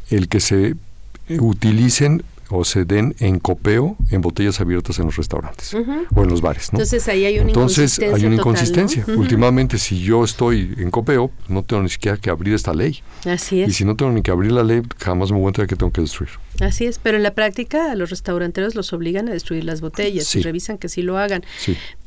el 0.10 0.28
que 0.28 0.40
se 0.40 0.76
utilicen 1.40 2.24
o 2.50 2.64
se 2.64 2.86
den 2.86 3.16
en 3.20 3.40
copeo 3.40 3.98
en 4.12 4.22
botellas 4.22 4.62
abiertas 4.62 5.00
en 5.00 5.06
los 5.06 5.16
restaurantes 5.16 5.74
o 5.74 6.24
en 6.24 6.30
los 6.30 6.42
bares. 6.42 6.70
Entonces 6.72 7.08
ahí 7.08 7.26
hay 7.26 7.40
una 7.40 7.50
Entonces 7.50 8.00
hay 8.00 8.26
una 8.26 8.36
inconsistencia. 8.36 9.04
Últimamente, 9.08 9.78
si 9.78 10.00
yo 10.00 10.24
estoy 10.24 10.74
en 10.78 10.92
copeo, 10.92 11.32
no 11.48 11.64
tengo 11.64 11.84
ni 11.84 11.90
siquiera 11.90 12.18
que 12.18 12.30
abrir 12.30 12.54
esta 12.54 12.74
ley. 12.74 13.02
Así 13.26 13.62
es. 13.62 13.70
Y 13.70 13.74
si 13.74 13.86
no 13.86 13.96
tengo 13.96 14.12
ni 14.12 14.22
que 14.22 14.32
abrir 14.32 14.52
la 14.52 14.64
ley, 14.64 14.82
jamás 15.00 15.32
me 15.32 15.38
voy 15.38 15.46
a 15.46 15.50
enterar 15.50 15.68
que 15.68 15.76
tengo 15.76 15.92
que 15.92 16.02
destruir. 16.02 16.32
Así 16.62 16.86
es, 16.86 17.00
pero 17.00 17.18
en 17.18 17.24
la 17.24 17.34
práctica 17.34 17.94
los 17.96 18.10
restauranteros 18.10 18.76
los 18.76 18.94
obligan 18.94 19.28
a 19.30 19.32
destruir 19.32 19.64
las 19.64 19.82
botellas 19.82 20.34
y 20.36 20.42
revisan 20.42 20.78
que 20.78 20.90
sí 20.90 21.02
lo 21.02 21.18
hagan. 21.18 21.44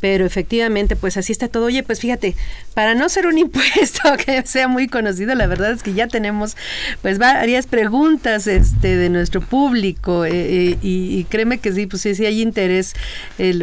Pero 0.00 0.24
efectivamente, 0.24 0.96
pues 0.96 1.16
así 1.16 1.32
está 1.32 1.48
todo. 1.48 1.66
Oye, 1.66 1.82
pues 1.82 2.00
fíjate, 2.00 2.36
para 2.74 2.94
no 2.94 3.08
ser 3.08 3.26
un 3.26 3.38
impuesto 3.48 4.02
que 4.24 4.42
sea 4.46 4.68
muy 4.68 4.88
conocido, 4.88 5.34
la 5.34 5.46
verdad 5.46 5.72
es 5.72 5.82
que 5.82 5.94
ya 5.94 6.06
tenemos 6.06 6.56
pues 7.02 7.18
varias 7.18 7.66
preguntas 7.66 8.46
este 8.46 8.96
de 8.96 9.08
nuestro 9.08 9.40
público 9.40 10.24
eh, 10.24 10.30
eh, 10.32 10.78
y, 10.82 11.24
créeme 11.24 11.58
que 11.58 11.72
sí, 11.72 11.86
pues 11.86 12.02
sí, 12.02 12.14
sí 12.14 12.26
hay 12.26 12.40
interés 12.40 12.94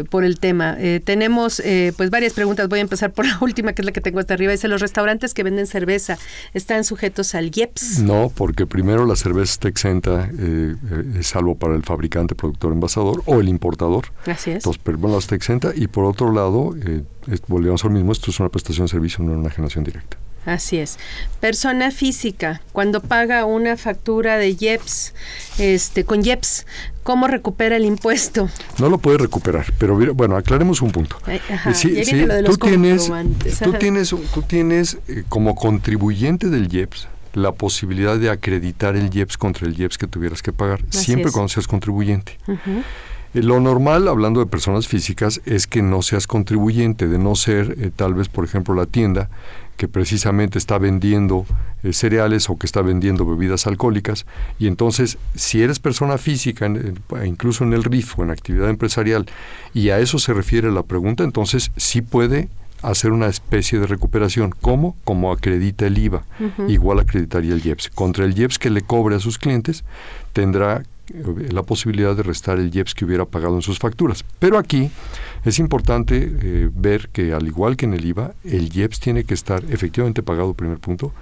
por 0.10 0.24
el 0.24 0.40
tema. 0.40 0.76
Eh, 0.80 1.02
tenemos 1.04 1.62
pues 1.98 2.10
varias 2.10 2.34
preguntas. 2.34 2.68
Voy 2.68 2.80
a 2.80 2.82
empezar 2.82 3.12
por 3.12 3.26
la 3.28 3.38
última, 3.42 3.74
que 3.74 3.82
es 3.82 3.86
la 3.86 3.92
que 3.92 4.02
tengo 4.02 4.20
hasta 4.20 4.34
arriba. 4.34 4.52
Dice, 4.52 4.68
¿los 4.68 4.82
restaurantes 4.82 5.34
que 5.34 5.44
venden 5.44 5.68
cerveza 5.68 6.18
están 6.54 6.84
sujetos 6.84 7.36
al 7.36 7.52
IEPS? 7.56 8.00
No, 8.00 8.32
porque 8.36 8.66
primero 8.66 9.06
la 9.06 9.16
cerveza 9.16 9.54
está 9.54 9.68
exenta 9.70 10.30
eh, 10.92 11.20
es 11.20 11.28
salvo 11.28 11.56
para 11.56 11.76
el 11.76 11.84
fabricante, 11.84 12.36
productor, 12.36 12.72
envasador 12.72 13.24
o 13.26 13.40
el 13.40 13.50
importador. 13.50 14.06
Así 14.26 14.52
es. 14.52 14.58
Entonces, 14.58 14.82
pero 14.84 14.98
bueno, 14.98 15.18
está 15.18 15.36
exenta. 15.36 15.72
Y 15.76 15.88
por 15.88 16.06
otro 16.06 16.32
lado, 16.32 16.76
eh, 16.86 17.04
volvemos 17.48 17.84
al 17.84 17.92
mismo, 17.92 18.12
esto 18.12 18.32
es 18.32 18.40
una 18.40 18.50
prestación 18.50 18.86
de 18.86 18.92
servicio, 18.92 19.24
no 19.24 19.34
una 19.34 19.50
generación 19.50 19.84
directa. 19.84 20.18
Así 20.46 20.78
es. 20.78 21.00
Persona 21.40 21.90
física, 21.90 22.62
cuando 22.72 23.02
paga 23.02 23.46
una 23.46 23.78
factura 23.78 24.38
de 24.38 24.56
IEPS, 24.60 25.14
este, 25.58 26.06
con 26.06 26.24
IEPS, 26.24 26.68
¿cómo 27.02 27.28
recupera 27.28 27.78
el 27.78 27.86
impuesto? 27.86 28.48
No 28.78 28.90
lo 28.90 29.00
puede 29.00 29.18
recuperar, 29.18 29.66
pero 29.80 29.98
bueno, 30.14 30.38
aclaremos 30.38 30.84
un 30.84 30.92
punto. 30.92 31.18
tú, 32.46 32.58
tienes, 32.58 33.12
tú 33.60 33.74
tienes, 33.74 34.10
tú 34.10 34.42
tienes 34.44 34.98
como 35.30 35.56
contribuyente 35.56 36.50
del 36.50 36.72
IEPS, 36.72 37.08
la 37.36 37.52
posibilidad 37.52 38.18
de 38.18 38.30
acreditar 38.30 38.96
el 38.96 39.14
IEPS 39.14 39.38
contra 39.38 39.68
el 39.68 39.80
IEPS 39.80 39.98
que 39.98 40.08
tuvieras 40.08 40.42
que 40.42 40.52
pagar, 40.52 40.82
siempre 40.90 41.32
cuando 41.32 41.50
seas 41.50 41.68
contribuyente. 41.68 42.38
Eh, 43.36 43.44
lo 43.44 43.60
normal, 43.60 44.08
hablando 44.08 44.40
de 44.40 44.46
personas 44.46 44.88
físicas, 44.88 45.42
es 45.46 45.68
que 45.68 45.82
no 45.82 46.02
seas 46.02 46.26
contribuyente, 46.26 47.08
de 47.08 47.20
no 47.20 47.36
ser 47.36 47.76
eh, 47.78 47.92
tal 47.94 48.14
vez, 48.14 48.30
por 48.30 48.46
ejemplo, 48.46 48.74
la 48.74 48.86
tienda 48.86 49.30
que 49.76 49.90
precisamente 49.90 50.58
está 50.58 50.78
vendiendo 50.78 51.46
eh, 51.84 51.92
cereales 51.92 52.50
o 52.50 52.58
que 52.58 52.66
está 52.66 52.82
vendiendo 52.82 53.26
bebidas 53.26 53.68
alcohólicas. 53.68 54.26
Y 54.58 54.68
entonces, 54.68 55.18
si 55.36 55.62
eres 55.62 55.80
persona 55.80 56.18
física, 56.18 56.72
incluso 57.26 57.66
en 57.66 57.74
el 57.74 57.84
RIF 57.84 58.18
o 58.18 58.24
en 58.24 58.32
actividad 58.32 58.70
empresarial, 58.70 59.26
y 59.74 59.90
a 59.90 60.00
eso 60.00 60.18
se 60.18 60.34
refiere 60.34 60.72
la 60.72 60.84
pregunta, 60.84 61.26
entonces 61.26 61.72
sí 61.76 62.02
puede 62.02 62.48
hacer 62.82 63.12
una 63.12 63.28
especie 63.28 63.80
de 63.80 63.88
recuperación. 63.88 64.52
¿Cómo? 64.62 64.96
Como 65.04 65.32
acredita 65.32 65.88
el 65.88 65.98
IVA. 65.98 66.24
Igual 66.68 67.00
acreditaría 67.00 67.54
el 67.54 67.66
IEPS. 67.66 67.90
Contra 67.90 68.26
el 68.26 68.38
IEPS 68.38 68.60
que 68.60 68.70
le 68.70 68.82
cobre 68.82 69.16
a 69.16 69.20
sus 69.20 69.38
clientes, 69.38 69.84
tendrá 70.34 70.84
eh, 71.08 71.50
la 71.52 71.64
posibilidad 71.64 72.16
de 72.16 72.24
restar 72.24 72.60
el 72.60 72.76
IEPS 72.76 72.96
que 72.96 73.06
hubiera 73.06 73.26
pagado 73.26 73.56
en 73.56 73.62
sus 73.62 73.80
facturas. 73.80 74.26
Pero 74.40 74.58
aquí 74.58 74.90
es 75.44 75.60
importante 75.60 76.32
eh, 76.42 76.70
ver 76.74 77.10
que 77.10 77.34
al 77.34 77.46
igual 77.48 77.78
que 77.78 77.86
en 77.86 77.94
el 77.94 78.06
IVA, 78.06 78.34
el 78.44 78.76
IEPS 78.76 79.00
tiene 79.00 79.24
que 79.24 79.34
estar 79.34 79.64
efectivamente 79.70 80.24
pagado, 80.24 80.54
primer 80.54 80.80
punto. 80.80 81.14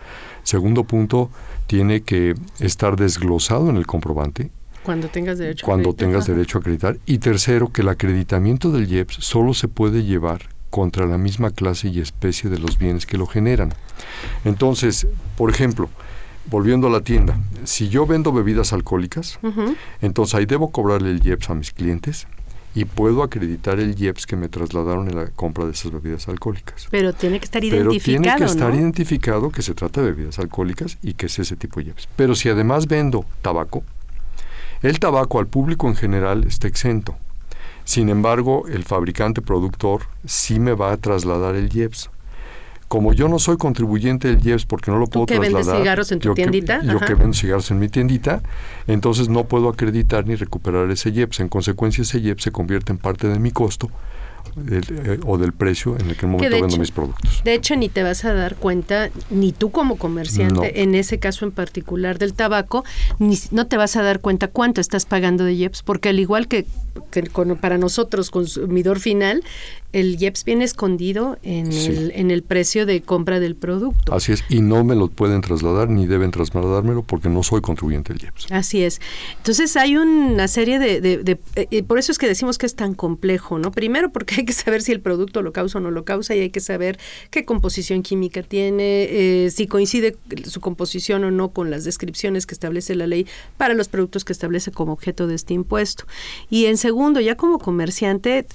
Segundo 0.44 0.84
punto, 0.86 1.30
tiene 1.68 2.02
que 2.02 2.36
estar 2.60 2.96
desglosado 2.96 3.70
en 3.70 3.78
el 3.78 3.86
comprobante. 3.86 4.52
Cuando 4.84 5.08
tengas 5.08 5.38
derecho 5.38 5.66
Cuando 5.66 5.92
a 5.92 5.94
tengas 5.94 6.28
derecho 6.28 6.58
a 6.58 6.62
acreditar. 6.62 6.98
Y 7.06 7.20
tercero, 7.20 7.72
que 7.72 7.82
el 7.82 7.89
acreditamiento 7.89 8.72
del 8.72 8.92
IEPS 8.92 9.16
solo 9.20 9.54
se 9.54 9.70
puede 9.70 10.04
llevar 10.04 10.53
contra 10.74 11.06
la 11.06 11.20
misma 11.20 11.52
clase 11.52 11.90
y 11.90 12.00
especie 12.00 12.50
de 12.50 12.58
los 12.58 12.80
bienes 12.80 13.06
que 13.06 13.16
lo 13.16 13.28
generan. 13.28 13.76
Entonces, 14.44 15.06
por 15.38 15.52
ejemplo, 15.52 15.88
volviendo 16.48 16.88
a 16.88 16.90
la 16.90 17.02
tienda, 17.02 17.38
si 17.64 17.90
yo 17.90 18.08
vendo 18.08 18.34
bebidas 18.34 18.74
alcohólicas, 18.74 19.38
entonces 20.02 20.34
ahí 20.34 20.48
debo 20.48 20.72
cobrarle 20.72 21.12
el 21.12 21.24
IEPS 21.24 21.52
a 21.52 21.54
mis 21.54 21.72
clientes 21.74 22.26
y 22.74 22.86
puedo 22.86 23.22
acreditar 23.22 23.80
el 23.80 23.94
IEPS 24.02 24.26
que 24.26 24.36
me 24.36 24.50
trasladaron 24.50 25.08
en 25.10 25.16
la 25.16 25.28
compra 25.28 25.66
de 25.66 25.74
esas 25.74 25.92
bebidas 25.92 26.28
alcohólicas. 26.28 26.88
Pero 26.90 27.14
tiene 27.14 27.38
que 27.38 27.46
estar 27.46 27.62
Pero 27.62 27.92
identificado, 27.92 28.24
tiene 28.24 28.36
que 28.36 28.52
estar 28.52 28.74
¿no? 28.74 28.80
identificado 28.80 29.52
que 29.52 29.62
se 29.62 29.76
trata 29.76 30.02
de 30.02 30.10
bebidas 30.10 30.40
alcohólicas 30.40 30.98
y 31.04 31.14
que 31.14 31.28
es 31.28 31.38
ese 31.38 31.56
tipo 31.56 31.82
de 31.82 31.90
IEPS. 31.90 32.10
Pero 32.16 32.34
si 32.34 32.50
además 32.50 32.88
vendo 32.88 33.28
tabaco, 33.44 33.84
el 34.82 34.98
tabaco 34.98 35.38
al 35.38 35.46
público 35.46 35.88
en 35.88 35.96
general 35.96 36.46
está 36.46 36.68
exento. 36.68 37.16
Sin 37.86 38.10
embargo, 38.10 38.65
el 38.67 38.84
fabricante 38.84 39.41
productor 39.41 40.02
sí 40.26 40.60
me 40.60 40.74
va 40.74 40.91
a 40.93 40.98
trasladar 40.98 41.56
el 41.56 41.76
IEPS. 41.76 42.10
Como 42.88 43.13
yo 43.13 43.28
no 43.28 43.39
soy 43.39 43.58
contribuyente 43.58 44.28
del 44.28 44.46
IEPS 44.46 44.65
porque 44.65 44.91
no 44.91 44.98
lo 45.00 45.08
puedo 45.08 45.26
que 45.26 45.34
vendes 45.39 45.52
trasladar. 45.54 45.82
cigarros 45.82 46.12
en 46.12 46.19
tu 46.19 46.26
yo 46.30 46.36
que- 46.36 46.43
tiendita, 46.43 46.84
yo 46.84 46.98
ajá. 46.98 47.06
que 47.08 47.15
vendo 47.15 47.34
cigarros 47.34 47.72
en 47.72 47.80
mi 47.80 47.89
tiendita, 47.89 48.41
entonces 48.88 49.30
no 49.30 49.46
puedo 49.46 49.67
acreditar 49.69 50.28
ni 50.28 50.36
recuperar 50.36 50.89
ese 50.91 51.10
IEPS. 51.10 51.39
En 51.39 51.50
consecuencia, 51.50 52.04
ese 52.04 52.19
IEPS 52.19 52.43
se 52.43 52.52
convierte 52.52 52.91
en 52.91 53.00
parte 53.00 53.28
de 53.28 53.39
mi 53.39 53.50
costo 53.52 53.89
del- 54.56 54.84
eh, 55.06 55.19
o 55.26 55.39
del 55.39 55.54
precio 55.54 55.96
en 55.98 56.10
el 56.12 56.15
que 56.17 56.26
en 56.28 56.34
el 56.34 56.38
Que 56.39 56.46
momento 56.46 56.50
vendo 56.52 56.67
hecho- 56.67 56.78
mis 56.80 56.91
productos. 56.91 57.41
De 57.43 57.56
hecho, 57.56 57.76
ni 57.76 57.89
te 57.89 58.04
vas 58.04 58.24
a 58.26 58.34
dar 58.34 58.56
cuenta, 58.58 59.10
ni 59.32 59.52
tú 59.54 59.72
como 59.72 59.96
comerciante, 59.98 60.54
No. 60.54 60.63
en 60.63 60.93
ese 60.93 61.17
caso 61.17 61.46
en 61.46 61.52
particular 61.52 62.19
del 62.19 62.36
tabaco, 62.36 62.84
ni, 63.17 63.39
no 63.50 63.65
te 63.65 63.78
vas 63.78 63.96
a 63.96 64.04
dar 64.04 64.19
cuenta 64.19 64.50
cuánto 64.50 64.82
estás 64.82 65.06
pagando 65.06 65.43
de 65.46 65.54
IEPS, 65.54 65.82
porque 65.82 66.10
al 66.10 66.19
igual 66.19 66.48
que, 66.48 66.67
que 67.12 67.24
con- 67.24 67.58
para 67.58 67.78
nosotros, 67.78 68.30
consumidor 68.32 69.00
final, 69.00 69.44
el 69.94 70.20
IEPS 70.22 70.44
viene 70.46 70.64
escondido 70.66 71.38
en, 71.44 71.72
Sí. 71.72 71.88
el, 71.92 72.12
en 72.16 72.32
el 72.32 72.42
precio 72.42 72.86
de 72.88 73.02
compra 73.02 73.40
del 73.40 73.56
producto. 73.56 74.14
Así 74.14 74.32
es, 74.32 74.44
y 74.50 74.62
no 74.62 74.84
me 74.84 74.96
lo 74.96 75.08
pueden 75.08 75.42
trasladar 75.42 75.88
ni 75.90 76.08
deben 76.08 76.32
trasladármelo 76.32 77.04
porque 77.04 77.30
no 77.30 77.44
soy 77.44 77.62
contribuyente 77.62 78.14
del 78.14 78.24
IEPS. 78.24 78.48
Así 78.52 78.84
es. 78.84 79.00
Entonces 79.38 79.76
hay 79.78 79.96
una 79.98 80.48
serie 80.48 80.80
de... 80.80 81.00
de- 81.02 81.18
de- 81.18 81.40
eh, 81.56 81.68
eh, 81.70 81.84
por 81.84 82.00
eso 82.00 82.12
es 82.12 82.18
que 82.18 82.28
decimos 82.28 82.58
que 82.58 82.66
es 82.66 82.76
tan 82.76 82.96
complejo, 82.96 83.60
¿no? 83.60 83.72
Primero 83.72 84.12
porque 84.12 84.36
hay 84.38 84.46
que 84.46 84.54
saber 84.54 84.82
si 84.82 84.92
el 84.92 85.00
producto 85.00 85.42
lo 85.44 85.54
causa 85.54 85.78
o 85.78 85.82
no 85.82 85.92
lo 85.92 86.06
causa 86.06 86.36
y 86.36 86.40
hay 86.40 86.50
que 86.50 86.60
saber 86.60 86.98
qué 87.30 87.46
composición 87.46 88.02
química 88.02 88.42
tiene, 88.44 89.04
eh, 89.46 89.52
si 89.52 89.68
coincide 89.68 90.16
su 90.46 90.60
composición 90.60 91.24
o 91.24 91.32
no 91.32 91.50
con 91.50 91.70
las 91.70 91.84
descripciones 91.84 92.46
que 92.48 92.56
establece 92.56 92.96
la 92.96 93.06
ley 93.08 93.28
para 93.58 93.74
los 93.76 93.90
productos 93.90 94.26
que 94.26 94.34
establece 94.34 94.72
como 94.72 94.94
objeto 94.94 95.28
de 95.28 95.36
este 95.36 95.54
impuesto. 95.54 96.06
Y 96.50 96.66
en 96.66 96.78
segundo, 96.84 97.22
ya 97.22 97.36
como 97.38 97.60
comerciante, 97.60 98.46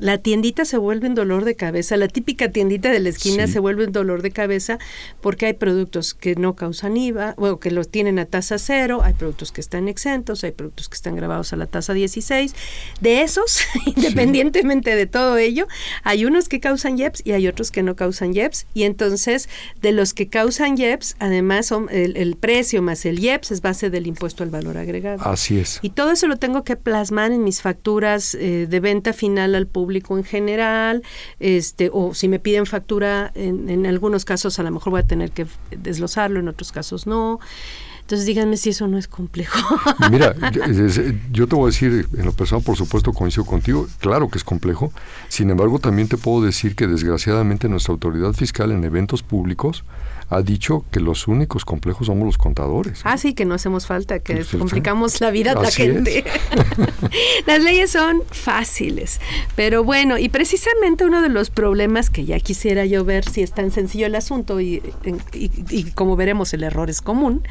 la 0.00 0.18
tiendita 0.18 0.64
se 0.64 0.76
vuelve 0.78 1.06
un 1.08 1.14
dolor 1.14 1.44
de 1.44 1.54
cabeza, 1.54 1.96
la 1.96 2.08
típica 2.08 2.50
tiendita 2.50 2.90
de 2.90 2.98
la 2.98 3.08
esquina 3.10 3.46
Sí. 3.46 3.52
se 3.52 3.58
vuelve 3.60 3.84
un 3.86 3.92
dolor 3.92 4.20
de 4.22 4.32
cabeza 4.32 4.78
porque 5.20 5.46
hay 5.46 5.52
productos 5.52 6.12
que 6.12 6.34
no 6.34 6.56
causan 6.56 6.96
IVA, 6.96 7.34
o 7.38 7.60
que 7.60 7.70
los 7.70 7.88
tienen 7.88 8.18
a 8.18 8.24
tasa 8.24 8.58
cero, 8.58 9.02
hay 9.04 9.14
productos 9.14 9.52
que 9.52 9.60
están 9.60 9.86
exentos, 9.86 10.42
hay 10.42 10.50
productos 10.50 10.88
que 10.88 10.96
están 10.96 11.14
grabados 11.14 11.52
a 11.52 11.56
la 11.56 11.66
tasa 11.66 11.94
16. 11.94 12.54
De 13.00 13.22
esos, 13.22 13.60
independientemente 13.86 14.96
de 14.96 15.06
todo 15.06 15.36
ello, 15.36 15.68
hay 16.02 16.24
unos 16.24 16.48
que 16.48 16.58
causan 16.58 16.98
IEPS 16.98 17.22
y 17.24 17.32
hay 17.32 17.46
otros 17.46 17.70
que 17.70 17.84
no 17.84 17.94
causan 17.94 18.34
IEPS. 18.34 18.66
Y 18.74 18.82
entonces, 18.82 19.48
de 19.80 19.92
los 19.92 20.14
que 20.14 20.26
causan 20.28 20.76
IEPS, 20.76 21.14
además 21.20 21.66
son 21.66 21.86
el, 21.92 22.16
el 22.16 22.34
precio 22.34 22.82
más 22.82 23.06
el 23.06 23.20
IEPS 23.20 23.52
es 23.52 23.60
base 23.62 23.88
del 23.90 24.08
impuesto 24.08 24.42
al 24.42 24.50
valor 24.50 24.76
agregado. 24.78 25.22
Así 25.24 25.58
es. 25.58 25.78
Y 25.82 25.90
todo 25.90 26.10
eso 26.10 26.26
lo 26.26 26.38
tengo 26.38 26.64
que 26.64 26.74
plasmar 26.74 27.30
en 27.30 27.44
mis 27.44 27.62
facturas 27.62 27.75
eh, 28.34 28.66
de 28.68 28.80
venta 28.80 29.12
final 29.12 29.54
al 29.54 29.66
público 29.66 30.16
en 30.16 30.24
general, 30.24 31.02
este, 31.40 31.90
o 31.92 32.14
si 32.14 32.28
me 32.28 32.38
piden 32.38 32.66
factura, 32.66 33.32
en, 33.34 33.68
en 33.68 33.86
algunos 33.86 34.24
casos 34.24 34.58
a 34.58 34.62
lo 34.62 34.70
mejor 34.70 34.90
voy 34.92 35.00
a 35.00 35.06
tener 35.06 35.30
que 35.30 35.46
desglosarlo, 35.70 36.40
en 36.40 36.48
otros 36.48 36.72
casos 36.72 37.06
no. 37.06 37.40
Entonces 38.06 38.24
díganme 38.24 38.56
si 38.56 38.70
eso 38.70 38.86
no 38.86 38.98
es 38.98 39.08
complejo. 39.08 39.58
Mira, 40.12 40.32
yo 41.32 41.48
te 41.48 41.56
voy 41.56 41.64
a 41.64 41.66
decir, 41.72 42.08
en 42.16 42.24
lo 42.24 42.30
personal, 42.30 42.62
por 42.62 42.76
supuesto, 42.76 43.12
coincido 43.12 43.44
contigo, 43.44 43.88
claro 43.98 44.28
que 44.28 44.38
es 44.38 44.44
complejo, 44.44 44.92
sin 45.28 45.50
embargo, 45.50 45.80
también 45.80 46.06
te 46.06 46.16
puedo 46.16 46.44
decir 46.44 46.76
que 46.76 46.86
desgraciadamente 46.86 47.68
nuestra 47.68 47.92
autoridad 47.92 48.32
fiscal 48.32 48.70
en 48.70 48.84
eventos 48.84 49.24
públicos 49.24 49.82
ha 50.28 50.42
dicho 50.42 50.84
que 50.90 50.98
los 51.00 51.28
únicos 51.28 51.64
complejos 51.64 52.08
somos 52.08 52.26
los 52.26 52.38
contadores. 52.38 53.00
ah, 53.04 53.16
sí, 53.16 53.32
que 53.34 53.44
no 53.44 53.54
hacemos 53.54 53.86
falta, 53.86 54.18
que 54.18 54.34
Pues, 54.36 54.48
complicamos 54.48 55.20
la 55.20 55.30
vida 55.30 55.52
a 55.52 55.62
la 55.62 55.70
gente. 55.70 56.24
Las 57.46 57.62
leyes 57.62 57.90
son 57.90 58.22
fáciles, 58.30 59.20
pero 59.54 59.84
bueno, 59.84 60.18
y 60.18 60.28
precisamente 60.28 61.04
uno 61.04 61.22
de 61.22 61.28
los 61.28 61.50
problemas 61.50 62.10
que 62.10 62.24
ya 62.24 62.40
quisiera 62.40 62.84
yo 62.86 63.04
ver 63.04 63.24
si 63.28 63.42
es 63.42 63.52
tan 63.52 63.70
sencillo 63.70 64.06
el 64.06 64.14
asunto 64.16 64.60
y, 64.60 64.82
y- 65.32 65.50
y 65.70 65.84
como 65.92 66.16
veremos 66.16 66.52
el 66.54 66.64
error 66.64 66.90
es 66.90 67.00
común, 67.00 67.42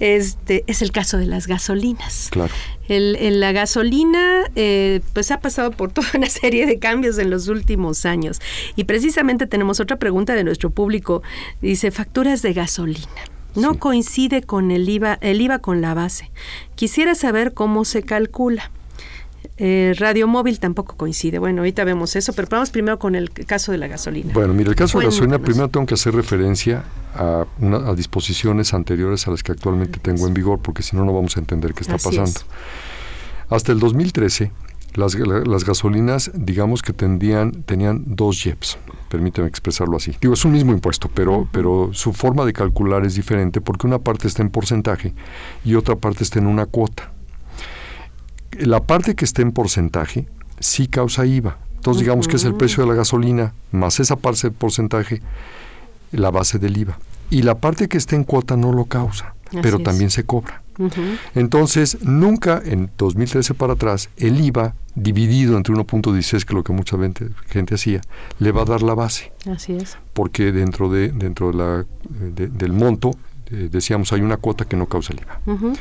este 0.00 0.64
es 0.66 0.82
el 0.82 0.92
caso 0.92 1.18
de 1.18 1.26
las 1.26 1.46
gasolinas. 1.46 2.28
Claro. 2.30 2.52
El, 2.88 3.40
la 3.40 3.52
gasolina 3.52 4.44
eh, 4.56 5.02
pues 5.12 5.30
ha 5.30 5.40
pasado 5.40 5.72
por 5.72 5.92
toda 5.92 6.08
una 6.14 6.28
serie 6.28 6.64
de 6.66 6.78
cambios 6.78 7.18
en 7.18 7.28
los 7.30 7.48
últimos 7.48 8.06
años 8.06 8.40
y 8.76 8.84
precisamente 8.84 9.46
tenemos 9.46 9.78
otra 9.80 9.96
pregunta 9.98 10.34
de 10.34 10.42
nuestro 10.44 10.70
público. 10.70 11.22
Dice, 11.60 11.90
facturas 12.18 12.42
de 12.42 12.52
gasolina. 12.52 13.06
No 13.54 13.74
Sí. 13.74 13.78
coincide 13.78 14.42
con 14.42 14.72
el 14.72 14.88
IVA, 14.88 15.18
el 15.20 15.40
IVA 15.40 15.60
con 15.60 15.80
la 15.80 15.94
base. 15.94 16.30
Quisiera 16.74 17.14
saber 17.14 17.54
cómo 17.54 17.84
se 17.84 18.02
calcula. 18.02 18.72
Eh, 19.56 19.94
radio 19.98 20.26
móvil 20.26 20.58
tampoco 20.58 20.96
coincide. 20.96 21.38
Bueno, 21.38 21.60
ahorita 21.60 21.84
vemos 21.84 22.16
eso, 22.16 22.32
pero 22.32 22.48
vamos 22.50 22.70
primero 22.70 22.98
con 22.98 23.14
el 23.14 23.30
caso 23.30 23.70
de 23.72 23.78
la 23.78 23.86
gasolina. 23.86 24.32
Bueno, 24.34 24.52
mira, 24.52 24.70
el 24.70 24.76
caso 24.76 24.98
de 24.98 25.04
la 25.04 25.10
gasolina, 25.10 25.38
primero 25.38 25.68
tengo 25.68 25.86
que 25.86 25.94
hacer 25.94 26.12
referencia 26.14 26.82
a, 27.14 27.44
una- 27.60 27.88
a 27.88 27.94
disposiciones 27.94 28.74
anteriores 28.74 29.26
a 29.28 29.30
las 29.30 29.42
que 29.44 29.52
actualmente 29.52 30.00
tengo 30.00 30.26
en 30.26 30.34
vigor, 30.34 30.58
porque 30.60 30.82
si 30.82 30.96
no, 30.96 31.04
no 31.04 31.12
vamos 31.14 31.36
a 31.36 31.40
entender 31.40 31.72
qué 31.74 31.82
está 31.82 31.94
Así 31.94 32.04
pasando. 32.08 32.30
es. 32.30 32.46
Hasta 33.48 33.70
el 33.72 33.78
2013, 33.78 34.50
las, 34.94 35.14
la- 35.14 35.40
las 35.44 35.64
gasolinas, 35.64 36.30
digamos 36.34 36.82
que 36.82 36.92
tendían, 36.92 37.62
tenían 37.64 38.02
dos 38.06 38.40
JEPs, 38.42 38.76
permíteme 39.08 39.48
expresarlo 39.48 39.96
así. 39.96 40.16
Digo, 40.20 40.34
es 40.34 40.44
un 40.44 40.52
mismo 40.52 40.72
impuesto, 40.72 41.10
pero, 41.12 41.48
pero 41.52 41.90
su 41.92 42.12
forma 42.12 42.44
de 42.44 42.52
calcular 42.52 43.04
es 43.04 43.14
diferente 43.14 43.60
porque 43.60 43.86
una 43.86 43.98
parte 43.98 44.28
está 44.28 44.42
en 44.42 44.50
porcentaje 44.50 45.14
y 45.64 45.74
otra 45.74 45.96
parte 45.96 46.24
está 46.24 46.38
en 46.38 46.46
una 46.46 46.66
cuota. 46.66 47.12
La 48.58 48.80
parte 48.80 49.14
que 49.14 49.24
está 49.24 49.42
en 49.42 49.52
porcentaje 49.52 50.26
sí 50.58 50.88
causa 50.88 51.26
IVA. 51.26 51.58
Entonces, 51.76 52.00
digamos 52.00 52.26
que 52.26 52.36
es 52.36 52.44
el 52.44 52.54
precio 52.54 52.82
de 52.82 52.88
la 52.90 52.96
gasolina 52.96 53.54
más 53.70 54.00
esa 54.00 54.16
parte 54.16 54.48
de 54.48 54.50
porcentaje, 54.50 55.22
la 56.12 56.30
base 56.30 56.58
del 56.58 56.76
IVA. 56.76 56.98
Y 57.30 57.42
la 57.42 57.58
parte 57.58 57.88
que 57.88 57.98
está 57.98 58.16
en 58.16 58.24
cuota 58.24 58.56
no 58.56 58.72
lo 58.72 58.86
causa, 58.86 59.34
Así 59.48 59.58
pero 59.62 59.78
es. 59.78 59.82
también 59.84 60.10
se 60.10 60.24
cobra. 60.24 60.62
Entonces, 61.34 61.98
nunca 62.02 62.62
en 62.64 62.90
2013 62.96 63.54
para 63.54 63.72
atrás, 63.74 64.10
el 64.16 64.40
IVA 64.40 64.74
dividido 64.94 65.56
entre 65.56 65.74
1.16, 65.74 66.30
que 66.30 66.36
es 66.36 66.52
lo 66.54 66.62
que 66.64 66.72
mucha 66.72 66.96
gente, 66.98 67.28
gente 67.48 67.74
hacía, 67.74 68.00
le 68.38 68.52
va 68.52 68.62
a 68.62 68.64
dar 68.64 68.82
la 68.82 68.94
base, 68.94 69.32
Así 69.50 69.74
es. 69.74 69.96
porque 70.12 70.52
dentro, 70.52 70.88
de, 70.90 71.08
dentro 71.10 71.50
de 71.50 71.56
la, 71.56 71.86
de- 72.34 72.48
del 72.48 72.72
monto, 72.72 73.12
eh, 73.50 73.68
decíamos, 73.70 74.12
hay 74.12 74.20
una 74.20 74.36
cuota 74.36 74.64
que 74.66 74.76
no 74.76 74.86
causa 74.86 75.12
el 75.14 75.20
IVA. 75.20 75.40
Ujú. 75.54 75.72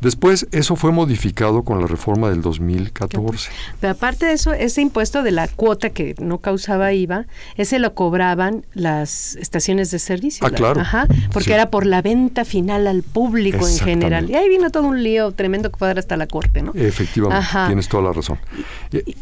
Después, 0.00 0.46
eso 0.52 0.76
fue 0.76 0.92
modificado 0.92 1.62
con 1.62 1.80
la 1.80 1.86
reforma 1.86 2.28
del 2.30 2.42
2014. 2.42 3.50
Pero 3.80 3.92
aparte 3.94 4.26
de 4.26 4.32
eso, 4.34 4.52
ese 4.52 4.82
impuesto 4.82 5.22
de 5.22 5.30
la 5.30 5.48
cuota 5.48 5.90
que 5.90 6.14
no 6.18 6.38
causaba 6.38 6.92
IVA, 6.92 7.26
ese 7.56 7.78
lo 7.78 7.94
cobraban 7.94 8.66
las 8.74 9.36
estaciones 9.36 9.90
de 9.90 9.98
servicio. 9.98 10.46
Ah, 10.46 10.50
la- 10.50 10.56
claro. 10.56 10.80
Ajá, 10.82 11.06
porque 11.32 11.46
Sí. 11.48 11.52
era 11.52 11.70
por 11.70 11.86
la 11.86 12.02
venta 12.02 12.44
final 12.44 12.86
al 12.86 13.02
público 13.02 13.66
en 13.66 13.78
general. 13.78 14.30
Y 14.30 14.34
ahí 14.34 14.48
vino 14.48 14.70
todo 14.70 14.82
un 14.84 15.02
lío 15.02 15.32
tremendo 15.32 15.70
que 15.70 15.78
fue 15.78 15.90
hasta 15.90 16.16
la 16.16 16.26
corte, 16.26 16.62
¿no? 16.62 16.72
Efectivamente, 16.74 17.38
Ajá. 17.44 17.66
tienes 17.66 17.88
toda 17.88 18.02
la 18.04 18.12
razón. 18.12 18.38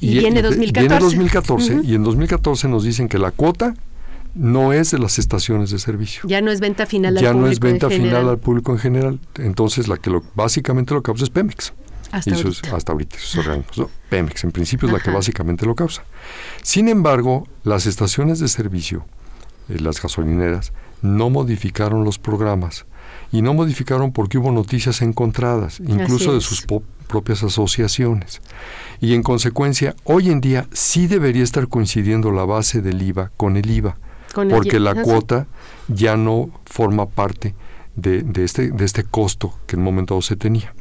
y 0.00 0.18
viene 0.18 0.42
2014. 0.42 0.88
Viene 0.88 1.00
2014 1.04 1.74
Ujú. 1.76 1.84
y 1.84 1.94
en 1.94 2.02
2014 2.04 2.68
nos 2.68 2.84
dicen 2.84 3.08
que 3.08 3.18
la 3.18 3.30
cuota 3.30 3.74
no 4.34 4.72
es 4.72 4.90
de 4.90 4.98
las 4.98 5.18
estaciones 5.18 5.70
de 5.70 5.78
servicio. 5.78 6.22
Ya 6.28 6.40
no 6.40 6.50
es 6.50 6.60
venta 6.60 6.86
final 6.86 7.16
al 7.16 7.22
ya 7.22 7.30
público. 7.32 7.46
no 7.46 7.52
es 7.52 7.60
venta 7.60 7.86
en 7.86 7.92
final 7.92 8.08
general. 8.10 8.28
al 8.28 8.38
público 8.38 8.72
en 8.72 8.78
general. 8.78 9.20
Entonces, 9.36 9.88
la 9.88 9.96
que 9.96 10.10
lo, 10.10 10.22
básicamente 10.34 10.92
lo 10.94 11.02
causa 11.02 11.24
es 11.24 11.30
Pemex. 11.30 11.72
Hasta 12.12 12.30
Y 12.30 12.34
sus- 12.34 12.58
ahorita. 12.60 12.76
hasta 12.76 12.92
ahorita, 12.92 13.16
sus 13.18 13.36
organismos, 13.38 13.78
¿no? 13.78 13.90
Pemex, 14.08 14.44
en 14.44 14.52
principio, 14.52 14.86
es 14.88 14.92
la 14.94 15.00
que 15.00 15.10
básicamente 15.10 15.66
lo 15.66 15.74
causa. 15.74 16.04
Sin 16.62 16.88
embargo, 16.88 17.48
las 17.64 17.86
estaciones 17.86 18.38
de 18.38 18.48
servicio, 18.48 19.04
eh, 19.68 19.80
las 19.80 20.00
gasolineras, 20.00 20.72
no 21.02 21.28
modificaron 21.30 22.04
los 22.04 22.18
programas. 22.18 22.86
Y 23.32 23.42
no 23.42 23.52
modificaron 23.52 24.12
porque 24.12 24.38
hubo 24.38 24.52
noticias 24.52 25.02
encontradas, 25.02 25.80
incluso 25.80 26.34
de 26.34 26.40
sus 26.40 26.64
propias 27.08 27.42
asociaciones. 27.42 28.40
Y 29.00 29.14
en 29.14 29.22
consecuencia, 29.24 29.96
hoy 30.04 30.30
en 30.30 30.40
día 30.40 30.66
sí 30.72 31.08
debería 31.08 31.42
estar 31.42 31.66
coincidiendo 31.68 32.30
la 32.30 32.44
base 32.44 32.80
del 32.80 33.02
IVA 33.02 33.32
con 33.36 33.56
el 33.56 33.68
IVA, 33.70 33.96
Con 34.34 34.48
porque 34.48 34.80
la 34.80 35.02
cuota 35.02 35.46
ya 35.88 36.16
no 36.16 36.50
forma 36.66 37.06
parte 37.06 37.54
de, 37.94 38.22
de 38.22 38.44
este, 38.44 38.70
de 38.70 38.84
este 38.84 39.04
costo 39.04 39.54
que 39.66 39.76
en 39.76 39.80
un 39.80 39.84
momento 39.84 40.14
dado 40.14 40.22
se 40.22 40.36
tenía. 40.36 40.74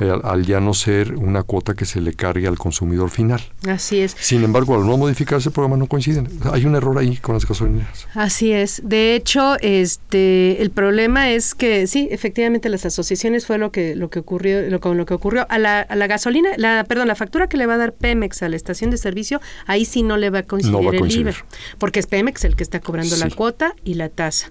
Eh, 0.00 0.12
al, 0.22 0.44
ya 0.44 0.60
no 0.60 0.74
ser 0.74 1.14
una 1.14 1.42
cuota 1.42 1.74
que 1.74 1.84
se 1.84 2.00
le 2.00 2.14
cargue 2.14 2.46
al 2.46 2.58
consumidor 2.58 3.10
final. 3.10 3.40
Así 3.68 4.00
es. 4.00 4.16
Sin 4.18 4.42
embargo, 4.44 4.74
al 4.74 4.86
no 4.86 4.96
modificarse 4.96 5.48
el 5.48 5.52
programa 5.52 5.76
no 5.76 5.86
coinciden. 5.86 6.28
Hay 6.52 6.64
un 6.64 6.74
error 6.74 6.98
ahí 6.98 7.16
con 7.16 7.34
las 7.34 7.46
gasolineras. 7.46 8.06
Así 8.14 8.52
es. 8.52 8.82
De 8.84 9.14
hecho, 9.14 9.56
este, 9.60 10.60
el 10.62 10.70
problema 10.70 11.30
es 11.30 11.54
que 11.54 11.86
sí, 11.86 12.08
efectivamente 12.10 12.68
las 12.68 12.84
asociaciones 12.86 13.46
fue 13.46 13.58
lo 13.58 13.70
que 13.72 13.94
lo 13.94 14.10
que 14.10 14.18
ocurrió, 14.20 14.68
lo, 14.68 14.80
con 14.80 14.96
lo 14.96 15.06
que 15.06 15.14
ocurrió 15.14 15.46
a 15.48 15.58
la, 15.58 15.80
a 15.80 15.96
la 15.96 16.06
gasolina, 16.06 16.50
la, 16.56 16.84
perdón, 16.84 17.08
la 17.08 17.14
factura 17.14 17.48
que 17.48 17.56
le 17.56 17.66
va 17.66 17.74
a 17.74 17.78
dar 17.78 17.92
Pemex 17.92 18.42
a 18.42 18.48
la 18.48 18.56
estación 18.56 18.90
de 18.90 18.96
servicio, 18.96 19.40
ahí 19.66 19.84
sí 19.84 20.02
no 20.02 20.16
le 20.16 20.30
va 20.30 20.40
a 20.40 20.42
coincidir, 20.42 20.72
No 20.76 20.84
va 20.84 20.90
a 20.90 20.94
el 20.94 20.98
coincidir. 21.00 21.28
IVA, 21.28 21.46
porque 21.78 22.00
es 22.00 22.06
Pemex 22.06 22.44
el 22.44 22.56
que 22.56 22.62
está 22.62 22.80
cobrando 22.80 23.16
la 23.16 23.30
cuota 23.30 23.74
y 23.84 23.94
la 23.94 24.08
tasa. 24.08 24.50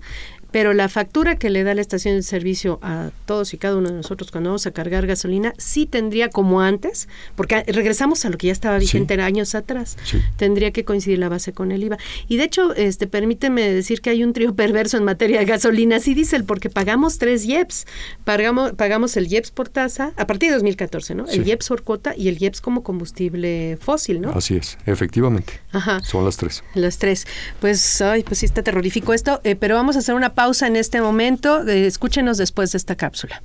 Pero 0.54 0.72
la 0.74 0.88
factura 0.88 1.36
que 1.36 1.50
le 1.50 1.63
da 1.66 1.74
la 1.74 1.82
estación 1.82 2.16
de 2.16 2.22
servicio 2.24 2.80
a 2.82 3.10
todos 3.26 3.54
y 3.54 3.58
cada 3.58 3.76
uno 3.76 3.89
de 3.89 3.96
nosotros 3.96 4.32
cuando 4.32 4.52
vamos 4.52 4.66
a 4.68 4.72
cargar 4.72 5.06
gasolina 5.08 5.54
sí 5.58 5.86
tendría 5.86 6.30
como 6.30 6.62
antes, 6.62 7.10
porque 7.36 7.63
regresamos 7.68 8.24
a 8.24 8.30
lo 8.30 8.38
que 8.38 8.48
ya 8.48 8.54
estaba 8.54 8.78
vigente 8.78 9.16
años 9.22 9.56
atrás, 9.56 9.98
Sí. 10.06 10.20
tendría 10.38 10.72
que 10.72 10.86
coincidir 10.86 11.18
la 11.18 11.28
base 11.28 11.52
con 11.54 11.72
el 11.72 11.84
IVA. 11.84 11.98
Y 12.28 12.38
de 12.38 12.44
hecho, 12.44 12.74
este, 12.76 13.08
permíteme 13.08 13.68
decir 13.74 14.00
que 14.02 14.12
hay 14.12 14.24
un 14.24 14.32
trío 14.34 14.54
perverso 14.56 14.96
en 14.98 15.04
materia 15.04 15.39
de 15.39 15.46
gasolinas 15.46 16.08
y 16.08 16.13
diésel, 16.13 16.44
porque 16.44 16.70
pagamos 16.70 17.18
tres 17.18 17.46
IEPS. 17.46 17.88
Pagamos, 18.24 18.74
pagamos 18.74 19.18
el 19.18 19.28
IEPS 19.32 19.50
por 19.52 19.70
tasa, 19.70 20.13
a 20.18 20.28
partir 20.28 20.50
de 20.50 20.54
2014, 20.56 21.16
¿no? 21.16 21.26
El. 21.28 21.48
IEPS 21.48 21.68
por 21.70 21.82
cuota 21.84 22.13
y 22.16 22.28
el 22.28 22.38
IEPS 22.39 22.62
como 22.62 22.84
combustible 22.84 23.78
fósil, 23.82 24.22
¿no? 24.22 24.30
Así 24.32 24.56
es, 24.58 24.78
efectivamente. 24.86 25.62
Ajá. 25.72 26.00
Son 26.04 26.24
las 26.24 26.38
tres. 26.38 26.63
Las 26.76 27.00
tres. 27.00 27.26
Pues, 27.60 28.02
ay, 28.02 28.22
pues 28.24 28.38
sí 28.39 28.46
está 28.46 28.62
terrorífico 28.62 29.13
esto, 29.13 29.42
eh, 29.44 29.56
pero 29.56 29.76
vamos 29.76 29.96
a 29.96 30.00
hacer 30.00 30.13
una 30.13 30.34
pausa 30.36 30.43
en 30.44 30.76
este 30.76 31.00
momento. 31.00 31.66
Eh, 31.66 31.88
escúchenos 31.88 32.38
después 32.38 32.74
de 32.74 32.78
esta 32.78 32.96
cápsula. 32.96 33.42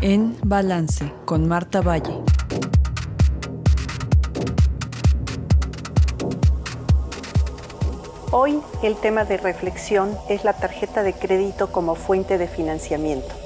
En 0.00 0.36
Balance 0.42 1.12
con 1.26 1.46
Marta 1.46 1.82
Valle. 1.82 2.18
Hoy 8.32 8.60
el 8.82 8.96
tema 8.96 9.24
de 9.24 9.36
reflexión 9.36 10.16
es 10.30 10.44
la 10.44 10.54
tarjeta 10.54 11.02
de 11.02 11.12
crédito 11.12 11.70
como 11.70 11.94
fuente 11.94 12.38
de 12.38 12.48
financiamiento. 12.48 13.43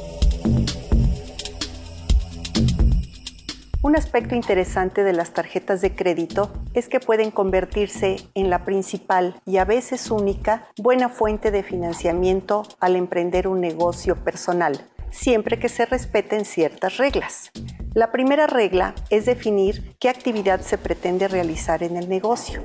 Un 3.89 3.97
aspecto 3.97 4.35
interesante 4.35 5.03
de 5.03 5.15
las 5.15 5.31
tarjetas 5.31 5.81
de 5.81 5.95
crédito 5.95 6.53
es 6.75 6.91
que 6.91 7.01
pueden 7.01 7.31
convertirse 7.31 8.17
en 8.35 8.51
la 8.51 8.67
principal 8.67 9.41
y 9.47 9.57
a 9.57 9.65
veces 9.65 10.11
única 10.11 10.69
buena 10.77 11.09
fuente 11.09 11.51
de 11.51 11.63
financiamiento 11.63 12.65
al 12.81 12.97
emprender 12.97 13.49
un 13.49 13.63
negocio 13.63 14.15
personal, 14.17 14.79
siempre 15.11 15.59
que 15.59 15.71
se 15.71 15.87
respeten 15.87 16.45
ciertas 16.45 16.99
reglas. 16.99 17.51
La 17.95 18.13
primera 18.13 18.47
regla 18.47 18.95
es 19.09 19.25
definir 19.25 19.97
qué 19.99 20.11
actividad 20.11 20.61
se 20.61 20.77
pretende 20.77 21.27
realizar 21.27 21.83
en 21.83 21.97
el 21.97 22.11
negocio 22.11 22.63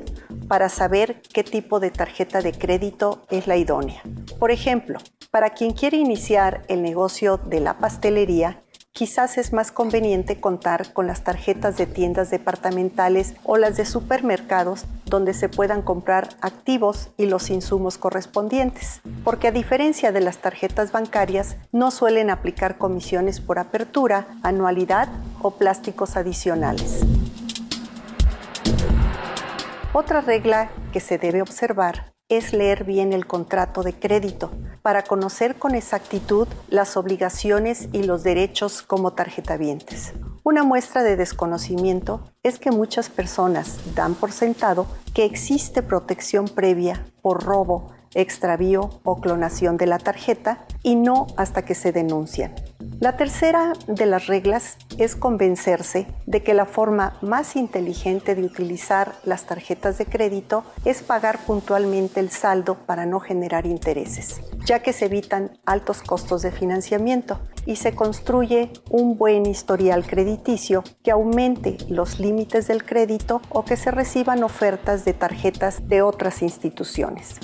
para 0.50 0.68
saber 0.68 1.22
qué 1.34 1.46
tipo 1.46 1.80
de 1.80 1.90
tarjeta 1.90 2.42
de 2.42 2.52
crédito 2.52 3.26
es 3.30 3.48
la 3.48 3.56
idónea. 3.56 4.02
Por 4.40 4.52
ejemplo, 4.52 5.00
para 5.32 5.52
quien 5.52 5.72
quiere 5.72 5.96
iniciar 5.96 6.64
el 6.68 6.84
negocio 6.84 7.38
de 7.38 7.62
la 7.62 7.78
pastelería, 7.78 8.63
quizás 8.94 9.40
es 9.40 9.54
más 9.54 9.72
conveniente 9.72 10.40
contar 10.40 10.94
con 10.94 11.08
las 11.08 11.24
tarjetas 11.24 11.78
de 11.78 11.88
tiendas 11.88 12.30
departamentales 12.30 13.34
o 13.44 13.58
las 13.58 13.76
de 13.76 13.86
supermercados 13.86 14.86
donde 15.06 15.34
se 15.34 15.50
puedan 15.50 15.82
comprar 15.82 16.30
activos 16.42 17.10
y 17.18 17.26
los 17.26 17.50
insumos 17.50 17.98
correspondientes, 17.98 19.02
porque 19.24 19.48
a 19.48 19.52
diferencia 19.52 20.12
de 20.12 20.22
las 20.22 20.38
tarjetas 20.38 20.92
bancarias 20.92 21.58
no 21.72 21.90
suelen 21.90 22.30
aplicar 22.30 22.78
comisiones 22.78 23.42
por 23.42 23.58
apertura, 23.58 24.28
anualidad 24.44 25.10
o 25.42 25.52
plásticos 25.52 26.16
adicionales. 26.16 27.00
Otra 29.92 30.22
regla 30.22 30.70
que 30.92 31.00
se 31.00 31.18
debe 31.18 31.42
observar 31.42 32.13
es 32.38 32.54
leer 32.54 32.84
bien 32.84 33.14
el 33.14 33.28
contrato 33.28 33.84
de 33.84 33.94
crédito 33.94 34.52
para 34.82 35.04
conocer 35.04 35.56
con 35.56 35.76
exactitud 35.76 36.48
las 36.70 36.98
obligaciones 36.98 37.90
y 37.92 38.04
los 38.04 38.24
derechos 38.24 38.82
como 38.82 39.14
tarjetavientes. 39.14 40.14
Una 40.44 40.64
muestra 40.64 41.04
de 41.04 41.16
desconocimiento 41.16 42.32
es 42.44 42.60
que 42.60 42.72
muchas 42.72 43.10
personas 43.10 43.80
dan 43.96 44.14
por 44.14 44.32
sentado 44.32 44.88
que 45.14 45.24
existe 45.24 45.82
protección 45.82 46.46
previa 46.46 47.06
por 47.22 47.44
robo, 47.44 47.92
extravío 48.16 48.90
o 49.04 49.20
clonación 49.22 49.78
de 49.78 49.88
la 49.88 50.00
tarjeta 50.00 50.66
y 50.82 50.96
no 50.96 51.28
hasta 51.38 51.64
que 51.66 51.76
se 51.76 51.92
denuncian. 51.92 52.54
La 53.00 53.18
tercera 53.18 53.74
de 53.88 54.06
las 54.06 54.28
reglas 54.28 54.78
es 54.98 55.16
convencerse 55.16 56.08
de 56.26 56.44
que 56.44 56.54
la 56.54 56.66
forma 56.66 57.18
más 57.22 57.56
inteligente 57.56 58.36
de 58.36 58.44
utilizar 58.44 59.14
las 59.26 59.46
tarjetas 59.46 59.98
de 59.98 60.06
crédito 60.06 60.64
es 60.86 61.02
pagar 61.02 61.40
puntualmente 61.40 62.20
el 62.20 62.30
saldo 62.30 62.76
para 62.86 63.06
no 63.06 63.20
generar 63.20 63.66
intereses, 63.66 64.42
ya 64.66 64.80
que 64.80 64.94
se 64.94 65.06
evitan 65.06 65.58
altos 65.66 66.02
costos 66.02 66.44
de 66.44 66.52
financiamiento 66.52 67.40
y 67.66 67.78
se 67.78 67.94
construye 67.94 68.72
un 68.90 69.18
buen 69.18 69.46
historial 69.46 70.06
crediticio 70.06 70.84
que 71.04 71.12
aumente 71.12 71.78
los 71.90 72.20
límites 72.20 72.68
del 72.68 72.86
crédito 72.86 73.42
o 73.50 73.66
que 73.66 73.76
se 73.76 73.92
reciban 73.92 74.44
ofertas 74.44 75.04
de 75.04 75.14
tarjetas 75.14 75.88
de 75.88 76.02
otras 76.02 76.42
instituciones. 76.42 77.40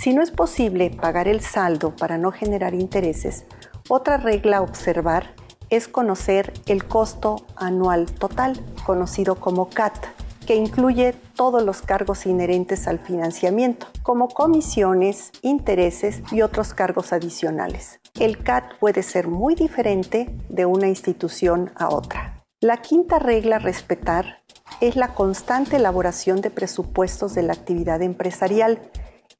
Si 0.00 0.14
no 0.14 0.22
es 0.22 0.30
posible 0.30 0.90
pagar 0.90 1.26
el 1.26 1.40
saldo 1.40 1.96
para 1.96 2.18
no 2.18 2.30
generar 2.30 2.72
intereses, 2.72 3.46
otra 3.88 4.16
regla 4.16 4.58
a 4.58 4.62
observar 4.62 5.34
es 5.70 5.88
conocer 5.88 6.52
el 6.66 6.84
costo 6.84 7.44
anual 7.56 8.06
total, 8.06 8.64
conocido 8.86 9.34
como 9.34 9.68
CAT, 9.70 9.96
que 10.46 10.54
incluye 10.54 11.14
todos 11.34 11.64
los 11.64 11.82
cargos 11.82 12.26
inherentes 12.26 12.86
al 12.86 13.00
financiamiento, 13.00 13.88
como 14.04 14.28
comisiones, 14.28 15.32
intereses 15.42 16.22
y 16.30 16.42
otros 16.42 16.74
cargos 16.74 17.12
adicionales. 17.12 17.98
El 18.20 18.38
CAT 18.44 18.78
puede 18.78 19.02
ser 19.02 19.26
muy 19.26 19.56
diferente 19.56 20.32
de 20.48 20.64
una 20.64 20.86
institución 20.86 21.72
a 21.74 21.88
otra. 21.88 22.44
La 22.60 22.82
quinta 22.82 23.18
regla 23.18 23.56
a 23.56 23.58
respetar 23.58 24.44
es 24.80 24.94
la 24.94 25.14
constante 25.14 25.74
elaboración 25.74 26.40
de 26.40 26.50
presupuestos 26.50 27.34
de 27.34 27.42
la 27.42 27.54
actividad 27.54 28.00
empresarial 28.00 28.80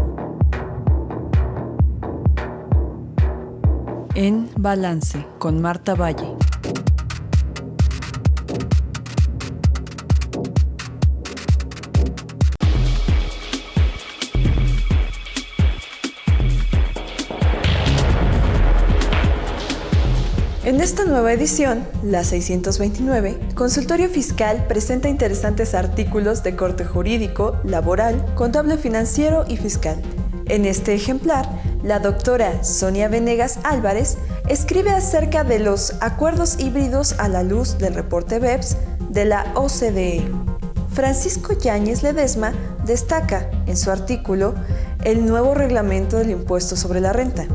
En 4.15 4.51
Balance 4.57 5.27
con 5.39 5.63
Marta 5.63 5.95
Valle. 5.95 6.37
En 20.67 20.81
esta 20.81 21.05
nueva 21.05 21.33
edición, 21.33 21.87
la 22.03 22.25
629, 22.25 23.39
Consultorio 23.55 24.09
Fiscal 24.09 24.67
presenta 24.67 25.09
interesantes 25.09 25.77
artículos 25.77 26.43
de 26.43 26.57
corte 26.57 26.85
jurídico, 26.85 27.57
laboral, 27.63 28.35
contable 28.35 28.77
financiero 28.77 29.45
y 29.47 29.59
fiscal. 29.59 30.03
En 30.47 30.65
este 30.65 30.93
ejemplar, 30.93 31.49
la 31.85 32.01
doctora 32.01 32.65
Sonia 32.65 33.07
Venegas 33.07 33.61
Álvarez 33.63 34.19
escribe 34.49 34.91
acerca 34.91 35.45
de 35.45 35.61
los 35.61 35.95
acuerdos 36.01 36.59
híbridos 36.59 37.14
a 37.21 37.29
la 37.29 37.45
luz 37.45 37.79
del 37.79 37.95
reporte 37.95 38.41
BEPS 38.41 38.77
de 39.09 39.25
la 39.25 39.53
OCDE. 39.55 40.25
Francisco 40.93 41.53
Yáñez 41.57 42.03
Ledesma 42.03 42.53
destaca 42.85 43.49
en 43.67 43.77
su 43.77 43.93
artículo 43.93 44.57
el 45.05 45.27
nuevo 45.27 45.55
reglamento 45.55 46.17
del 46.17 46.31
impuesto 46.31 46.75
sobre 46.75 47.01
la 47.01 47.12
renta. 47.12 47.47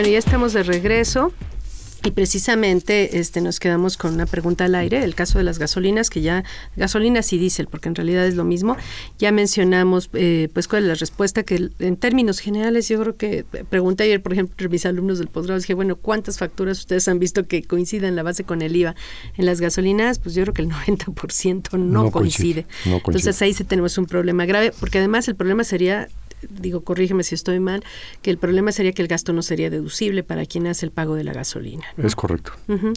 Bueno, 0.00 0.14
ya 0.14 0.18
estamos 0.18 0.54
de 0.54 0.62
regreso. 0.62 1.30
Y 2.02 2.12
precisamente 2.12 3.18
este, 3.18 3.42
nos 3.42 3.60
quedamos 3.60 3.98
con 3.98 4.14
una 4.14 4.24
pregunta 4.24 4.64
al 4.64 4.74
aire, 4.74 5.04
el 5.04 5.14
caso 5.14 5.36
de 5.36 5.44
las 5.44 5.58
gasolinas, 5.58 6.08
que 6.08 6.22
ya, 6.22 6.42
gasolinas 6.74 7.30
y 7.34 7.38
diésel, 7.38 7.66
porque 7.66 7.90
en 7.90 7.94
realidad 7.94 8.26
es 8.26 8.34
lo 8.34 8.44
mismo. 8.44 8.78
Ya 9.18 9.30
mencionamos, 9.30 10.08
eh, 10.14 10.48
pues, 10.54 10.68
cuál 10.68 10.84
es 10.84 10.88
la 10.88 10.94
respuesta, 10.94 11.42
que 11.42 11.68
en 11.78 11.96
términos 11.98 12.38
generales, 12.38 12.88
yo 12.88 12.98
creo 12.98 13.16
que 13.18 13.44
pregunté 13.68 14.04
ayer, 14.04 14.22
por 14.22 14.32
ejemplo, 14.32 14.70
mis 14.70 14.86
alumnos 14.86 15.18
del 15.18 15.28
posgrado, 15.28 15.60
dije, 15.60 15.74
bueno, 15.74 15.96
¿cuántas 15.96 16.38
facturas 16.38 16.78
ustedes 16.78 17.06
han 17.06 17.18
visto 17.18 17.46
que 17.46 17.62
coincidan 17.62 18.16
la 18.16 18.22
base 18.22 18.44
con 18.44 18.62
el 18.62 18.74
IVA? 18.74 18.94
En 19.36 19.44
las 19.44 19.60
gasolinas, 19.60 20.18
pues 20.18 20.34
yo 20.34 20.44
creo 20.44 20.54
que 20.54 20.62
el 20.62 20.70
90% 20.70 21.72
no, 21.72 22.04
no 22.04 22.10
coincide. 22.10 22.64
No 22.86 23.02
coincide. 23.02 23.18
Entonces 23.18 23.42
ahí 23.42 23.52
sí 23.52 23.64
tenemos 23.64 23.98
un 23.98 24.06
problema 24.06 24.46
grave, 24.46 24.72
porque 24.80 24.96
además 24.96 25.28
el 25.28 25.36
problema 25.36 25.62
sería 25.62 26.08
digo, 26.48 26.82
corrígeme 26.82 27.22
si 27.22 27.34
estoy 27.34 27.60
mal, 27.60 27.84
que 28.22 28.30
el 28.30 28.38
problema 28.38 28.72
sería 28.72 28.92
que 28.92 29.02
el 29.02 29.08
gasto 29.08 29.32
no 29.32 29.42
sería 29.42 29.70
deducible 29.70 30.22
para 30.22 30.46
quien 30.46 30.66
hace 30.66 30.86
el 30.86 30.92
pago 30.92 31.14
de 31.14 31.24
la 31.24 31.32
gasolina. 31.32 31.84
Es 31.98 32.14
correcto, 32.14 32.52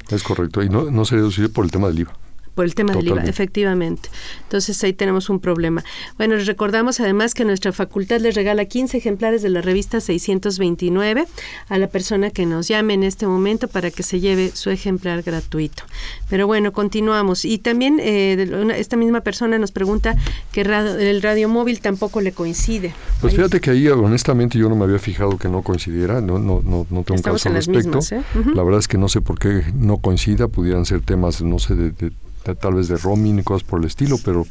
es 0.10 0.24
correcto. 0.24 0.64
Y 0.64 0.70
no, 0.70 0.89
no 0.91 1.06
sería 1.06 1.22
deducible 1.22 1.50
por 1.50 1.66
el 1.66 1.72
tema 1.72 1.88
del 1.88 2.00
IVA 2.00 2.18
por 2.56 2.66
el 2.66 2.76
tema 2.76 2.93
del 2.93 3.08
IVA, 3.08 3.24
efectivamente. 3.24 4.10
Entonces 4.43 4.84
ahí 4.84 4.93
tenemos 4.93 5.30
un 5.30 5.39
problema. 5.39 5.84
Bueno, 6.18 6.36
les 6.36 6.47
recordamos 6.47 6.99
además 6.99 7.34
que 7.34 7.45
nuestra 7.45 7.72
facultad 7.72 8.20
les 8.20 8.36
regala 8.36 8.66
15 8.66 8.97
ejemplares 8.97 9.41
de 9.41 9.49
la 9.49 9.62
revista 9.62 9.99
629 9.99 11.26
a 11.70 11.78
la 11.78 11.88
persona 11.88 12.30
que 12.30 12.45
nos 12.45 12.68
llame 12.68 12.93
en 12.93 13.04
este 13.04 13.28
momento 13.28 13.68
para 13.68 13.91
que 13.91 14.04
se 14.04 14.20
lleve 14.20 14.51
su 14.54 14.70
ejemplar 14.70 15.24
gratuito. 15.24 15.84
Pero 16.30 16.47
bueno, 16.47 16.72
continuamos. 16.74 17.45
Y 17.45 17.58
también 17.58 17.99
eh, 17.99 18.74
esta 18.76 18.97
misma 18.97 19.22
persona 19.22 19.58
nos 19.58 19.72
pregunta 19.72 20.16
que 20.51 20.62
el 20.62 21.22
radio 21.22 21.49
móvil 21.49 21.80
tampoco 21.82 22.22
le 22.22 22.32
coincide. 22.32 22.93
Pues 23.22 23.36
fíjate 23.36 23.60
que 23.60 23.72
ahí 23.72 23.88
honestamente 23.88 24.58
yo 24.58 24.70
no 24.70 24.76
me 24.76 24.84
había 24.84 24.99
fijado 24.99 25.38
que 25.38 25.49
no 25.49 25.62
coincidiera, 25.62 26.22
no, 26.22 26.39
no, 26.39 26.62
no, 26.64 26.86
no 26.89 27.04
tengo 27.04 27.16
un 27.16 27.22
caso 27.22 27.49
al 27.49 27.56
respecto. 27.56 27.99
¿eh? 28.12 28.22
La 28.54 28.64
verdad 28.64 28.80
es 28.80 28.88
que 28.88 28.97
no 28.97 29.10
sé 29.10 29.22
por 29.22 29.39
qué 29.39 29.64
no 29.76 29.97
coincida, 29.97 30.47
pudieran 30.47 30.86
ser 30.86 31.01
temas, 31.01 31.41
no 31.41 31.60
sé, 31.60 31.76
de 31.76 32.12
tal 32.44 32.76
vez 32.76 32.88
de 32.88 32.98
roaming 32.98 33.39
y 33.39 33.44
cosas 33.44 33.64
por 33.64 33.80
el 33.80 33.86
estilo, 33.86 34.18
pero 34.24 34.46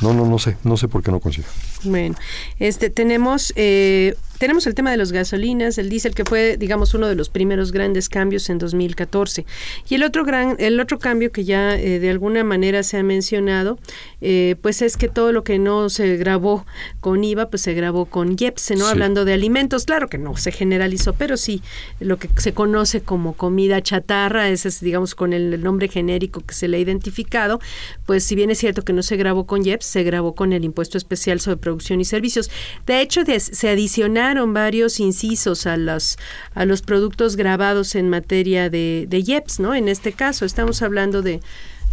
no, 0.00 0.12
no, 0.12 0.26
no 0.26 0.38
sé, 0.38 0.56
no 0.64 0.76
sé 0.76 0.88
por 0.88 1.02
qué 1.02 1.10
no 1.10 1.20
coincide. 1.20 1.46
Bueno, 1.84 2.16
este 2.58 2.90
tenemos 2.90 3.52
eh, 3.56 4.16
tenemos 4.42 4.66
el 4.66 4.74
tema 4.74 4.90
de 4.90 4.96
los 4.96 5.12
gasolinas, 5.12 5.78
el 5.78 5.88
diésel 5.88 6.16
que 6.16 6.24
fue, 6.24 6.56
digamos, 6.56 6.94
uno 6.94 7.06
de 7.06 7.14
los 7.14 7.28
primeros 7.28 7.70
grandes 7.70 8.08
cambios 8.08 8.50
en 8.50 8.58
2014. 8.58 9.46
Y 9.88 9.94
el 9.94 10.02
otro 10.02 10.24
gran, 10.24 10.56
el 10.58 10.80
otro 10.80 10.98
cambio 10.98 11.30
que 11.30 11.44
ya 11.44 11.76
eh, 11.76 12.00
de 12.00 12.10
alguna 12.10 12.42
manera 12.42 12.82
se 12.82 12.96
ha 12.96 13.04
mencionado, 13.04 13.78
eh, 14.20 14.56
pues 14.60 14.82
es 14.82 14.96
que 14.96 15.06
todo 15.06 15.30
lo 15.30 15.44
que 15.44 15.60
no 15.60 15.88
se 15.90 16.16
grabó 16.16 16.66
con 16.98 17.22
IVA, 17.22 17.50
pues 17.50 17.62
se 17.62 17.72
grabó 17.74 18.06
con 18.06 18.34
IEPS, 18.36 18.72
¿no? 18.78 18.88
Hablando 18.88 19.24
de 19.24 19.32
alimentos, 19.32 19.84
claro 19.84 20.08
que 20.08 20.18
no 20.18 20.36
se 20.36 20.50
generalizó, 20.50 21.12
pero 21.12 21.36
sí 21.36 21.62
lo 22.00 22.18
que 22.18 22.28
se 22.36 22.52
conoce 22.52 23.00
como 23.00 23.34
comida 23.34 23.80
chatarra, 23.80 24.48
ese 24.48 24.66
es, 24.66 24.80
digamos, 24.80 25.14
con 25.14 25.34
el 25.34 25.62
nombre 25.62 25.86
genérico 25.86 26.40
que 26.40 26.54
se 26.54 26.66
le 26.66 26.78
ha 26.78 26.80
identificado, 26.80 27.60
pues 28.06 28.24
si 28.24 28.34
bien 28.34 28.50
es 28.50 28.58
cierto 28.58 28.82
que 28.82 28.92
no 28.92 29.04
se 29.04 29.16
grabó 29.16 29.46
con 29.46 29.64
IEPS, 29.64 29.86
se 29.86 30.02
grabó 30.02 30.34
con 30.34 30.52
el 30.52 30.64
impuesto 30.64 30.98
especial 30.98 31.38
sobre 31.38 31.58
producción 31.58 32.00
y 32.00 32.04
servicios. 32.04 32.50
De 32.86 33.00
hecho, 33.00 33.20
se 33.38 33.68
adicionaron 33.68 34.31
varios 34.52 35.00
incisos 35.00 35.66
a 35.66 35.76
los, 35.76 36.18
a 36.54 36.64
los 36.64 36.82
productos 36.82 37.36
grabados 37.36 37.94
en 37.94 38.08
materia 38.08 38.70
de, 38.70 39.06
de 39.08 39.18
IEPS, 39.20 39.60
¿no? 39.60 39.74
En 39.74 39.88
este 39.88 40.12
caso, 40.12 40.44
estamos 40.44 40.82
hablando 40.82 41.22
de 41.22 41.40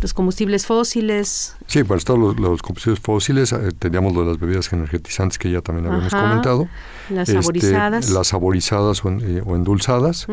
los 0.02 0.14
combustibles 0.14 0.66
fósiles. 0.66 1.56
Sí, 1.68 1.84
para 1.84 2.00
todos 2.00 2.40
los, 2.40 2.62
combustibles 2.62 3.00
fósiles 3.00 3.52
eh, 3.52 3.72
teníamos 3.78 4.14
lo 4.14 4.22
de 4.22 4.28
las 4.28 4.40
bebidas 4.40 4.72
energetizantes 4.72 5.38
que 5.38 5.52
ya 5.52 5.62
también 5.62 5.88
habíamos 5.88 6.14
comentado. 6.14 6.68
Las 7.10 7.30
este, 7.30 7.42
saborizadas. 7.42 8.10
Las 8.10 8.28
saborizadas 8.28 9.06
o, 9.06 9.10
eh, 9.10 9.44
endulzadas. 9.48 10.28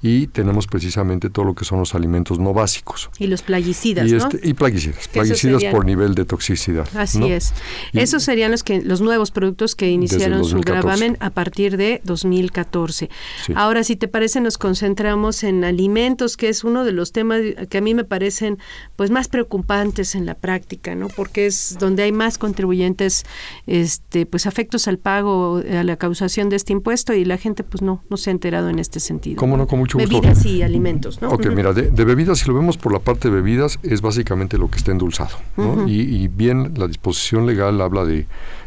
Y 0.00 0.26
tenemos 0.28 0.66
precisamente 0.66 1.30
todo 1.30 1.44
lo 1.44 1.54
que 1.54 1.64
son 1.64 1.78
los 1.78 1.94
alimentos 1.94 2.38
no 2.38 2.52
básicos. 2.52 3.10
Y 3.18 3.26
los 3.26 3.42
plaguicidas, 3.42 4.06
y 4.08 4.12
¿no? 4.12 4.18
Este, 4.18 4.40
y 4.42 4.54
plaguicidas. 4.54 5.08
Plaguicidas 5.08 5.64
por 5.66 5.84
nivel 5.84 6.14
de 6.14 6.24
toxicidad. 6.24 6.88
Así 6.96 7.24
es. 7.30 7.52
Esos 7.92 8.22
serían 8.22 8.50
los, 8.50 8.62
que, 8.62 8.82
los 8.82 9.00
nuevos 9.00 9.30
productos 9.30 9.74
que 9.74 9.90
iniciaron 9.90 10.44
su 10.44 10.60
gravamen 10.60 11.16
a 11.20 11.30
partir 11.30 11.76
de 11.76 12.00
2014. 12.04 13.10
Ahora, 13.54 13.84
si 13.84 13.96
te 13.96 14.08
parece, 14.08 14.40
nos 14.40 14.58
concentramos 14.58 15.44
en 15.44 15.64
alimentos, 15.64 16.36
que 16.36 16.48
es 16.48 16.64
uno 16.64 16.84
de 16.84 16.92
los 16.92 17.12
temas 17.12 17.40
que 17.68 17.78
a 17.78 17.80
mí 17.80 17.94
me 17.94 18.04
parecen 18.04 18.58
pues 18.96 19.10
más 19.10 19.28
preocupantes 19.28 20.14
en 20.14 20.26
la 20.26 20.34
práctica, 20.34 20.94
¿no? 20.94 21.08
Porque 21.08 21.46
es 21.46 21.76
donde 21.78 22.02
hay 22.02 22.12
más 22.12 22.38
contribuyentes 22.38 23.24
este 23.66 24.26
pues 24.26 24.46
afectos 24.46 24.88
al 24.88 24.98
pago 24.98 25.58
a 25.58 25.84
la 25.84 25.96
causa 25.96 26.21
de 26.22 26.56
este 26.56 26.72
impuesto 26.72 27.12
y 27.14 27.24
la 27.24 27.36
gente 27.36 27.64
pues 27.64 27.82
no, 27.82 28.02
no 28.08 28.16
se 28.16 28.30
ha 28.30 28.32
enterado 28.32 28.68
en 28.68 28.78
este 28.78 29.00
sentido. 29.00 29.36
¿Cómo 29.36 29.56
no? 29.56 29.66
Con 29.66 29.80
mucho 29.80 29.98
gusto. 29.98 30.20
Bebidas 30.20 30.46
y 30.46 30.62
alimentos, 30.62 31.20
¿no? 31.20 31.30
Ok, 31.30 31.46
mira, 31.46 31.72
de, 31.72 32.04
bebidas, 32.04 32.38
si 32.38 32.48
lo 32.48 32.54
vemos 32.54 32.76
por 32.76 32.92
la 32.92 33.00
parte 33.00 33.28
de 33.28 33.34
bebidas, 33.34 33.78
es 33.82 34.00
básicamente 34.00 34.58
lo 34.58 34.70
que 34.70 34.78
está 34.78 34.92
endulzado, 34.92 35.36
¿no? 35.56 35.86
y, 35.88 36.28
bien, 36.28 36.74
la 36.76 36.86
disposición 36.86 37.46
legal 37.46 37.80
habla 37.80 38.04
de, 38.04 38.26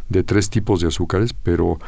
de 0.09 0.23
tres 0.23 0.49
tipos 0.49 0.81
de 0.81 0.87
azúcares, 0.87 1.33
pero 1.33 1.79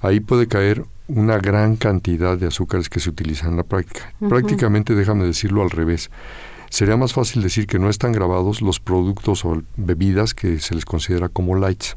ahí 0.00 0.20
puede 0.20 0.46
caer 0.46 0.84
una 1.08 1.38
gran 1.38 1.76
cantidad 1.76 2.36
de 2.38 2.46
azúcares 2.46 2.88
que 2.88 3.00
se 3.00 3.10
utilizan 3.10 3.50
en 3.50 3.56
la 3.58 3.62
práctica. 3.62 4.12
Prácticamente, 4.28 4.94
déjame 4.94 5.24
decirlo 5.24 5.62
al 5.62 5.70
revés 5.70 6.10
sería 6.70 6.96
más 6.96 7.12
fácil 7.12 7.42
decir 7.42 7.66
que 7.66 7.78
no 7.78 7.88
están 7.88 8.12
grabados 8.12 8.62
los 8.62 8.80
productos 8.80 9.44
o 9.44 9.62
bebidas 9.76 10.34
que 10.34 10.58
se 10.58 10.74
les 10.74 10.84
considera 10.84 11.28
como 11.28 11.54
lights, 11.54 11.96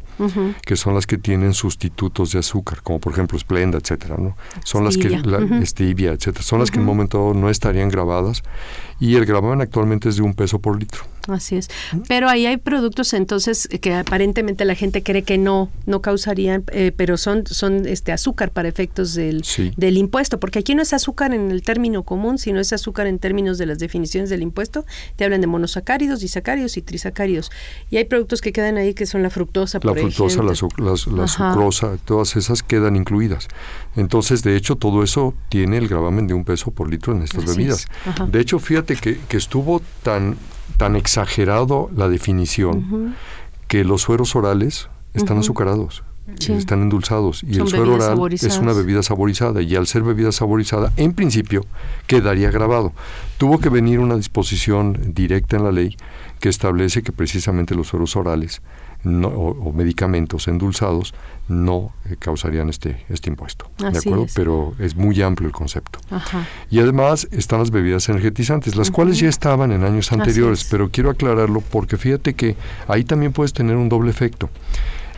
que 0.66 0.76
son 0.76 0.96
las 0.96 1.08
que 1.08 1.18
tienen 1.18 1.54
sustitutos 1.54 2.32
de 2.32 2.40
azúcar, 2.40 2.82
como 2.82 3.00
por 3.00 3.14
ejemplo 3.14 3.38
Splenda, 3.40 3.78
etcétera, 3.78 4.18
¿no? 4.18 4.36
Son 4.64 4.84
las 4.84 4.98
que 4.98 5.10
la, 5.10 5.66
stevia, 5.66 6.12
etcétera, 6.12 6.44
son 6.44 6.60
las 6.60 6.72
que 6.72 6.76
en 6.76 6.82
un 6.82 6.88
momento 6.88 7.34
no 7.34 7.50
estarían 7.50 7.90
grabadas 7.90 8.44
y 9.00 9.16
el 9.16 9.26
gravamen 9.26 9.62
actualmente 9.62 10.10
es 10.10 10.18
de 10.18 10.24
un 10.24 10.34
peso 10.34 10.60
por 10.60 10.80
litro. 10.80 11.04
Así 11.30 11.56
es. 11.56 11.70
Pero 12.08 12.30
ahí 12.30 12.46
hay 12.46 12.58
productos 12.58 13.14
entonces 13.14 13.68
que 13.82 13.94
aparentemente 13.94 14.66
la 14.66 14.76
gente 14.76 15.04
cree 15.04 15.24
que 15.24 15.38
no 15.38 15.70
no 15.86 16.02
causarían, 16.02 16.64
eh, 16.72 16.92
pero 16.96 17.18
son 17.18 17.46
son 17.48 17.86
este 17.88 18.12
azúcar 18.12 18.52
para 18.52 18.68
efectos 18.68 19.14
del, 19.14 19.44
del 19.78 19.98
impuesto, 19.98 20.40
porque 20.40 20.60
aquí 20.60 20.76
no 20.76 20.82
es 20.82 20.94
azúcar 20.94 21.34
en 21.34 21.52
el 21.52 21.62
término 21.62 22.04
común, 22.04 22.38
sino 22.38 22.60
es 22.60 22.74
azúcar 22.74 23.08
en 23.08 23.20
términos 23.20 23.58
de 23.58 23.66
las 23.66 23.80
definiciones 23.80 24.30
del 24.30 24.42
impuesto. 24.42 24.86
Te 25.16 25.26
hablan 25.26 25.42
de 25.42 25.48
monosacáridos, 25.48 26.20
disacáridos 26.20 26.78
y 26.78 26.82
trisacáridos. 26.82 27.52
Y 27.90 27.98
hay 27.98 28.06
productos 28.06 28.42
que 28.42 28.52
quedan 28.52 28.78
ahí 28.78 28.94
que 28.94 29.06
son 29.06 29.24
la 29.24 29.30
fructosa, 29.30 29.80
la 29.84 29.94
fructosa, 29.94 30.44
la, 30.44 30.52
la, 30.52 31.28
sucrosa, 31.28 31.98
todas 32.06 32.36
esas 32.36 32.64
quedan 32.64 32.96
incluidas. 32.96 33.48
Entonces, 33.96 34.44
de 34.44 34.56
hecho, 34.56 34.76
todo 34.76 35.04
eso 35.04 35.34
tiene 35.50 35.78
el 35.78 35.88
gravamen 35.88 36.28
de 36.28 36.34
un 36.34 36.46
peso 36.46 36.72
por 36.72 36.90
litro 36.90 37.14
en 37.14 37.24
estas 37.24 37.46
bebidas. 37.46 37.88
De 38.28 38.40
hecho, 38.40 38.60
fíjate 38.60 38.96
que, 38.96 39.20
que 39.28 39.38
estuvo 39.38 39.82
tan 40.04 40.38
tan 40.78 40.96
exagerado 40.96 41.90
la 41.96 42.10
definición 42.10 43.16
que 43.68 43.84
los 43.84 44.02
sueros 44.02 44.36
orales 44.36 44.90
están 45.14 45.38
azucarados. 45.38 46.04
Sí. 46.38 46.54
están 46.54 46.84
endulzados 46.84 47.42
y 47.42 47.56
Son 47.56 47.64
el 47.64 47.68
suero 47.70 47.94
oral 47.96 48.10
saborizadas. 48.10 48.56
es 48.56 48.62
una 48.62 48.72
bebida 48.72 49.02
saborizada 49.02 49.64
y 49.64 49.76
al 49.76 49.88
ser 49.88 50.04
bebida 50.04 50.32
saborizada, 50.32 50.94
en 50.96 51.14
principio, 51.14 51.66
quedaría 52.06 52.52
grabado. 52.52 52.94
Tuvo 53.40 53.58
que 53.60 53.70
venir 53.70 54.00
una 54.00 54.16
disposición 54.16 54.96
directa 55.16 55.58
en 55.58 55.64
la 55.64 55.72
ley 55.72 55.98
que 56.40 56.50
establece 56.50 57.02
que 57.02 57.12
precisamente 57.12 57.74
los 57.74 57.88
sueros 57.88 58.16
orales 58.16 58.62
no- 59.04 59.28
o, 59.30 59.70
o 59.70 59.74
medicamentos 59.74 60.48
endulzados 60.48 61.14
no 61.48 61.94
eh, 62.06 62.16
causarían 62.20 62.70
este, 62.70 63.06
este 63.10 63.30
impuesto. 63.30 63.70
¿De 63.78 63.98
acuerdo? 63.98 64.26
es. 64.26 64.34
Pero 64.34 64.74
es 64.80 64.96
muy 64.96 65.22
amplio 65.22 65.48
el 65.48 65.54
concepto. 65.54 66.00
Ajá. 66.12 66.46
Y 66.70 66.80
además 66.80 67.28
están 67.32 67.60
las 67.60 67.72
bebidas 67.72 68.08
energetizantes, 68.10 68.76
las 68.76 68.92
cuales 68.92 69.20
ya 69.20 69.30
estaban 69.30 69.72
en 69.72 69.84
años 69.84 70.12
anteriores, 70.12 70.62
es. 70.62 70.68
pero 70.70 70.90
quiero 70.92 71.10
aclararlo 71.10 71.62
porque 71.62 71.98
fíjate 71.98 72.34
que 72.36 72.56
ahí 72.88 73.04
también 73.04 73.32
puedes 73.34 73.54
tener 73.54 73.76
un 73.78 73.90
doble 73.90 74.10
efecto. 74.12 74.50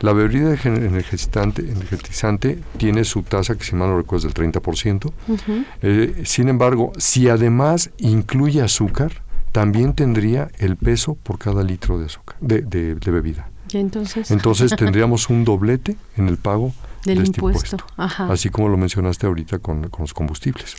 La 0.00 0.12
bebida 0.12 0.54
ener- 0.56 0.84
energizante, 0.84 1.62
energetizante 1.62 2.58
tiene 2.76 3.04
su 3.04 3.22
tasa, 3.22 3.54
que 3.56 3.62
si 3.64 3.76
mal 3.76 3.88
no 3.90 3.96
recuerdo 3.98 4.26
es 4.26 4.34
del 4.34 4.52
30%. 4.52 5.12
Ujú. 5.28 5.64
Eh, 5.82 6.22
sin 6.24 6.48
embargo, 6.48 6.92
si 6.98 7.28
además 7.28 7.90
incluye 7.98 8.62
azúcar, 8.62 9.22
también 9.52 9.92
tendría 9.92 10.50
el 10.58 10.76
peso 10.76 11.14
por 11.14 11.38
cada 11.38 11.62
litro 11.62 11.98
de 11.98 12.06
azúcar, 12.06 12.36
de, 12.40 12.62
de- 12.62 12.94
de 12.96 13.10
bebida. 13.10 13.48
Y 13.72 13.78
entonces. 13.78 14.30
Entonces 14.30 14.74
tendríamos 14.76 15.28
un 15.30 15.44
doblete 15.44 15.96
en 16.16 16.28
el 16.28 16.36
pago 16.36 16.72
Del 17.04 17.18
de 17.18 17.24
este 17.24 17.38
impuesto. 17.38 17.76
impuesto. 17.76 17.94
Ajá. 17.96 18.32
Así 18.32 18.50
como 18.50 18.68
lo 18.68 18.76
mencionaste 18.76 19.26
ahorita 19.26 19.58
con, 19.58 19.88
con 19.88 20.02
los 20.02 20.14
combustibles. 20.14 20.76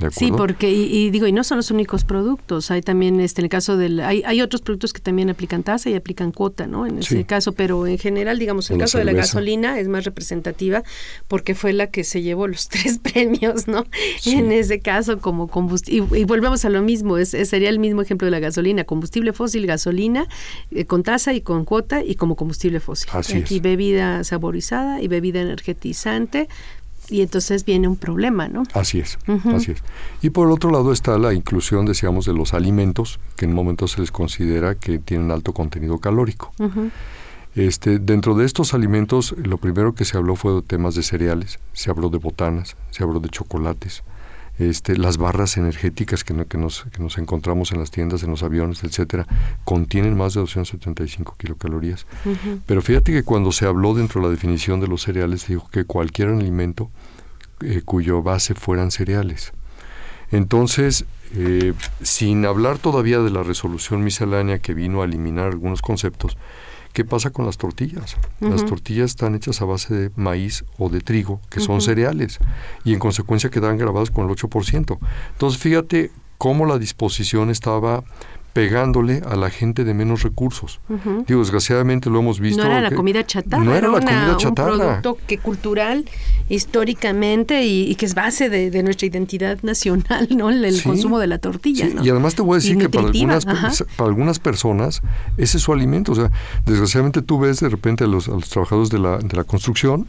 ¿De 0.00 0.10
Sí, 0.10 0.30
porque, 0.30 0.70
y, 0.72 0.84
y 1.06 1.10
digo, 1.10 1.26
y 1.26 1.32
no 1.32 1.42
son 1.44 1.56
los 1.58 1.70
únicos 1.70 2.04
productos, 2.04 2.70
hay 2.70 2.82
también, 2.82 3.20
este, 3.20 3.40
en 3.40 3.44
el 3.46 3.50
caso 3.50 3.76
del, 3.76 4.00
hay, 4.00 4.22
hay 4.24 4.40
otros 4.42 4.62
productos 4.62 4.92
que 4.92 5.00
también 5.00 5.28
aplican 5.30 5.62
tasa 5.62 5.90
y 5.90 5.94
aplican 5.94 6.32
cuota, 6.32 6.66
¿no? 6.66 6.86
En 6.86 6.98
ese 6.98 7.16
Sí. 7.18 7.24
caso, 7.24 7.52
pero 7.52 7.86
en 7.86 7.98
general, 7.98 8.38
digamos, 8.38 8.70
el 8.70 8.74
En 8.74 8.78
la 8.80 8.84
caso 8.84 8.98
de 8.98 9.04
la 9.04 9.12
gasolina 9.12 9.78
es 9.80 9.88
más 9.88 10.04
representativa 10.04 10.82
porque 11.26 11.54
fue 11.54 11.72
la 11.72 11.88
que 11.88 12.04
se 12.04 12.22
llevó 12.22 12.46
los 12.46 12.68
tres 12.68 12.98
premios, 12.98 13.66
¿no? 13.68 13.84
En 14.26 14.52
ese 14.52 14.80
caso, 14.80 15.18
como 15.18 15.48
combustible, 15.48 16.18
y, 16.18 16.20
y 16.22 16.24
volvemos 16.24 16.64
a 16.64 16.70
lo 16.70 16.82
mismo, 16.82 17.18
es, 17.18 17.34
es- 17.34 17.48
sería 17.48 17.68
el 17.70 17.78
mismo 17.78 18.02
ejemplo 18.02 18.26
de 18.26 18.30
la 18.30 18.40
gasolina, 18.40 18.84
combustible 18.84 19.32
fósil, 19.32 19.66
gasolina, 19.66 20.26
eh, 20.70 20.84
con 20.84 21.02
tasa 21.02 21.32
y 21.34 21.40
con 21.40 21.64
cuota 21.64 22.04
y 22.04 22.14
como 22.14 22.36
combustible 22.36 22.80
fócil. 22.80 23.08
Así 23.12 23.36
Aquí 23.36 23.56
es. 23.56 23.62
bebida 23.62 24.22
saborizada 24.24 25.00
y 25.02 25.08
bebida 25.08 25.40
energetizante, 25.40 26.48
y 27.08 27.22
entonces 27.22 27.64
viene 27.64 27.88
un 27.88 27.96
problema, 27.96 28.48
¿no? 28.48 28.62
Así 28.74 29.00
es, 29.00 29.18
así 29.54 29.72
es. 29.72 29.82
Y 30.22 30.30
por 30.30 30.50
otro 30.50 30.70
lado 30.70 30.92
está 30.92 31.18
la 31.18 31.32
inclusión, 31.34 31.86
decíamos, 31.86 32.26
de 32.26 32.34
los 32.34 32.54
alimentos, 32.54 33.18
que 33.36 33.44
en 33.44 33.52
un 33.52 33.56
momento 33.56 33.88
se 33.88 34.00
les 34.00 34.10
considera 34.10 34.74
que 34.74 34.98
tienen 34.98 35.30
alto 35.30 35.52
contenido 35.52 35.98
calórico. 35.98 36.52
Este, 37.54 37.98
dentro 37.98 38.34
de 38.34 38.44
estos 38.44 38.74
alimentos, 38.74 39.34
lo 39.42 39.56
primero 39.58 39.94
que 39.94 40.04
se 40.04 40.16
habló 40.16 40.36
fue 40.36 40.52
de 40.54 40.62
temas 40.62 40.94
de 40.94 41.02
cereales, 41.02 41.58
se 41.72 41.90
habló 41.90 42.08
de 42.08 42.18
botanas, 42.18 42.76
se 42.90 43.02
habló 43.02 43.20
de 43.20 43.30
chocolates, 43.30 44.04
este, 44.58 44.96
las 44.96 45.18
barras 45.18 45.56
energéticas 45.56 46.24
que, 46.24 46.34
no- 46.34 46.46
que 46.46 46.58
nos, 46.58 46.84
que 46.92 47.02
nos 47.02 47.16
encontramos 47.18 47.72
en 47.72 47.78
las 47.80 47.90
tiendas, 47.90 48.22
en 48.22 48.30
los 48.30 48.42
aviones, 48.42 48.82
etcétera, 48.84 49.26
contienen 49.64 50.16
más 50.16 50.34
de 50.34 50.40
275 50.40 51.36
kilocalorías. 51.38 52.06
Ujú. 52.24 52.60
Pero 52.66 52.82
fíjate 52.82 53.12
que 53.12 53.22
cuando 53.22 53.52
se 53.52 53.66
habló 53.66 53.94
dentro 53.94 54.20
de 54.20 54.26
la 54.26 54.30
definición 54.32 54.80
de 54.80 54.88
los 54.88 55.02
cereales, 55.02 55.42
se 55.42 55.52
dijo 55.54 55.68
que 55.70 55.84
cualquier 55.84 56.28
alimento 56.28 56.90
eh, 57.60 57.82
cuyo 57.84 58.22
base 58.22 58.54
fueran 58.54 58.90
cereales. 58.90 59.52
Entonces, 60.30 61.04
eh, 61.34 61.72
sin 62.02 62.44
hablar 62.46 62.78
todavía 62.78 63.18
de 63.20 63.30
la 63.30 63.42
resolución 63.42 64.02
miscelánea 64.04 64.58
que 64.58 64.74
vino 64.74 65.02
a 65.02 65.04
eliminar 65.04 65.46
algunos 65.46 65.80
conceptos, 65.82 66.36
¿qué 66.98 67.04
pasa 67.04 67.30
con 67.30 67.46
las 67.46 67.58
tortillas? 67.58 68.16
Las 68.40 68.66
tortillas 68.66 69.10
están 69.10 69.36
hechas 69.36 69.62
a 69.62 69.64
base 69.64 69.94
de 69.94 70.10
maíz 70.16 70.64
o 70.78 70.88
de 70.88 71.00
trigo, 71.00 71.40
que 71.48 71.60
son 71.60 71.80
cereales, 71.80 72.40
y 72.82 72.92
en 72.92 72.98
consecuencia 72.98 73.50
quedan 73.50 73.78
grabadas 73.78 74.10
con 74.10 74.28
el 74.28 74.34
8%. 74.34 74.98
Entonces, 75.30 75.60
fíjate 75.60 76.10
cómo 76.38 76.66
la 76.66 76.76
disposición 76.76 77.50
estaba 77.50 78.02
pegándole 78.58 79.22
a 79.24 79.36
la 79.36 79.50
gente 79.50 79.84
de 79.84 79.94
menos 79.94 80.22
recursos. 80.24 80.80
Digo, 81.28 81.38
desgraciadamente 81.40 82.10
lo 82.10 82.18
hemos 82.18 82.40
visto. 82.40 82.64
No 82.64 82.68
era 82.70 82.80
la 82.80 82.90
comida 82.90 83.24
chatarra, 83.24 83.62
No 83.62 83.72
era 83.72 83.86
la 83.86 83.98
una- 83.98 84.04
comida 84.06 84.32
un 84.32 84.36
chatarra. 84.38 84.76
producto 84.76 85.18
que 85.28 85.38
cultural, 85.38 86.04
históricamente 86.48 87.62
y, 87.64 87.88
y 87.88 87.94
que 87.94 88.04
es 88.06 88.14
base 88.14 88.48
de, 88.50 88.70
de 88.72 88.82
nuestra 88.82 89.06
identidad 89.06 89.58
nacional, 89.62 90.26
¿no? 90.36 90.50
El, 90.50 90.64
el 90.64 90.74
Sí. 90.74 90.82
consumo 90.82 91.20
de 91.20 91.28
la 91.28 91.38
tortilla, 91.38 91.86
Sí, 91.86 91.94
¿no? 91.94 92.04
Y 92.04 92.10
además 92.10 92.34
te 92.34 92.42
voy 92.42 92.54
a 92.54 92.56
decir 92.56 92.74
Y 92.74 92.78
que 92.78 92.88
para 92.88 93.06
algunas, 93.06 93.46
ajá. 93.46 93.70
para 93.96 94.08
algunas 94.08 94.38
personas 94.40 95.02
ese 95.36 95.58
es 95.58 95.62
su 95.62 95.72
alimento. 95.72 96.12
O 96.12 96.14
sea, 96.16 96.32
desgraciadamente 96.66 97.22
tú 97.22 97.38
ves 97.38 97.60
de 97.60 97.68
repente 97.68 98.02
a 98.04 98.06
los, 98.08 98.26
a 98.28 98.32
los 98.32 98.48
trabajadores 98.50 98.90
de 98.90 98.98
la, 98.98 99.18
de 99.18 99.36
la 99.36 99.44
construcción, 99.44 100.06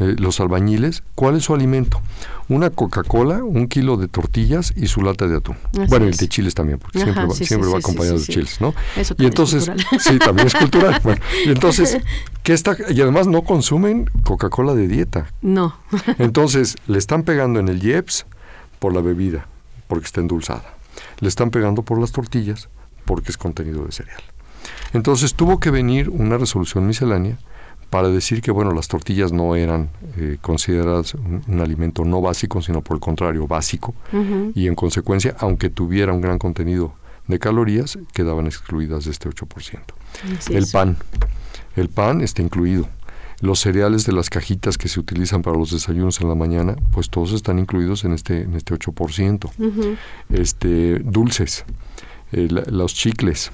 eh, 0.00 0.14
los 0.18 0.38
albañiles, 0.38 1.02
¿cuál 1.16 1.36
es 1.36 1.44
su 1.44 1.54
alimento? 1.54 2.00
Una 2.48 2.70
Coca-Cola, 2.70 3.42
un 3.42 3.66
kilo 3.66 3.96
de 3.96 4.06
tortillas 4.06 4.72
y 4.76 4.86
su 4.86 5.02
lata 5.02 5.26
de 5.26 5.36
atún. 5.36 5.56
Así 5.72 5.86
bueno, 5.88 6.06
el 6.06 6.12
es. 6.12 6.18
de 6.18 6.28
chiles 6.28 6.54
también, 6.54 6.78
porque 6.78 6.98
Ajá, 6.98 7.06
siempre 7.06 7.26
va, 7.26 7.34
sí, 7.34 7.38
sí, 7.38 7.46
siempre 7.46 7.68
va 7.68 7.76
sí, 7.76 7.82
sí, 7.82 7.88
acompañado 7.88 8.18
de 8.18 8.24
chiles, 8.24 8.60
¿no? 8.60 8.74
Eso 8.96 9.14
y 9.18 9.22
es 9.22 9.28
entonces, 9.28 9.66
cultural. 9.66 9.86
sí, 10.00 10.18
también 10.18 10.46
es 10.46 10.54
cultural. 10.54 11.00
Bueno, 11.08 11.20
y 11.44 11.48
entonces, 11.50 11.98
¿qué 12.42 12.52
está? 12.52 12.76
Y 12.90 13.00
además 13.00 13.26
no 13.26 13.42
consumen 13.42 14.08
Coca-Cola 14.22 14.74
de 14.74 14.86
dieta. 14.86 15.32
No. 15.42 15.76
Entonces, 16.18 16.76
le 16.86 16.98
están 16.98 17.22
pegando 17.22 17.60
en 17.60 17.68
el 17.68 17.82
IEPS 17.82 18.26
por 18.78 18.94
la 18.94 19.00
bebida, 19.00 19.46
porque 19.88 20.06
está 20.06 20.20
endulzada. 20.20 20.74
Le 21.20 21.28
están 21.28 21.50
pegando 21.50 21.82
por 21.82 22.00
las 22.00 22.12
tortillas, 22.12 22.68
porque 23.04 23.30
es 23.30 23.36
contenido 23.36 23.84
de 23.84 23.92
cereal. 23.92 24.22
Entonces, 24.92 25.34
tuvo 25.34 25.60
que 25.60 25.70
venir 25.70 26.08
una 26.08 26.38
resolución 26.38 26.86
miscelánea 26.86 27.38
para 27.90 28.08
decir 28.08 28.42
que, 28.42 28.50
bueno, 28.50 28.72
las 28.72 28.86
tortillas 28.88 29.32
no 29.32 29.56
eran 29.56 29.88
eh, 30.16 30.36
consideradas 30.40 31.14
un, 31.14 31.42
un 31.48 31.60
alimento 31.60 32.04
no 32.04 32.20
básico, 32.20 32.60
sino 32.60 32.82
por 32.82 32.96
el 32.96 33.00
contrario, 33.00 33.46
básico. 33.46 33.94
Y 34.54 34.66
en 34.66 34.74
consecuencia, 34.74 35.34
aunque 35.38 35.70
tuviera 35.70 36.12
un 36.12 36.20
gran 36.20 36.38
contenido 36.38 36.92
de 37.26 37.38
calorías, 37.38 37.98
quedaban 38.12 38.46
excluidas 38.46 39.04
de 39.06 39.10
este 39.12 39.28
8%. 39.30 39.78
Así 40.38 40.54
el 40.54 40.64
es. 40.64 40.72
pan. 40.72 40.96
El 41.76 41.88
pan 41.88 42.20
está 42.20 42.42
incluido. 42.42 42.88
Los 43.40 43.60
cereales 43.60 44.04
de 44.04 44.12
las 44.12 44.30
cajitas 44.30 44.76
que 44.76 44.88
se 44.88 44.98
utilizan 44.98 45.42
para 45.42 45.56
los 45.56 45.70
desayunos 45.70 46.20
en 46.20 46.28
la 46.28 46.34
mañana, 46.34 46.74
pues 46.90 47.08
todos 47.08 47.32
están 47.32 47.58
incluidos 47.60 48.04
en 48.04 48.12
este, 48.12 48.42
en 48.42 48.54
este 48.54 48.74
8%. 48.74 49.50
Ujú. 49.58 49.94
Este, 50.28 50.98
dulces, 50.98 51.64
eh, 52.32 52.48
la- 52.50 52.64
los 52.68 52.94
chicles. 52.94 53.50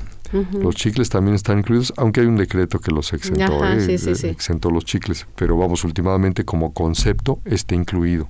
Los 0.61 0.75
chicles 0.75 1.09
también 1.11 1.35
están 1.37 1.59
incluidos, 1.59 1.93
aunque 1.97 2.21
hay 2.21 2.27
un 2.27 2.37
decreto 2.37 2.81
que 2.81 2.91
los 2.91 3.13
exentó, 3.13 3.63
Ajá, 3.63 3.77
eh, 3.77 3.81
sí, 3.81 3.99
sí, 3.99 4.15
sí. 4.17 4.27
exentó 4.29 4.71
los 4.71 4.85
chicles, 4.85 5.27
pero 5.37 5.57
vamos, 5.57 5.85
últimamente 5.85 6.45
como 6.45 6.73
concepto 6.73 7.39
está 7.45 7.75
incluido. 7.75 8.29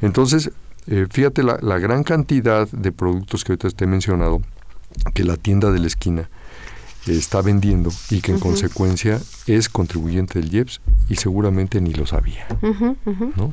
Entonces, 0.00 0.50
eh, 0.86 1.06
fíjate 1.10 1.42
la, 1.42 1.58
la 1.60 1.78
gran 1.78 2.04
cantidad 2.04 2.68
de 2.70 2.90
productos 2.92 3.44
que 3.44 3.52
ahorita 3.52 3.70
te 3.70 3.84
he 3.84 3.86
mencionado, 3.86 4.40
que 5.14 5.24
la 5.24 5.36
tienda 5.36 5.70
de 5.72 5.78
la 5.80 5.86
esquina 5.88 6.22
eh, 7.06 7.16
está 7.18 7.42
vendiendo 7.42 7.90
y 8.10 8.20
que 8.20 8.32
en 8.32 8.38
consecuencia 8.40 9.20
es 9.46 9.68
contribuyente 9.68 10.38
del 10.40 10.54
IEPS 10.54 10.80
y 11.08 11.16
seguramente 11.16 11.80
ni 11.80 11.92
lo 11.92 12.06
sabía. 12.06 12.46
¿no? 13.36 13.52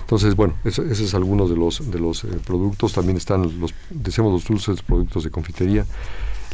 Entonces, 0.00 0.34
bueno, 0.36 0.54
eso- 0.64 0.82
ese 0.84 1.04
es 1.04 1.14
algunos 1.14 1.48
de 1.48 1.56
los, 1.56 1.90
de 1.90 1.98
los 2.00 2.24
eh, 2.24 2.28
productos. 2.44 2.92
También 2.92 3.16
están 3.16 3.60
los, 3.60 3.72
decimos 3.90 4.32
los 4.32 4.44
dulces, 4.44 4.82
productos 4.82 5.24
de 5.24 5.30
confitería. 5.30 5.86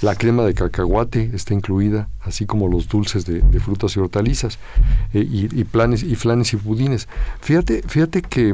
La 0.03 0.15
crema 0.15 0.45
de 0.45 0.55
cacahuate 0.55 1.31
está 1.33 1.55
incluida, 1.55 2.09
así 2.21 2.45
como 2.45 2.69
los 2.69 2.89
dulces 2.89 3.25
de, 3.25 3.43
frutas 3.61 3.97
y 3.97 4.01
hortalizas, 4.01 4.59
eh, 5.15 5.27
y, 5.29 5.65
planes, 5.65 6.03
y 6.03 6.15
flanes 6.17 6.53
y 6.53 6.57
pudines. 6.57 7.09
Fíjate, 7.41 7.83
fíjate 7.87 8.23
que, 8.23 8.53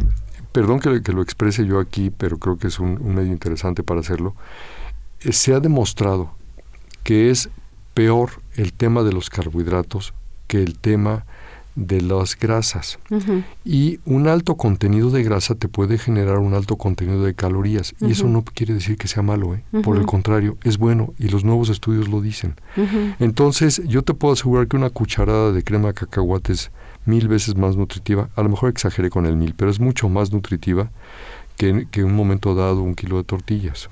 perdón 0.53 0.79
que, 0.79 1.13
lo 1.13 1.23
exprese 1.23 1.67
yo 1.67 1.81
aquí, 1.81 2.11
pero 2.11 2.39
creo 2.39 2.59
que 2.59 2.69
es 2.69 2.79
un, 2.79 2.99
un 3.01 3.15
medio 3.15 3.33
interesante 3.33 3.83
para 3.83 4.01
hacerlo. 4.01 4.35
eh, 5.21 5.33
se 5.33 5.53
ha 5.55 5.61
demostrado 5.61 6.33
que 7.03 7.31
es 7.31 7.51
peor 7.95 8.31
el 8.55 8.73
tema 8.73 9.03
de 9.03 9.13
los 9.13 9.29
carbohidratos 9.29 10.15
que 10.47 10.63
el 10.63 10.79
tema 10.79 11.25
de 11.75 12.01
las 12.03 12.39
grasas. 12.39 12.99
Y 13.65 13.99
un 14.05 14.29
alto 14.29 14.57
contenido 14.57 15.11
de 15.11 15.23
grasa 15.23 15.55
te 15.55 15.69
puede 15.69 15.97
generar 15.99 16.39
un 16.39 16.55
alto 16.55 16.77
contenido 16.77 17.23
de 17.25 17.35
calorías. 17.35 17.95
Y 18.01 18.11
eso 18.13 18.27
no 18.29 18.43
quiere 18.45 18.75
decir 18.75 18.97
que 18.97 19.09
sea 19.09 19.23
malo, 19.23 19.55
¿eh? 19.55 19.63
Por 19.83 19.97
el 19.97 20.05
contrario, 20.07 20.57
es 20.65 20.77
bueno 20.79 21.15
y 21.19 21.29
los 21.29 21.45
nuevos 21.45 21.69
estudios 21.71 22.09
lo 22.09 22.21
dicen. 22.21 22.55
Entonces, 23.21 23.83
yo 23.87 24.03
te 24.03 24.15
puedo 24.15 24.35
asegurar 24.35 24.67
que 24.69 24.77
una 24.77 24.91
cucharada 24.91 25.53
de 25.53 25.63
crema 25.65 25.89
de 25.89 25.95
cacahuate 25.95 26.53
es 26.53 26.71
mil 27.07 27.27
veces 27.29 27.57
más 27.57 27.77
nutritiva. 27.77 28.29
A 28.37 28.43
lo 28.43 28.49
mejor 28.51 28.69
exageré 28.71 29.11
con 29.11 29.27
el 29.27 29.37
mil, 29.37 29.55
pero 29.57 29.71
es 29.71 29.81
mucho 29.81 30.09
más 30.09 30.33
nutritiva 30.33 30.91
que, 31.57 31.87
que 31.91 32.01
en 32.01 32.07
un 32.07 32.15
momento 32.17 32.55
dado 32.55 32.83
un 32.83 32.95
kilo 32.95 33.17
de 33.17 33.25
tortillas. 33.25 33.89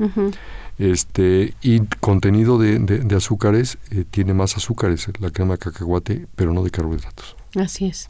Este, 0.78 1.54
y 1.62 1.80
contenido 2.00 2.58
de, 2.58 2.78
de- 2.78 2.98
de 3.00 3.16
azúcares, 3.16 3.78
eh, 3.90 4.04
tiene 4.10 4.32
más 4.32 4.56
azúcares 4.56 5.06
la 5.20 5.30
crema 5.30 5.54
de 5.54 5.58
cacahuate, 5.58 6.26
pero 6.36 6.54
no 6.54 6.62
de 6.62 6.70
carbohidratos. 6.70 7.36
Así 7.56 7.86
es. 7.86 8.08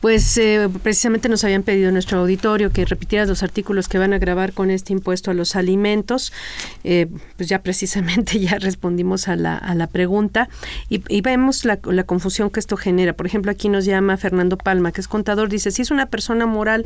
Pues 0.00 0.36
eh, 0.36 0.68
precisamente 0.82 1.28
nos 1.28 1.44
habían 1.44 1.62
pedido 1.62 1.92
nuestro 1.92 2.18
auditorio 2.18 2.72
que 2.72 2.84
repitieras 2.84 3.28
los 3.28 3.44
artículos 3.44 3.86
que 3.86 3.98
van 3.98 4.12
a 4.12 4.18
grabar 4.18 4.52
con 4.52 4.70
este 4.70 4.92
impuesto 4.92 5.30
a 5.30 5.34
los 5.34 5.54
alimentos. 5.54 6.32
Eh, 6.82 7.06
pues 7.36 7.48
ya 7.48 7.62
precisamente 7.62 8.40
ya 8.40 8.58
respondimos 8.58 9.28
a 9.28 9.36
la, 9.36 9.56
a 9.56 9.76
la 9.76 9.86
pregunta 9.86 10.48
y, 10.88 11.20
vemos 11.20 11.64
la, 11.64 11.78
la, 11.84 12.02
confusión 12.02 12.50
que 12.50 12.58
esto 12.58 12.76
genera. 12.76 13.12
Por 13.12 13.26
ejemplo, 13.26 13.52
aquí 13.52 13.68
nos 13.68 13.84
llama 13.84 14.16
Fernando 14.16 14.58
Palma, 14.58 14.90
que 14.90 15.00
es 15.00 15.08
contador, 15.08 15.48
dice, 15.48 15.70
si 15.70 15.82
es 15.82 15.92
una 15.92 16.06
persona 16.06 16.44
moral 16.44 16.84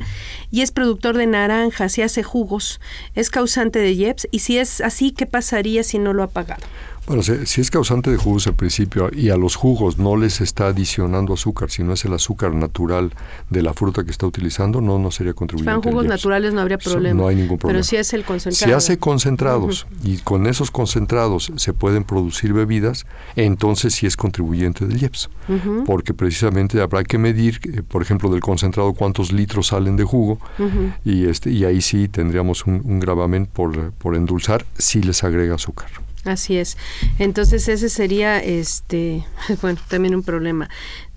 y 0.51 0.61
es 0.61 0.71
productor 0.71 1.17
de 1.17 1.27
naranjas 1.27 1.97
y 1.97 2.03
hace 2.03 2.23
jugos, 2.23 2.81
es 3.15 3.31
causante 3.31 3.79
de 3.79 3.93
IEPS 3.93 4.29
y 4.31 4.41
si 4.41 4.59
es 4.59 4.83
así, 4.83 5.11
¿qué 5.11 5.25
pasaría 5.25 5.83
si 5.83 5.99
no 5.99 6.13
lo 6.13 6.23
ha 6.23 6.29
pagado? 6.29 6.63
Bueno, 7.09 7.23
si, 7.23 7.63
es 7.63 7.71
causante 7.71 8.11
de 8.11 8.19
jugos 8.19 8.47
al 8.49 8.55
principio 8.55 9.09
y 9.11 9.31
a 9.31 9.39
los 9.39 9.57
jugos 9.57 9.97
no 9.97 10.15
les 10.19 10.43
está 10.43 10.67
adicionando 10.67 11.33
azúcar, 11.33 11.71
si 11.71 11.83
no 11.83 11.95
es 11.95 12.05
el 12.05 12.13
azúcar 12.13 12.55
natural 12.55 13.15
de 13.49 13.63
la 13.63 13.73
fruta 13.73 14.05
que 14.05 14.11
está 14.11 14.27
utilizando, 14.27 14.83
no, 14.83 14.99
no 14.99 15.11
sería 15.11 15.33
contribuyente. 15.33 15.89
Jugos 15.89 16.05
naturales 16.05 16.53
no 16.53 16.61
habría 16.61 16.77
problema. 16.77 17.19
No 17.19 17.27
hay 17.27 17.37
ningún 17.37 17.57
problema. 17.57 17.79
Pero 17.79 17.83
si 17.83 17.97
es 17.97 18.13
el 18.13 18.25
concentrado. 18.25 18.67
Si 18.67 18.73
hace 18.77 18.99
concentrados 18.99 19.87
y 20.05 20.19
con 20.19 20.47
esos 20.47 20.71
concentrados 20.71 21.51
se 21.57 21.73
pueden 21.73 22.05
producir 22.05 22.53
bebidas, 22.53 23.07
entonces 23.37 23.95
sí 23.95 24.05
es 24.05 24.15
contribuyente 24.15 24.87
del 24.87 25.01
IEPS. 25.01 25.31
Porque 25.87 26.13
precisamente 26.13 26.79
habrá 26.83 27.05
que 27.05 27.17
medir, 27.17 27.59
eh, 27.73 27.81
por 27.83 28.03
ejemplo, 28.03 28.29
del 28.29 28.41
concentrado 28.41 28.93
cuántos 28.93 29.33
litros 29.33 29.69
salen 29.69 29.97
de 29.97 30.05
jugo 30.05 30.39
y, 31.07 31.25
este, 31.25 31.51
y 31.51 31.65
ahí 31.65 31.81
sí 31.81 32.07
tendríamos 32.07 32.67
un, 32.67 32.83
un 32.85 33.01
gravamen 33.01 33.47
por, 33.47 33.93
por 33.93 34.15
endulzar 34.15 34.67
si 34.77 35.01
les 35.01 35.25
agrega 35.25 35.55
azúcar. 35.55 35.89
Así 36.25 36.57
es. 36.57 36.77
Entonces 37.19 37.69
ese 37.69 37.89
sería, 37.89 38.39
este, 38.39 39.25
bueno, 39.63 39.79
también 39.89 40.15
un 40.15 40.23
problema. 40.23 40.69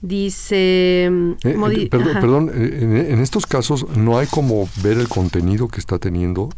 Dice... 0.01 1.05
Eh, 1.05 1.35
eh, 1.43 1.87
perdón, 1.89 2.51
eh, 2.53 3.07
en, 3.09 3.19
estos 3.19 3.45
casos 3.45 3.87
no 3.95 4.17
hay 4.17 4.27
como 4.27 4.67
ver 4.83 4.97
el 4.97 5.07
contenido 5.07 5.67
que 5.67 5.79
está 5.79 5.99
teniendo 5.99 6.49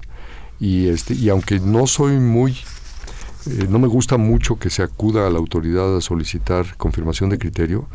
y, 0.59 0.87
este, 0.87 1.13
y 1.13 1.29
aunque 1.29 1.59
no 1.59 1.87
soy 1.87 2.17
muy... 2.17 2.55
no 3.69 3.79
me 3.79 3.87
gusta 3.87 4.17
mucho 4.17 4.57
que 4.57 4.69
se 4.69 4.83
acuda 4.83 5.27
a 5.27 5.29
la 5.29 5.39
autoridad 5.39 5.97
a 5.97 6.01
solicitar 6.01 6.77
confirmación 6.77 7.29
de 7.29 7.37
criterio, 7.37 7.87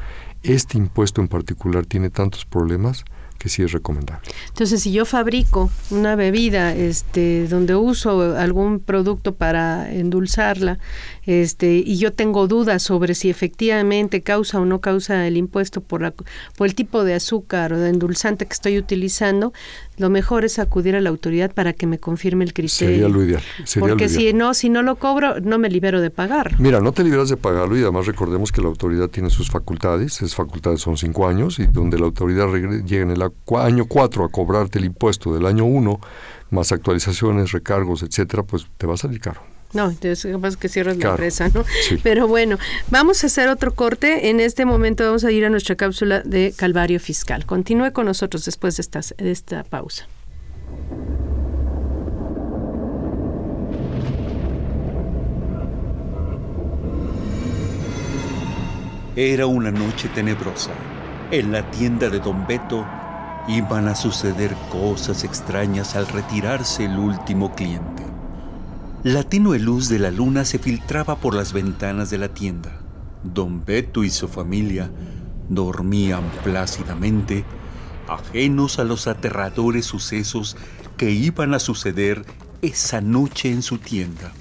este 0.43 0.79
impuesto 0.79 1.21
en 1.21 1.29
particular 1.29 1.87
tiene 1.87 2.11
tantos 2.11 2.45
problemas 2.45 3.05
que 3.39 3.49
sí 3.49 3.63
es 3.63 3.73
recomendable. 3.73 4.29
Entonces, 4.49 4.83
si 4.83 4.93
yo 4.93 5.05
fabrico 5.05 5.71
una 5.91 6.17
bebida 6.17 6.75
este, 6.75 7.47
donde 7.47 7.77
uso 7.77 8.37
algún 8.37 8.81
producto 8.81 9.35
para 9.35 9.93
endulzarla 9.93 10.79
este, 11.25 11.83
y 11.85 11.99
yo 11.99 12.13
tengo 12.13 12.49
dudas 12.49 12.83
sobre 12.83 13.15
si 13.15 13.31
efectivamente 13.31 14.23
causa 14.23 14.61
o 14.61 14.65
no 14.65 14.81
causa 14.81 15.27
el 15.27 15.37
impuesto 15.37 15.81
por, 15.81 16.15
por 16.57 16.67
el 16.67 16.75
tipo 16.75 17.05
de 17.05 17.15
azúcar 17.15 17.73
o 17.73 17.79
de 17.79 17.91
endulzante 17.91 18.47
que 18.47 18.53
estoy 18.53 18.79
utilizando, 18.79 19.53
lo 19.99 20.11
mejor 20.11 20.45
es 20.45 20.59
acudir 20.59 20.97
a 20.97 21.01
la 21.01 21.11
autoridad 21.11 21.53
para 21.53 21.73
que 21.73 21.87
me 21.87 21.99
confirme 21.99 22.45
el 22.45 22.53
criterio. 22.53 22.95
Sería 22.95 23.09
lo 23.09 23.23
ideal. 23.23 23.43
Porque 23.79 24.09
si 24.09 24.33
no, 24.33 24.55
si 24.55 24.69
no 24.69 24.83
lo 24.83 24.97
cobro, 24.97 25.41
no 25.41 25.59
me 25.59 25.69
libero 25.69 26.01
de 26.01 26.11
pagar. 26.11 26.59
Mira, 26.61 26.81
no 26.81 26.93
te 26.93 27.05
liberas 27.05 27.29
de 27.29 27.37
pagarlo 27.37 27.77
y 27.77 27.83
además 27.83 28.07
recordemos 28.07 28.53
que 28.53 28.61
la 28.61 28.69
autoridad 28.69 29.09
tiene 29.09 29.31
sus 29.31 29.51
facultades, 29.51 30.17
esas 30.17 30.35
facultades 30.35 30.81
son 30.81 30.97
cinco 30.97 31.29
años 31.29 31.59
y 31.59 31.67
donde 31.67 31.99
la 31.99 32.07
autoridad 32.07 32.49
llega 32.53 33.03
en 33.03 33.11
el 33.11 33.23
año 33.23 33.85
cuatro 33.87 34.25
a 34.25 34.29
cobrarte 34.31 34.79
el 34.79 34.85
impuesto 34.85 35.35
del 35.35 35.47
año 35.47 35.65
uno, 35.65 36.01
más 36.51 36.73
actualizaciones, 36.73 37.53
recargos, 37.53 38.03
etcétera, 38.03 38.43
pues 38.43 38.67
te 38.77 38.87
va 38.87 38.95
a 38.95 38.99
salir 38.99 39.21
caro. 39.21 39.58
No, 39.75 39.91
entonces 39.91 40.33
capaz 40.33 40.57
que 40.57 40.69
cierras 40.69 40.97
la 40.97 41.11
empresa, 41.11 41.49
¿no? 41.55 41.65
Pero 42.03 42.27
bueno, 42.27 42.59
vamos 42.91 43.23
a 43.23 43.27
hacer 43.27 43.49
otro 43.49 43.75
corte. 43.75 44.31
En 44.31 44.41
este 44.41 44.65
momento 44.65 45.05
vamos 45.05 45.25
a 45.25 45.31
ir 45.31 45.45
a 45.45 45.51
nuestra 45.51 45.77
cápsula 45.77 46.23
de 46.25 46.55
Calvario 46.57 46.99
Fiscal. 47.01 47.45
Continúe 47.45 47.93
con 47.93 48.07
nosotros 48.07 48.45
después 48.45 48.77
de 48.77 48.81
esta, 48.83 49.01
de 49.19 49.31
esta 49.31 49.65
pausa. 49.65 50.09
Era 59.17 59.47
una 59.47 59.71
noche 59.71 60.09
tenebrosa. 60.15 60.71
En 61.31 61.53
la 61.53 61.69
tienda 61.73 62.09
de 62.09 62.21
Don 62.21 62.47
Beto 62.47 62.87
iban 63.49 63.89
a 63.89 63.95
suceder 63.95 64.55
cosas 64.71 65.25
extrañas 65.25 65.97
al 65.97 66.07
retirarse 66.07 66.85
el 66.85 66.99
último 66.99 67.55
cliente. 67.55 68.08
La 69.05 69.23
tenue 69.23 69.61
luz 69.61 69.89
de 69.89 70.01
la 70.01 70.11
luna 70.11 70.45
se 70.45 70.59
filtraba 70.59 71.21
por 71.21 71.33
las 71.33 71.53
ventanas 71.53 72.11
de 72.11 72.19
la 72.19 72.35
tienda. 72.35 72.81
Don 73.23 73.65
Beto 73.65 74.03
y 74.03 74.11
su 74.11 74.27
familia 74.27 74.91
dormían 75.49 76.25
plácidamente, 76.43 77.45
ajenos 78.09 78.81
a 78.81 78.85
los 78.85 79.07
aterradores 79.07 79.87
sucesos 79.87 80.57
que 80.97 81.13
iban 81.13 81.55
a 81.55 81.61
suceder 81.61 82.25
esa 82.61 83.01
noche 83.01 83.53
en 83.53 83.63
su 83.63 83.79
tienda. 83.79 84.33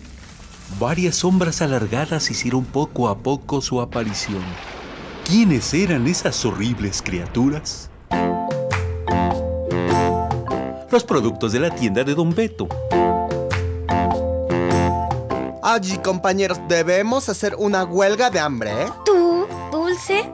Varias 0.79 1.17
sombras 1.17 1.61
alargadas 1.61 2.31
hicieron 2.31 2.65
poco 2.65 3.09
a 3.09 3.19
poco 3.19 3.61
su 3.61 3.79
aparición. 3.79 4.41
¿Quiénes 5.23 5.71
eran 5.75 6.07
esas 6.07 6.43
horribles 6.45 7.03
criaturas? 7.03 7.91
Los 10.91 11.03
productos 11.03 11.51
de 11.51 11.59
la 11.59 11.69
tienda 11.69 12.03
de 12.03 12.15
Don 12.15 12.33
Beto 12.33 12.67
Allí, 15.70 15.97
compañeros, 15.97 16.61
debemos 16.70 17.28
hacer 17.28 17.53
una 17.57 17.84
huelga 17.84 18.30
de 18.30 18.39
hambre, 18.39 18.84
¿eh? 18.84 18.88
¿Tú, 19.03 19.45
Dulce? 19.70 20.32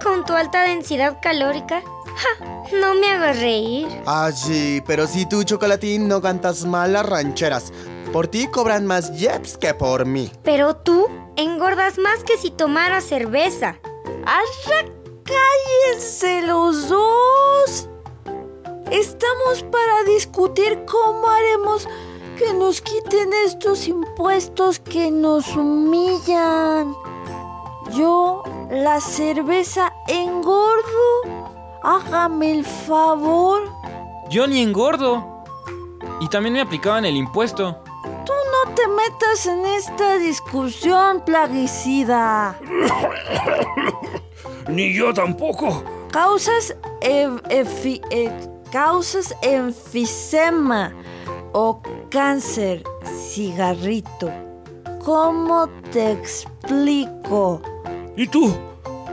¿Con 0.00 0.24
tu 0.24 0.34
alta 0.34 0.62
densidad 0.62 1.18
calórica? 1.20 1.82
¡Ja! 2.14 2.44
No 2.78 2.94
me 2.94 3.10
hagas 3.10 3.40
reír. 3.40 3.88
Allí, 4.06 4.80
pero 4.86 5.08
si 5.08 5.26
tú, 5.26 5.42
Chocolatín, 5.42 6.06
no 6.06 6.22
cantas 6.22 6.64
mal 6.64 6.92
las 6.92 7.06
rancheras. 7.06 7.72
Por 8.12 8.28
ti 8.28 8.46
cobran 8.46 8.86
más 8.86 9.10
jeps 9.18 9.58
que 9.58 9.74
por 9.74 10.06
mí. 10.06 10.30
Pero 10.44 10.76
tú 10.76 11.08
engordas 11.34 11.98
más 11.98 12.22
que 12.22 12.38
si 12.38 12.52
tomaras 12.52 13.02
cerveza. 13.02 13.80
¡Arra! 14.24 14.88
¡Cállense 15.24 16.42
los 16.42 16.88
dos! 16.88 17.88
Estamos 18.92 19.64
para 19.72 20.04
discutir 20.04 20.84
cómo 20.86 21.28
haremos 21.28 21.88
que 22.36 22.52
nos 22.54 22.80
quiten 22.80 23.30
estos 23.46 23.88
impuestos 23.88 24.78
que 24.78 25.10
nos 25.10 25.56
humillan. 25.56 26.94
Yo, 27.92 28.42
la 28.70 29.00
cerveza, 29.00 29.92
engordo. 30.08 31.50
Hágame 31.82 32.52
el 32.52 32.64
favor. 32.64 33.62
Yo 34.30 34.46
ni 34.46 34.60
engordo. 34.60 35.44
Y 36.20 36.28
también 36.28 36.54
me 36.54 36.60
aplicaban 36.60 37.04
el 37.04 37.16
impuesto. 37.16 37.76
Tú 38.24 38.32
no 38.32 38.74
te 38.74 38.86
metas 38.88 39.46
en 39.46 39.66
esta 39.66 40.18
discusión, 40.18 41.22
plaguicida. 41.24 42.56
ni 44.68 44.94
yo 44.94 45.12
tampoco. 45.12 45.82
Causas, 46.10 46.76
eh, 47.00 47.30
causas 48.70 49.34
enfisema 49.42 50.92
o 51.52 51.82
cáncer, 52.12 52.84
cigarrito. 53.30 54.30
¿Cómo 55.02 55.66
te 55.90 56.12
explico? 56.12 57.62
¿Y 58.14 58.26
tú? 58.26 58.54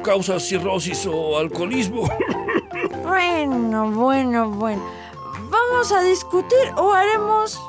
¿Causas 0.03 0.43
cirrosis 0.43 1.07
o 1.07 1.37
alcoholismo? 1.37 2.09
bueno, 3.03 3.89
bueno, 3.91 4.49
bueno. 4.49 4.83
¿Vamos 5.49 5.93
a 5.93 6.01
discutir 6.01 6.73
o 6.75 6.91
haremos 6.91 7.59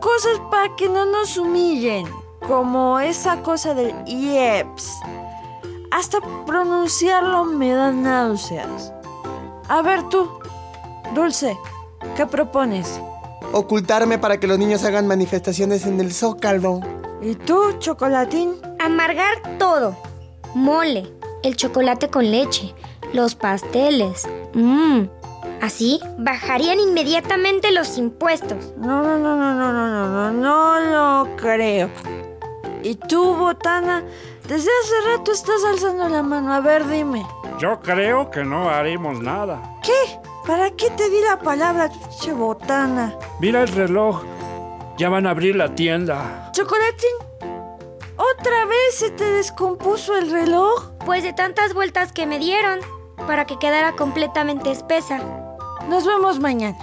cosas 0.00 0.40
para 0.50 0.74
que 0.74 0.88
no 0.88 1.06
nos 1.06 1.36
humillen? 1.36 2.08
Como 2.48 2.98
esa 2.98 3.42
cosa 3.42 3.74
del 3.74 3.94
IEPS. 4.06 4.98
Hasta 5.92 6.18
pronunciarlo 6.46 7.44
me 7.44 7.72
da 7.72 7.92
náuseas. 7.92 8.92
A 9.68 9.82
ver 9.82 10.02
tú, 10.08 10.28
Dulce, 11.14 11.56
¿qué 12.16 12.26
propones? 12.26 13.00
Ocultarme 13.52 14.18
para 14.18 14.38
que 14.38 14.46
los 14.46 14.58
niños 14.58 14.84
hagan 14.84 15.06
manifestaciones 15.06 15.84
en 15.86 16.00
el 16.00 16.12
zócalo. 16.12 16.80
¿Y 17.20 17.34
tú, 17.34 17.74
chocolatín? 17.78 18.54
Amargar 18.78 19.58
todo. 19.58 19.96
Mole, 20.54 21.12
el 21.42 21.56
chocolate 21.56 22.08
con 22.08 22.30
leche, 22.30 22.74
los 23.12 23.34
pasteles. 23.34 24.28
Mmm. 24.54 25.02
Así 25.60 26.00
bajarían 26.16 26.80
inmediatamente 26.80 27.70
los 27.72 27.98
impuestos. 27.98 28.72
No, 28.78 29.02
no, 29.02 29.18
no, 29.18 29.36
no, 29.36 29.54
no, 29.54 29.72
no, 29.72 30.08
no, 30.08 30.30
no, 30.32 31.24
lo 31.26 31.36
creo. 31.36 31.90
¿Y 32.82 32.94
tú, 32.94 33.34
Botana? 33.34 34.02
Desde 34.48 34.70
hace 34.82 35.16
rato 35.16 35.32
estás 35.32 35.62
alzando 35.64 36.08
la 36.08 36.22
mano. 36.22 36.52
A 36.54 36.60
ver, 36.60 36.86
dime. 36.88 37.26
Yo 37.58 37.80
creo 37.80 38.30
que 38.30 38.42
no 38.42 38.70
haremos 38.70 39.20
nada. 39.20 39.78
¿Qué? 39.82 40.18
¿Para 40.50 40.72
qué 40.72 40.90
te 40.90 41.08
di 41.08 41.20
la 41.20 41.38
palabra, 41.38 41.88
che 42.20 42.32
botana? 42.32 43.16
Mira 43.38 43.62
el 43.62 43.68
reloj. 43.68 44.24
Ya 44.98 45.08
van 45.08 45.28
a 45.28 45.30
abrir 45.30 45.54
la 45.54 45.76
tienda. 45.76 46.50
¿Chocolatín? 46.50 47.14
¿Otra 48.16 48.64
vez 48.64 48.96
se 48.96 49.12
te 49.12 49.22
descompuso 49.22 50.18
el 50.18 50.28
reloj? 50.28 50.90
Pues 51.06 51.22
de 51.22 51.32
tantas 51.32 51.72
vueltas 51.72 52.10
que 52.10 52.26
me 52.26 52.40
dieron. 52.40 52.80
para 53.28 53.44
que 53.44 53.60
quedara 53.60 53.94
completamente 53.94 54.72
espesa. 54.72 55.20
Nos 55.88 56.04
vemos 56.04 56.40
mañana. 56.40 56.76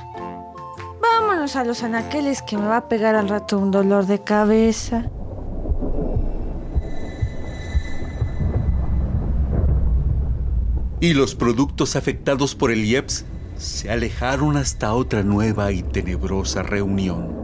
Vámonos 1.01 1.57
a 1.57 1.65
los 1.65 1.83
anaqueles 1.83 2.41
que 2.41 2.55
me 2.55 2.67
va 2.67 2.77
a 2.77 2.87
pegar 2.87 3.15
al 3.15 3.27
rato 3.27 3.57
un 3.57 3.71
dolor 3.71 4.05
de 4.05 4.23
cabeza. 4.23 5.09
Y 11.01 11.13
los 11.13 11.35
productos 11.35 11.97
afectados 11.97 12.55
por 12.55 12.71
el 12.71 12.85
IEPS 12.85 13.25
se 13.57 13.89
alejaron 13.89 14.57
hasta 14.57 14.93
otra 14.93 15.23
nueva 15.23 15.71
y 15.71 15.81
tenebrosa 15.83 16.63
reunión. 16.63 17.35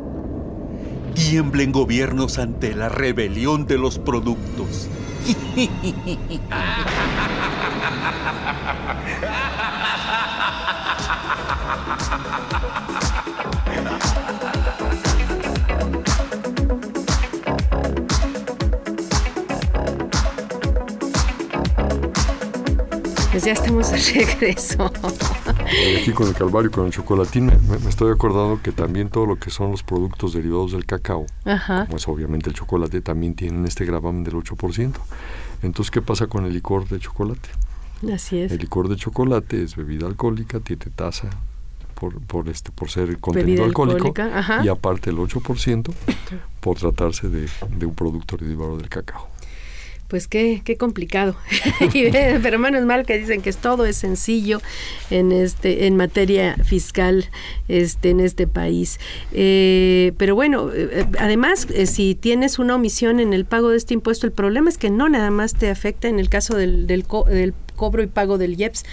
Tiemblen 1.16 1.72
gobiernos 1.72 2.40
ante 2.40 2.76
la 2.76 2.90
rebelión 2.90 3.66
de 3.66 3.78
los 3.78 4.00
productos. 4.00 4.90
Pues 23.32 23.44
ya 23.46 23.54
estamos 23.54 23.92
de 23.92 23.98
regreso. 23.98 24.92
Aquí 26.00 26.12
con 26.12 26.28
el 26.28 26.34
calvario, 26.34 26.72
con 26.72 26.86
el 26.86 26.92
chocolatín, 26.92 27.48
me, 27.48 27.78
me 27.80 27.90
estoy 27.90 28.12
acordando 28.12 28.62
que 28.62 28.72
también 28.72 29.10
todo 29.10 29.26
lo 29.26 29.38
que 29.38 29.50
son 29.50 29.72
los 29.72 29.84
productos 29.84 30.34
derivados 30.34 30.72
del 30.74 30.86
cacao, 30.86 31.26
Ajá. 31.46 31.86
como 31.86 31.98
es 31.98 32.08
obviamente 32.08 32.50
el 32.50 32.56
chocolate, 32.56 33.02
también 33.02 33.34
tienen 33.36 33.66
este 33.66 33.86
gravamen 33.86 34.24
del 34.24 34.36
8%. 34.36 34.94
Entonces, 35.64 35.92
¿qué 35.92 36.02
pasa 36.02 36.28
con 36.28 36.46
el 36.46 36.54
licor 36.54 36.88
de 36.88 37.00
chocolate? 37.00 37.50
Así 38.14 38.40
es. 38.40 38.52
El 38.52 38.60
licor 38.60 38.90
de 38.90 38.98
chocolate 38.98 39.64
es 39.64 39.76
bebida 39.76 40.06
alcohólica, 40.08 40.60
tiene 40.60 40.86
tasa 40.96 41.30
por, 41.94 42.20
por, 42.22 42.50
este, 42.50 42.72
por 42.72 42.90
ser 42.90 43.18
contenido 43.20 43.64
alcohólico 43.64 44.14
y 44.64 44.68
aparte 44.68 45.10
el 45.10 45.18
8% 45.18 45.94
por 46.60 46.78
tratarse 46.78 47.30
de, 47.30 47.48
de 47.78 47.86
un 47.86 47.96
producto 47.96 48.36
derivado 48.38 48.78
del 48.78 48.90
cacao. 48.90 49.30
Pues 50.14 50.28
qué, 50.28 50.62
qué 50.64 50.78
complicado. 50.78 51.36
Eh, 51.96 52.40
Pero 52.44 52.60
menos 52.60 52.86
mal 52.86 53.04
que 53.04 53.18
dicen 53.18 53.42
que 53.42 53.52
todo 53.52 53.86
es 53.86 53.98
sencillo 53.98 54.62
en 55.10 55.32
este, 55.32 55.88
en 55.88 55.98
materia 55.98 56.56
fiscal, 56.64 57.26
este, 57.68 58.12
en 58.12 58.20
este 58.20 58.46
país. 58.46 59.00
Eh, 59.32 60.14
pero 60.18 60.36
bueno, 60.36 60.70
eh, 60.72 61.08
además, 61.18 61.68
si 61.86 62.14
tienes 62.14 62.60
una 62.60 62.76
omisión 62.76 63.20
en 63.20 63.34
el 63.34 63.46
pago 63.46 63.70
de 63.70 63.78
este 63.78 63.96
impuesto, 63.96 64.28
el 64.28 64.34
problema 64.34 64.70
es 64.70 64.78
que 64.78 64.92
no 64.92 65.10
nada 65.10 65.32
más 65.32 65.56
te 65.56 65.72
afecta 65.72 66.08
en 66.08 66.20
el 66.20 66.30
caso 66.30 66.56
del, 66.58 66.86
del 66.86 67.06
cobro 67.06 68.04
y 68.04 68.08
pago 68.08 68.38
del 68.38 68.60
IEPS. 68.60 68.84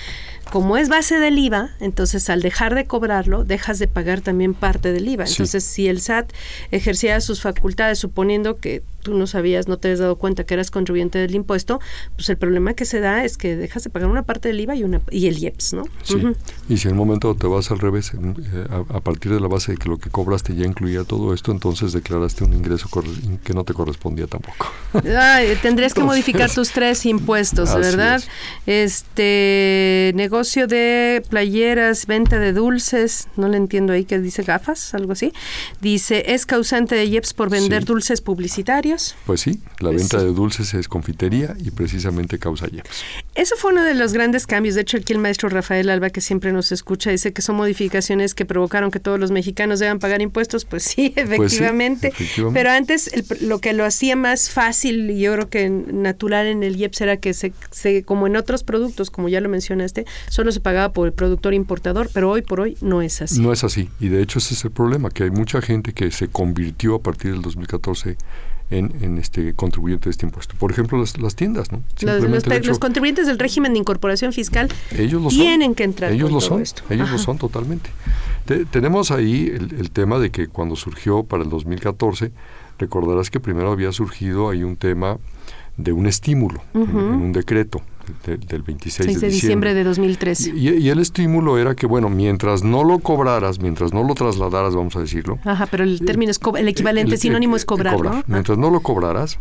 Como 0.51 0.77
es 0.77 0.89
base 0.89 1.19
del 1.19 1.39
IVA, 1.39 1.71
entonces 1.81 2.29
al 2.29 2.43
dejar 2.43 2.75
de 2.75 2.85
cobrarlo, 2.85 3.45
dejas 3.45 3.79
de 3.79 3.87
pagar 3.87 4.21
también 4.21 4.53
parte 4.55 4.93
del 4.93 5.07
IVA. 5.09 5.27
Sí. 5.27 5.35
Entonces, 5.35 5.63
si 5.65 5.87
el 5.89 6.01
SAT 6.01 6.33
ejercía 6.73 7.21
sus 7.21 7.41
facultades 7.41 7.99
suponiendo 7.99 8.57
que 8.57 8.83
tú 9.03 9.15
no 9.15 9.27
sabías, 9.27 9.67
no 9.67 9.79
te 9.79 9.89
habías 9.89 10.01
dado 10.01 10.17
cuenta 10.17 10.45
que 10.45 10.53
eras 10.53 10.71
contribuyente 10.71 11.19
del 11.19 11.35
impuesto, 11.35 11.81
pues 12.17 12.29
el 12.29 12.37
problema 12.37 12.75
que 12.75 12.85
se 12.85 13.01
da 13.01 13.25
es 13.25 13.39
que 13.39 13.57
dejas 13.57 13.83
de 13.85 13.89
pagar 13.91 14.11
una 14.11 14.25
parte 14.25 14.49
del 14.49 14.61
IVA 14.61 14.75
y 14.77 14.85
una 14.85 15.01
y 15.11 15.29
el 15.29 15.39
IEPS, 15.39 15.73
¿no? 15.73 15.85
Sí. 16.03 16.21
Y 16.69 16.77
si 16.77 16.89
en 16.89 16.93
un 16.95 16.99
momento 16.99 17.35
te 17.35 17.47
vas 17.47 17.71
al 17.71 17.79
revés, 17.79 18.13
en- 18.13 18.37
eh, 18.53 18.67
a, 18.69 18.97
a 18.97 19.01
partir 19.01 19.33
de 19.33 19.41
la 19.41 19.49
base 19.49 19.73
de 19.73 19.79
que 19.79 19.89
lo 19.89 19.99
que 19.99 20.11
cobraste 20.11 20.55
ya 20.55 20.67
incluía 20.67 21.05
todo 21.05 21.33
esto, 21.33 21.51
entonces 21.53 21.93
declaraste 21.93 22.45
un 22.45 22.53
ingreso 22.53 22.89
que 23.45 23.55
no 23.55 23.65
te 23.65 23.73
correspondía 23.73 24.27
tampoco. 24.27 24.71
Ay, 25.19 25.57
tendrías 25.63 25.95
que 25.95 26.03
modificar 26.03 26.51
tus 26.51 26.71
tres 26.73 27.07
impuestos, 27.07 27.75
¿verdad? 27.75 28.21
Este 28.67 30.13
negocio 30.17 30.40
de 30.45 31.23
playeras, 31.29 32.07
venta 32.07 32.39
de 32.39 32.53
dulces, 32.53 33.29
no 33.37 33.49
le 33.49 33.57
entiendo 33.59 33.93
ahí 33.93 34.05
que 34.05 34.19
dice 34.19 34.43
gafas, 34.43 34.95
algo 34.95 35.13
así. 35.13 35.33
Dice, 35.81 36.33
es 36.33 36.47
causante 36.47 36.95
de 36.95 37.05
IEPS 37.05 37.35
por 37.35 37.51
vender 37.51 37.83
Sí. 37.83 37.87
dulces 37.87 38.21
publicitarios. 38.21 39.15
Pues 39.27 39.43
sí, 39.43 39.61
la 39.81 39.91
Pues 39.91 39.97
venta 40.03 40.19
sí. 40.21 40.25
de 40.27 40.33
dulces 40.33 40.75
es 40.75 40.89
confitería 40.89 41.55
y 41.63 41.71
precisamente 41.71 42.39
causa 42.39 42.67
IEPS. 42.69 43.03
Eso 43.35 43.55
fue 43.57 43.73
uno 43.73 43.83
de 43.85 43.95
los 43.95 44.13
grandes 44.13 44.47
cambios. 44.47 44.75
De 44.75 44.81
hecho, 44.83 44.97
aquí 44.97 45.13
el 45.13 45.19
maestro 45.19 45.49
Rafael 45.51 45.91
Alba, 45.91 46.11
que 46.11 46.21
siempre 46.21 46.53
nos 46.53 46.73
escucha, 46.73 47.11
dice 47.11 47.33
que 47.33 47.43
son 47.43 47.57
modificaciones 47.57 48.35
que 48.35 48.45
provocaron 48.47 48.91
que 48.91 48.99
todos 49.01 49.21
los 49.21 49.31
mexicanos 49.31 49.79
deban 49.79 49.99
pagar 49.99 50.23
impuestos. 50.23 50.65
Pues 50.65 50.85
sí, 50.85 51.13
efectivamente. 51.17 52.09
efectivamente. 52.09 52.59
Pero 52.59 52.71
antes 52.71 53.13
el- 53.13 53.27
lo 53.49 53.61
que 53.61 53.73
lo 53.75 53.85
hacía 53.85 54.17
más 54.17 54.51
fácil 54.51 55.11
y 55.11 55.21
yo 55.21 55.33
creo 55.35 55.49
que 55.51 55.69
natural 55.71 56.47
en 56.47 56.63
el 56.63 56.77
IEPS 56.77 57.01
era 57.03 57.17
que 57.19 57.35
se, 57.35 57.53
se- 57.71 58.03
como 58.05 58.27
en 58.27 58.37
otros 58.37 58.65
productos, 58.65 59.11
como 59.11 59.29
ya 59.29 59.41
lo 59.41 59.49
mencionaste, 59.49 60.07
solo 60.31 60.53
se 60.53 60.61
pagaba 60.61 60.93
por 60.93 61.07
el 61.09 61.13
productor 61.13 61.53
importador, 61.55 62.09
pero 62.15 62.31
hoy 62.31 62.43
por 62.43 62.61
hoy 62.61 62.77
no 62.81 63.03
es 63.03 63.21
así. 63.21 63.41
No 63.43 63.53
es 63.53 63.65
así. 63.65 63.91
Y 64.01 64.09
de 64.09 64.23
hecho 64.23 64.39
ese 64.39 64.55
es 64.55 64.65
el 64.65 64.71
problema, 64.71 65.11
que 65.11 65.25
hay 65.25 65.31
mucha 65.31 65.61
gente 65.61 65.93
que 65.93 66.11
se 66.13 66.29
convirtió 66.29 66.95
a 66.95 67.03
partir 67.03 67.33
del 67.33 67.43
2014 67.43 68.17
en, 68.71 68.95
en 69.03 69.19
este 69.19 69.53
contribuyente 69.55 70.05
de 70.05 70.11
este 70.13 70.27
impuesto. 70.27 70.55
Por 70.57 70.71
ejemplo, 70.71 70.97
las, 70.99 71.19
las 71.21 71.35
tiendas, 71.35 71.73
¿no? 71.73 71.83
Los, 72.03 72.47
hecho- 72.47 72.79
contribuyentes 72.79 73.27
del 73.27 73.37
régimen 73.39 73.73
de 73.73 73.81
incorporación 73.81 74.33
fiscal 74.33 74.69
ellos 74.97 75.21
lo 75.21 75.31
son. 75.31 75.41
tienen 75.41 75.75
que 75.75 75.83
entrar 75.83 76.13
Ellos 76.13 76.27
con 76.31 76.35
lo 76.35 76.39
todo 76.39 76.49
son. 76.51 76.63
esto. 76.63 76.83
Ellos 76.89 77.09
Ajá. 77.09 77.17
lo 77.17 77.19
son 77.19 77.37
totalmente. 77.39 77.91
Te- 78.45 78.65
tenemos 78.67 79.11
ahí 79.11 79.47
el, 79.53 79.75
el 79.81 79.91
tema 79.91 80.21
de 80.21 80.31
que 80.31 80.47
cuando 80.47 80.77
surgió 80.77 81.25
para 81.25 81.43
el 81.43 81.51
2014, 81.51 82.31
recordarás 82.79 83.29
que 83.31 83.41
primero 83.41 83.73
había 83.73 83.91
surgido 83.91 84.49
ahí 84.49 84.63
un 84.63 84.77
tema 84.77 85.19
de 85.77 85.93
un 85.93 86.07
estímulo 86.07 86.63
en, 86.75 86.97
un 86.97 87.33
decreto 87.33 87.83
de- 88.25 88.37
del 88.37 88.63
26 88.63 89.07
6 89.07 89.21
de, 89.21 89.27
de 89.27 89.33
diciembre 89.33 89.75
de 89.75 89.85
2013. 89.85 90.51
Y, 90.55 90.69
y 90.79 90.89
el 90.91 90.99
estímulo 90.99 91.59
era 91.59 91.75
que, 91.75 91.87
bueno, 91.87 92.09
mientras 92.11 92.63
no 92.63 92.85
lo 92.85 92.99
cobraras, 93.01 93.59
mientras 93.61 93.93
no 93.93 94.03
lo 94.05 94.15
trasladaras, 94.15 94.75
vamos 94.75 94.97
a 94.97 95.01
decirlo, 95.01 95.39
Ajá, 95.45 95.67
pero 95.67 95.85
el 95.85 96.01
término 96.05 96.31
es 96.31 96.41
el 96.57 96.69
equivalente 96.69 97.15
el- 97.15 97.21
sinónimo 97.21 97.57
es 97.57 97.65
cobrar, 97.65 97.95
cobrar. 97.97 98.15
¿no? 98.15 98.21
Ah, 98.21 98.25
Mientras 98.27 98.59
no 98.59 98.71
lo 98.71 98.81
cobraras, 98.81 99.39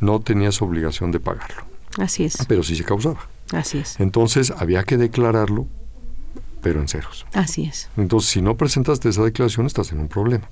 no 0.00 0.20
tenías 0.20 0.60
obligación 0.62 1.10
de 1.12 1.20
pagarlo, 1.20 1.64
Así 1.98 2.24
es, 2.24 2.36
pero 2.46 2.62
sí 2.62 2.76
se 2.76 2.84
causaba. 2.84 3.28
así 3.52 3.78
es, 3.78 3.98
Entonces 4.00 4.52
había 4.56 4.82
que 4.84 4.96
declararlo, 4.96 5.66
pero 6.62 6.80
en 6.80 6.88
ceros. 6.88 7.26
así 7.34 7.64
es. 7.64 7.88
Entonces, 7.96 8.30
si 8.30 8.42
no 8.42 8.56
presentaste 8.56 9.08
esa 9.08 9.22
declaración, 9.22 9.66
estás 9.66 9.92
en 9.92 10.00
un 10.00 10.08
problema. 10.08 10.48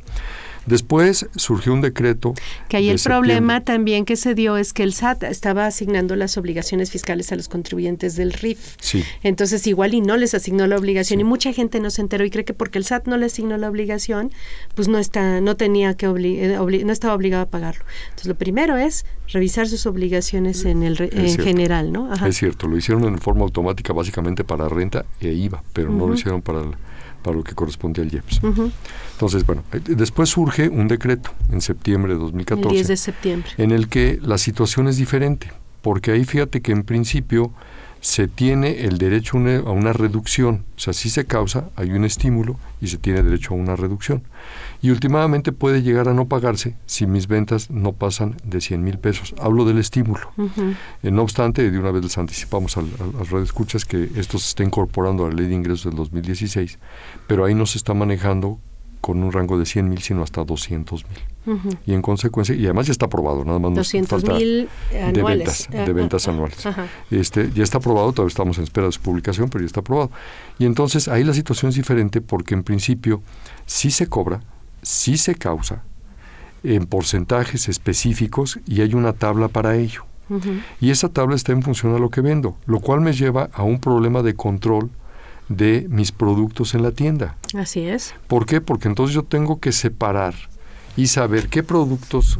Después 0.67 1.27
surgió 1.37 1.73
un 1.73 1.81
decreto. 1.81 2.35
Que 2.69 2.77
ahí 2.79 2.87
de 2.87 2.93
el 2.93 3.01
problema 3.01 3.61
también 3.63 4.05
que 4.05 4.17
se 4.17 4.35
dio 4.35 4.57
es 4.57 4.73
que 4.73 4.83
el 4.83 4.93
SAT 4.93 5.23
estaba 5.25 5.67
asignando 5.67 6.17
las 6.17 6.37
obligaciones 6.37 6.91
fiscales 6.91 7.31
a 7.33 7.37
los 7.37 7.49
contribuyentes 7.49 8.17
del 8.17 8.33
RIF. 8.33 8.75
Sí. 8.81 9.05
Entonces 9.23 9.67
igual 9.67 9.95
y 9.95 10.01
no 10.01 10.17
les 10.17 10.35
asignó 10.35 10.67
la 10.67 10.77
obligación 10.77 11.21
y 11.21 11.25
mucha 11.25 11.53
gente 11.53 11.81
no 11.81 11.91
se 11.91 12.01
enteró 12.03 12.25
y 12.25 12.31
cree 12.31 12.45
que 12.45 12.53
porque 12.55 12.79
el 12.79 12.85
SAT 12.85 13.07
no 13.07 13.17
le 13.17 13.27
asignó 13.27 13.57
la 13.57 13.69
obligación, 13.71 14.33
pues 14.75 14.89
no 14.89 14.99
está, 14.99 15.41
no 15.41 15.57
tenía 15.57 15.95
que 15.95 16.09
obli- 16.09 16.39
eh, 16.39 16.59
obli- 16.59 16.85
no 16.85 16.93
estaba 16.93 17.15
obligado 17.15 17.45
a 17.45 17.47
pagarlo. 17.49 17.85
Entonces 18.07 18.27
lo 18.27 18.35
primero 18.35 18.77
es 18.77 19.07
revisar 19.29 19.69
sus 19.69 19.87
obligaciones 19.87 20.65
en 20.65 20.83
el 20.83 21.01
en 21.01 21.29
cierto. 21.29 21.45
general, 21.45 21.93
¿no? 21.93 22.13
Ajá. 22.13 22.27
Es 22.29 22.37
cierto, 22.37 22.67
lo 22.67 22.77
hicieron 22.77 23.05
en 23.05 23.19
forma 23.19 23.43
automática 23.43 23.93
básicamente 23.93 24.45
para 24.45 24.69
renta 24.69 25.05
e 25.21 25.33
IVA, 25.33 25.63
pero 25.73 25.91
no 25.91 26.07
lo 26.09 26.15
hicieron 26.15 26.43
para, 26.43 26.61
el- 26.61 26.75
para 27.27 27.39
lo 27.39 27.43
que 27.43 27.57
correspondía 27.57 28.05
al 28.05 28.13
IEPS. 28.15 28.41
Entonces, 29.15 29.45
bueno, 29.45 29.65
eh, 29.73 29.81
después 29.85 30.29
surge 30.29 30.69
un 30.69 30.87
decreto 30.87 31.33
en 31.51 31.61
septiembre 31.61 32.13
de 32.13 32.19
El 32.19 32.27
2014 32.27 32.73
10 32.73 32.87
de 32.87 32.97
septiembre. 32.97 33.51
en 33.59 33.73
el 33.73 33.89
que 33.89 34.21
la 34.23 34.39
situación 34.39 34.87
es 34.87 34.97
diferente, 34.97 35.51
porque 35.83 36.13
ahí 36.13 36.25
fíjate 36.25 36.61
que 36.61 36.71
en 36.71 36.85
principio 36.85 37.51
se 38.01 38.29
tiene 38.29 38.85
el 38.85 38.99
derecho 38.99 39.39
a 39.39 39.73
una 39.73 39.93
reducción, 39.93 40.65
o 40.77 40.79
sea, 40.79 40.93
si 40.93 41.11
se 41.11 41.25
causa, 41.25 41.69
hay 41.75 41.91
un 41.91 42.05
estímulo 42.05 42.57
y 42.81 42.87
se 42.87 42.99
tiene 42.99 43.25
derecho 43.25 43.55
a 43.55 43.57
una 43.57 43.75
reducción. 43.75 44.23
Y 44.83 44.91
últimamente 44.91 45.53
puede 45.53 45.83
llegar 45.83 46.09
a 46.09 46.15
no 46.15 46.27
pagarse 46.27 46.77
si 46.87 47.07
mis 47.07 47.27
ventas 47.27 47.71
no 47.71 47.93
pasan 47.93 48.37
de 48.45 48.61
100 48.61 48.83
mil 48.83 48.99
pesos. 48.99 49.35
Hablo 49.41 49.65
del 49.65 49.79
estímulo. 49.79 50.33
Eh, 51.03 51.11
no 51.11 51.23
obstante, 51.23 51.71
de 51.71 51.79
una 51.79 51.91
vez 51.91 52.03
les 52.03 52.19
anticipamos 52.19 52.77
al, 52.77 52.87
al, 53.01 53.21
al 53.21 53.27
radioescuchas 53.27 53.85
que 53.85 54.11
esto 54.17 54.39
se 54.39 54.49
está 54.49 54.63
incorporando 54.63 55.25
a 55.27 55.29
la 55.29 55.35
ley 55.35 55.47
de 55.47 55.55
ingresos 55.55 55.85
del 55.85 55.97
2016, 55.97 56.79
pero 57.27 57.45
ahí 57.45 57.55
no 57.55 57.67
se 57.67 57.79
está 57.79 57.95
manejando 57.95 58.59
con 59.01 59.23
un 59.23 59.31
rango 59.31 59.57
de 59.57 59.67
100 59.67 59.89
mil, 59.89 60.03
sino 60.03 60.25
hasta 60.25 60.45
200 60.45 61.05
mil. 61.05 61.69
Y 61.87 61.95
en 61.95 62.03
consecuencia, 62.03 62.57
y 62.57 62.65
además 62.65 62.87
ya 62.87 62.93
está 62.93 63.07
aprobado, 63.07 63.45
nada 63.45 63.61
más 63.61 63.71
nos 63.71 63.79
200 63.87 64.09
falta 64.11 64.37
mil 64.37 64.69
de 64.91 65.23
ventas, 65.23 65.69
de 65.71 65.93
ventas 65.93 66.27
anuales. 66.27 66.67
ajá. 66.67 66.87
Este, 67.13 67.53
ya 67.55 67.63
está 67.63 67.79
aprobado, 67.79 68.13
todavía 68.13 68.31
estamos 68.31 68.59
en 68.59 68.65
espera 68.65 68.89
de 68.89 68.93
su 68.93 69.01
publicación, 69.01 69.49
pero 69.49 69.63
ya 69.63 69.67
está 69.67 69.79
aprobado. 69.79 70.11
Y 70.59 70.65
entonces 70.65 71.07
ahí 71.07 71.23
la 71.23 71.35
situación 71.35 71.69
es 71.69 71.77
diferente 71.77 72.21
porque 72.21 72.55
en 72.55 72.65
principio 72.65 73.23
sí 73.65 73.93
se 73.93 74.09
cobra, 74.09 74.41
sí 74.87 75.17
se 75.17 75.35
causa 75.35 75.83
en 76.63 76.87
porcentajes 76.87 77.69
específicos 77.69 78.61
y 78.67 78.83
hay 78.83 78.95
una 78.95 79.13
tabla 79.13 79.49
para 79.49 79.75
ello. 79.75 80.05
Y 80.81 80.91
esa 80.91 81.09
tabla 81.09 81.35
está 81.37 81.53
en 81.53 81.63
función 81.63 81.95
a 81.95 81.99
lo 81.99 82.09
que 82.09 82.21
vendo, 82.21 82.57
lo 82.67 82.81
cual 82.81 83.01
me 83.01 83.13
lleva 83.13 83.49
a 83.53 83.63
un 83.63 83.81
problema 83.81 84.23
de 84.23 84.35
control 84.35 84.91
de 85.49 85.87
mis 85.89 86.13
productos 86.13 86.75
en 86.75 86.83
la 86.83 86.93
tienda. 86.93 87.37
Así 87.57 87.81
es. 87.81 88.15
¿Por 88.27 88.47
qué? 88.47 88.61
Porque 88.61 88.89
entonces 88.89 89.15
yo 89.15 89.23
tengo 89.23 89.61
que 89.61 89.73
separar 89.73 90.35
y 90.97 91.09
saber 91.09 91.49
qué 91.49 91.63
productos 91.63 92.39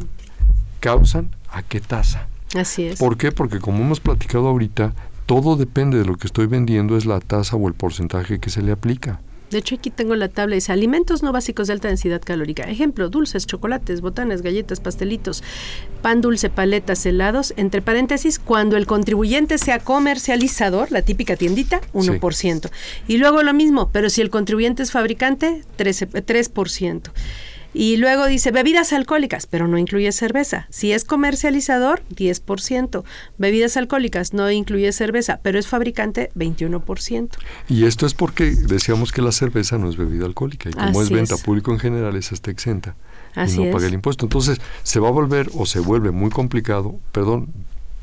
causan 0.79 1.29
a 1.49 1.63
qué 1.63 1.79
tasa. 1.79 2.27
Así 2.55 2.83
es. 2.83 2.99
¿Por 2.99 3.17
qué? 3.17 3.31
Porque 3.31 3.59
como 3.59 3.83
hemos 3.83 3.99
platicado 3.99 4.47
ahorita, 4.47 4.93
todo 5.25 5.55
depende 5.57 5.97
de 5.97 6.05
lo 6.05 6.15
que 6.15 6.27
estoy 6.27 6.47
vendiendo, 6.47 6.97
es 6.97 7.05
la 7.05 7.19
tasa 7.19 7.55
o 7.55 7.67
el 7.67 7.73
porcentaje 7.73 8.39
que 8.39 8.49
se 8.49 8.61
le 8.61 8.71
aplica. 8.71 9.21
De 9.49 9.59
hecho, 9.59 9.75
aquí 9.75 9.89
tengo 9.89 10.15
la 10.15 10.27
tabla, 10.27 10.55
dice 10.55 10.71
alimentos 10.71 11.23
no 11.23 11.31
básicos 11.31 11.67
de 11.67 11.73
alta 11.73 11.87
densidad 11.87 12.21
calórica. 12.21 12.63
Ejemplo, 12.63 13.09
dulces, 13.09 13.47
chocolates, 13.47 14.01
botanas, 14.01 14.41
galletas, 14.41 14.79
pastelitos, 14.79 15.43
pan 16.01 16.21
dulce, 16.21 16.49
paletas, 16.49 17.05
helados, 17.05 17.53
entre 17.55 17.81
paréntesis, 17.81 18.39
cuando 18.39 18.75
el 18.75 18.85
contribuyente 18.85 19.57
sea 19.57 19.79
comercializador, 19.79 20.91
la 20.91 21.01
típica 21.01 21.35
tiendita, 21.35 21.81
1%. 21.93 22.69
Y 23.07 23.17
luego 23.17 23.41
lo 23.43 23.53
mismo, 23.53 23.89
pero 23.91 24.09
si 24.09 24.21
el 24.21 24.29
contribuyente 24.29 24.83
es 24.83 24.91
fabricante, 24.91 25.63
13, 25.77 26.09
3%. 26.09 27.11
Y 27.73 27.97
luego 27.97 28.25
dice 28.27 28.51
bebidas 28.51 28.93
alcohólicas, 28.93 29.45
pero 29.45 29.67
no 29.67 29.77
incluye 29.77 30.11
cerveza. 30.11 30.67
Si 30.69 30.91
es 30.91 31.03
comercializador, 31.03 32.01
10%. 32.15 33.03
Bebidas 33.37 33.77
alcohólicas 33.77 34.33
no 34.33 34.49
incluye 34.49 34.91
cerveza, 34.91 35.39
pero 35.43 35.59
es 35.59 35.67
fabricante, 35.67 36.31
21%. 36.35 37.29
Y 37.69 37.85
esto 37.85 38.05
es 38.05 38.13
porque 38.13 38.51
decíamos 38.51 39.11
que 39.11 39.21
la 39.21 39.31
cerveza 39.31 39.77
no 39.77 39.89
es 39.89 39.97
bebida 39.97 40.25
alcohólica 40.25 40.69
y 40.69 40.73
como 40.73 41.01
es 41.01 41.09
venta 41.09 41.37
público 41.37 41.71
en 41.71 41.79
general, 41.79 42.15
esa 42.15 42.35
está 42.35 42.51
exenta 42.51 42.95
Así 43.35 43.61
y 43.61 43.65
no 43.65 43.71
paga 43.71 43.87
el 43.87 43.93
impuesto. 43.93 44.25
Entonces 44.25 44.59
se 44.83 44.99
va 44.99 45.09
a 45.09 45.11
volver 45.11 45.49
o 45.53 45.65
se 45.65 45.79
vuelve 45.79 46.11
muy 46.11 46.29
complicado, 46.29 46.99
perdón, 47.11 47.53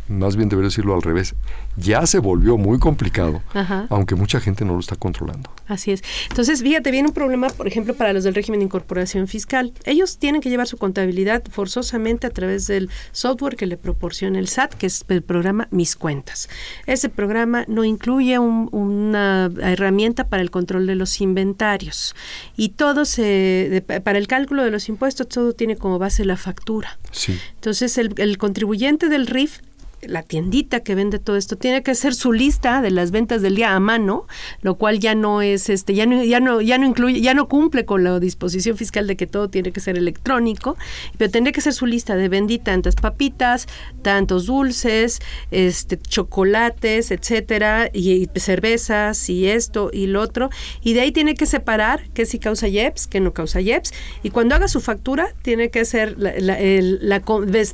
más 0.09 0.37
bien 0.37 0.49
debería 0.49 0.69
decirlo 0.69 0.95
al 0.95 1.03
revés, 1.03 1.35
ya 1.77 2.07
se 2.07 2.19
volvió 2.19 2.57
muy 2.59 2.79
complicado, 2.79 3.43
Ajá. 3.55 3.87
aunque 3.91 4.15
mucha 4.15 4.39
gente 4.41 4.65
no 4.65 4.75
lo 4.75 4.81
está 4.81 4.97
controlando. 4.97 5.51
Así 5.67 5.93
es. 5.93 6.03
Entonces, 6.31 6.63
fíjate, 6.63 6.91
viene 6.91 7.09
un 7.09 7.15
problema, 7.15 7.49
por 7.49 7.67
ejemplo, 7.67 7.95
para 7.95 8.13
los 8.13 8.23
del 8.25 8.35
régimen 8.35 8.61
de 8.61 8.67
incorporación 8.67 9.27
fiscal. 9.29 9.73
Ellos 9.85 10.19
tienen 10.19 10.41
que 10.43 10.51
llevar 10.51 10.67
su 10.67 10.77
contabilidad 10.77 11.43
forzosamente 11.51 12.27
a 12.27 12.31
través 12.31 12.67
del 12.67 12.91
software 13.13 13.57
que 13.57 13.67
le 13.67 13.77
proporciona 13.77 14.39
el 14.39 14.49
SAT, 14.49 14.75
que 14.75 14.87
es 14.87 15.05
el 15.09 15.23
programa 15.23 15.69
Mis 15.71 15.97
Cuentas. 15.97 16.49
Ese 16.87 17.09
programa 17.09 17.65
no 17.67 17.85
incluye 17.85 18.39
un- 18.39 18.69
una 18.73 19.51
herramienta 19.63 20.29
para 20.29 20.43
el 20.43 20.51
control 20.51 20.87
de 20.87 20.95
los 20.97 21.21
inventarios. 21.21 22.15
Y 22.57 22.71
todo 22.71 23.05
se, 23.05 23.23
de- 23.23 24.01
para 24.01 24.19
el 24.19 24.27
cálculo 24.27 24.63
de 24.65 24.71
los 24.71 24.89
impuestos, 24.89 25.29
todo 25.29 25.53
tiene 25.55 25.77
como 25.77 25.99
base 25.99 26.25
la 26.25 26.37
factura. 26.37 26.99
Sí. 27.11 27.39
Entonces, 27.55 27.97
el, 27.99 28.13
el 28.19 28.39
contribuyente 28.39 29.09
del 29.09 29.27
RIF 29.27 29.61
la 30.09 30.23
tiendita 30.23 30.81
que 30.81 30.95
vende 30.95 31.19
todo 31.19 31.37
esto 31.37 31.57
tiene 31.57 31.83
que 31.83 31.91
hacer 31.91 32.15
su 32.15 32.33
lista 32.33 32.81
de 32.83 32.91
las 32.91 33.11
ventas 33.11 33.43
del 33.43 33.57
día 33.57 33.75
a 33.75 33.81
mano, 33.81 34.27
lo 34.63 34.77
cual 34.77 34.99
ya 34.99 35.15
no 35.15 35.43
es 35.43 35.69
este 35.69 35.95
ya 35.95 36.07
no 36.07 36.23
ya 36.25 36.41
no 36.41 36.61
ya 36.61 36.79
no 36.79 36.87
incluye 36.87 37.21
ya 37.21 37.35
no 37.35 37.49
cumple 37.49 37.85
con 37.85 38.05
la 38.05 38.19
disposición 38.21 38.77
fiscal 38.77 39.07
de 39.07 39.17
que 39.17 39.27
todo 39.27 39.49
tiene 39.51 39.73
que 39.73 39.81
ser 39.81 39.97
electrónico, 39.97 40.77
pero 41.19 41.31
tendría 41.31 41.53
que 41.53 41.61
ser 41.61 41.73
su 41.73 41.87
lista 41.87 42.17
de 42.17 42.29
vendí 42.29 42.59
tantas 42.59 42.95
papitas, 42.97 43.67
tantos 44.03 44.47
dulces, 44.47 45.21
este 45.51 45.97
chocolates, 45.99 47.11
etcétera, 47.11 47.91
y, 47.93 48.29
cervezas 48.37 49.29
y 49.31 49.49
esto 49.49 49.91
y 49.93 50.07
lo 50.07 50.21
otro, 50.21 50.51
y 50.83 50.93
de 50.95 51.01
ahí 51.03 51.13
tiene 51.13 51.35
que 51.35 51.47
separar 51.47 52.09
qué 52.15 52.27
sí 52.27 52.39
causa 52.39 52.69
IEPS, 52.69 53.07
qué 53.07 53.21
no 53.21 53.33
causa 53.33 53.61
IEPS, 53.61 53.93
y 54.23 54.31
cuando 54.31 54.55
haga 54.55 54.69
su 54.69 54.81
factura 54.81 55.29
tiene 55.43 55.71
que 55.71 55.81
hacer 55.81 56.17
la, 56.19 56.35
la- 56.39 57.21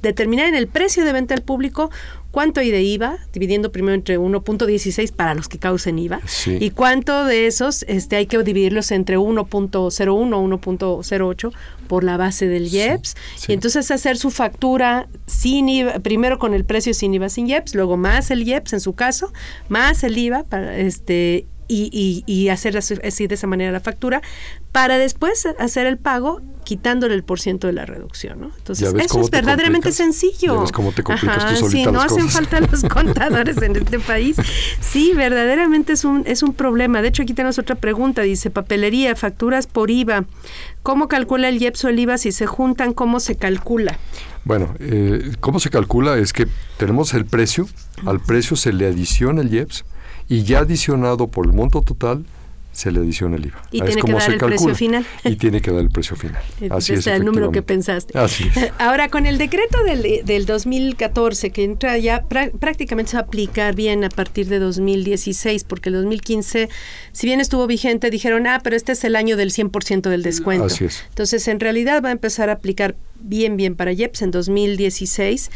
determinar 0.03 0.47
en 0.47 0.55
el 0.55 0.69
precio 0.69 1.05
de 1.05 1.13
venta 1.13 1.35
al 1.35 1.43
público 1.43 1.91
cuánto 2.31 2.61
hay 2.61 2.71
de 2.71 2.83
IVA, 2.83 3.19
dividiendo 3.33 3.73
primero 3.73 3.95
entre 3.95 4.19
1.16 4.19 5.13
para 5.13 5.35
los 5.35 5.49
que 5.49 5.59
causen 5.59 5.99
IVA, 5.99 6.21
Sí. 6.27 6.59
y 6.61 6.71
cuánto 6.71 7.25
de 7.25 7.47
esos 7.47 7.85
este, 7.89 8.17
hay 8.17 8.27
que 8.27 8.39
dividirlos 8.43 8.91
entre 8.91 9.19
1.01 9.19 10.35
o 10.37 10.43
1.08 10.43 11.53
por 11.89 12.05
la 12.05 12.17
base 12.17 12.47
del 12.47 12.69
IEPS, 12.69 13.17
y 13.49 13.53
entonces 13.53 13.91
hacer 13.91 14.17
su 14.17 14.31
factura 14.31 15.09
sin 15.27 15.69
IVA, 15.69 15.99
primero 15.99 16.39
con 16.39 16.55
el 16.55 16.65
precio 16.65 16.95
sin 16.95 17.15
IVA, 17.15 17.29
sin 17.29 17.49
IEPS, 17.49 17.75
luego 17.75 17.97
más 17.97 18.31
el 18.31 18.47
IEPS 18.47 18.75
en 18.75 18.81
su 18.81 18.95
caso, 18.95 19.33
más 19.69 20.05
el 20.05 20.17
IVA, 20.17 20.45
para, 20.45 20.77
este, 20.79 21.47
y, 21.73 22.25
y, 22.27 22.49
hacer 22.49 22.77
así 22.77 23.27
de 23.29 23.35
esa 23.37 23.47
manera 23.47 23.71
la 23.71 23.79
factura, 23.79 24.23
para 24.73 24.99
después 24.99 25.47
hacer 25.59 25.87
el 25.87 25.99
pago 25.99 26.41
quitándole 26.65 27.15
el 27.15 27.25
por 27.25 27.41
ciento 27.41 27.67
de 27.67 27.73
la 27.73 27.85
reducción, 27.85 28.41
¿no? 28.41 28.53
Entonces, 28.57 28.89
¿Ya 28.89 28.95
ves 28.95 29.07
eso 29.07 29.21
es 29.21 29.31
te 29.31 29.39
verdaderamente 29.39 29.91
sencillo. 29.91 30.55
¿Ya 30.55 30.61
ves 30.61 30.73
cómo 30.73 30.93
te 30.93 31.03
complicas 31.03 31.59
tú 31.59 31.67
Ajá, 31.67 31.69
sí, 31.69 31.85
no 31.85 32.01
hacen 32.01 32.29
falta 32.29 32.61
los 32.61 32.83
contadores 32.85 33.61
en 33.61 33.75
este 33.75 33.99
país. 33.99 34.37
Sí, 34.81 35.13
verdaderamente 35.17 35.95
es 35.95 36.05
un, 36.05 36.23
es 36.27 36.45
un 36.45 36.53
problema. 36.53 37.03
De 37.03 37.09
hecho, 37.09 37.25
aquí 37.25 37.35
tenemos 37.35 37.59
otra 37.59 37.75
pregunta. 37.75 38.23
Dice, 38.23 38.51
papelería, 38.51 39.17
facturas 39.17 39.67
por 39.67 39.91
IVA. 39.91 40.27
¿Cómo 40.85 41.09
calcula 41.09 41.49
el 41.49 41.61
IEPS 41.61 41.87
o 41.87 41.89
el 41.89 41.99
IVA 41.99 42.19
si 42.19 42.31
se 42.31 42.47
juntan? 42.47 42.93
¿Cómo 42.93 43.19
se 43.19 43.35
calcula? 43.35 43.99
Bueno, 44.45 44.75
eh, 44.79 45.33
¿cómo 45.41 45.59
se 45.59 45.71
calcula? 45.71 46.19
Es 46.19 46.33
que 46.33 46.47
tenemos 46.77 47.15
el 47.15 47.25
precio, 47.25 47.67
al 48.07 48.21
precio 48.21 48.57
se 48.57 48.73
le 48.73 48.87
adiciona 48.87 49.43
el 49.43 49.53
IEPS 49.53 49.85
y 50.29 50.45
ya 50.45 50.61
adicionado 50.61 51.27
por 51.27 51.47
el 51.47 51.53
monto 51.53 51.83
total 51.83 52.25
se 52.81 52.91
le 52.91 53.01
adiciona 53.01 53.37
el 53.37 53.47
IVA. 53.47 53.63
Y 53.71 53.79
Es 53.79 53.85
tiene 53.87 54.03
que 54.03 54.13
dar 54.13 54.31
el 54.33 54.39
precio 54.39 54.75
final. 54.75 55.07
Y 55.25 55.37
tiene 55.37 55.61
que 55.61 55.71
dar 55.71 55.81
el 55.81 55.91
precio 55.91 56.17
final. 56.17 56.41
Así 56.71 56.95
es. 56.95 57.07
El 57.07 57.25
número 57.25 57.51
que 57.53 57.63
pensaste. 57.63 58.19
Así 58.19 58.45
es. 58.55 58.71
Ahora, 58.79 59.09
con 59.09 59.27
el 59.27 59.39
decreto 59.39 59.83
del, 59.85 60.25
del 60.25 60.47
2014, 60.47 61.51
que 61.51 61.65
entra 61.65 61.99
ya 61.99 62.27
prá- 62.29 62.51
prácticamente 62.51 63.11
se 63.13 63.17
va 63.17 63.23
a 63.23 63.25
aplicar 63.27 63.75
bien 63.75 64.05
a 64.05 64.09
partir 64.09 64.47
de 64.49 64.59
2016, 64.59 65.65
porque 65.65 65.91
el 65.91 65.97
2015, 65.97 66.69
si 67.13 67.27
bien 67.27 67.41
estuvo 67.41 67.67
vigente, 67.67 68.11
dijeron, 68.11 68.47
ah, 68.47 68.61
pero 68.65 68.77
este 68.77 68.93
es 68.93 69.05
el 69.05 69.17
año 69.17 69.37
del 69.37 69.51
100% 69.53 70.09
del 70.09 70.23
descuento. 70.23 70.65
Así 70.65 70.85
es. 70.87 71.05
Entonces, 71.11 71.47
en 71.49 71.61
realidad 71.61 72.03
va 72.03 72.09
a 72.09 72.13
empezar 72.13 72.49
a 72.51 72.55
aplicar 72.55 72.97
bien, 73.23 73.57
bien 73.57 73.75
para 73.77 73.93
IEPS 73.93 74.23
en 74.23 74.31
2016. 74.31 75.51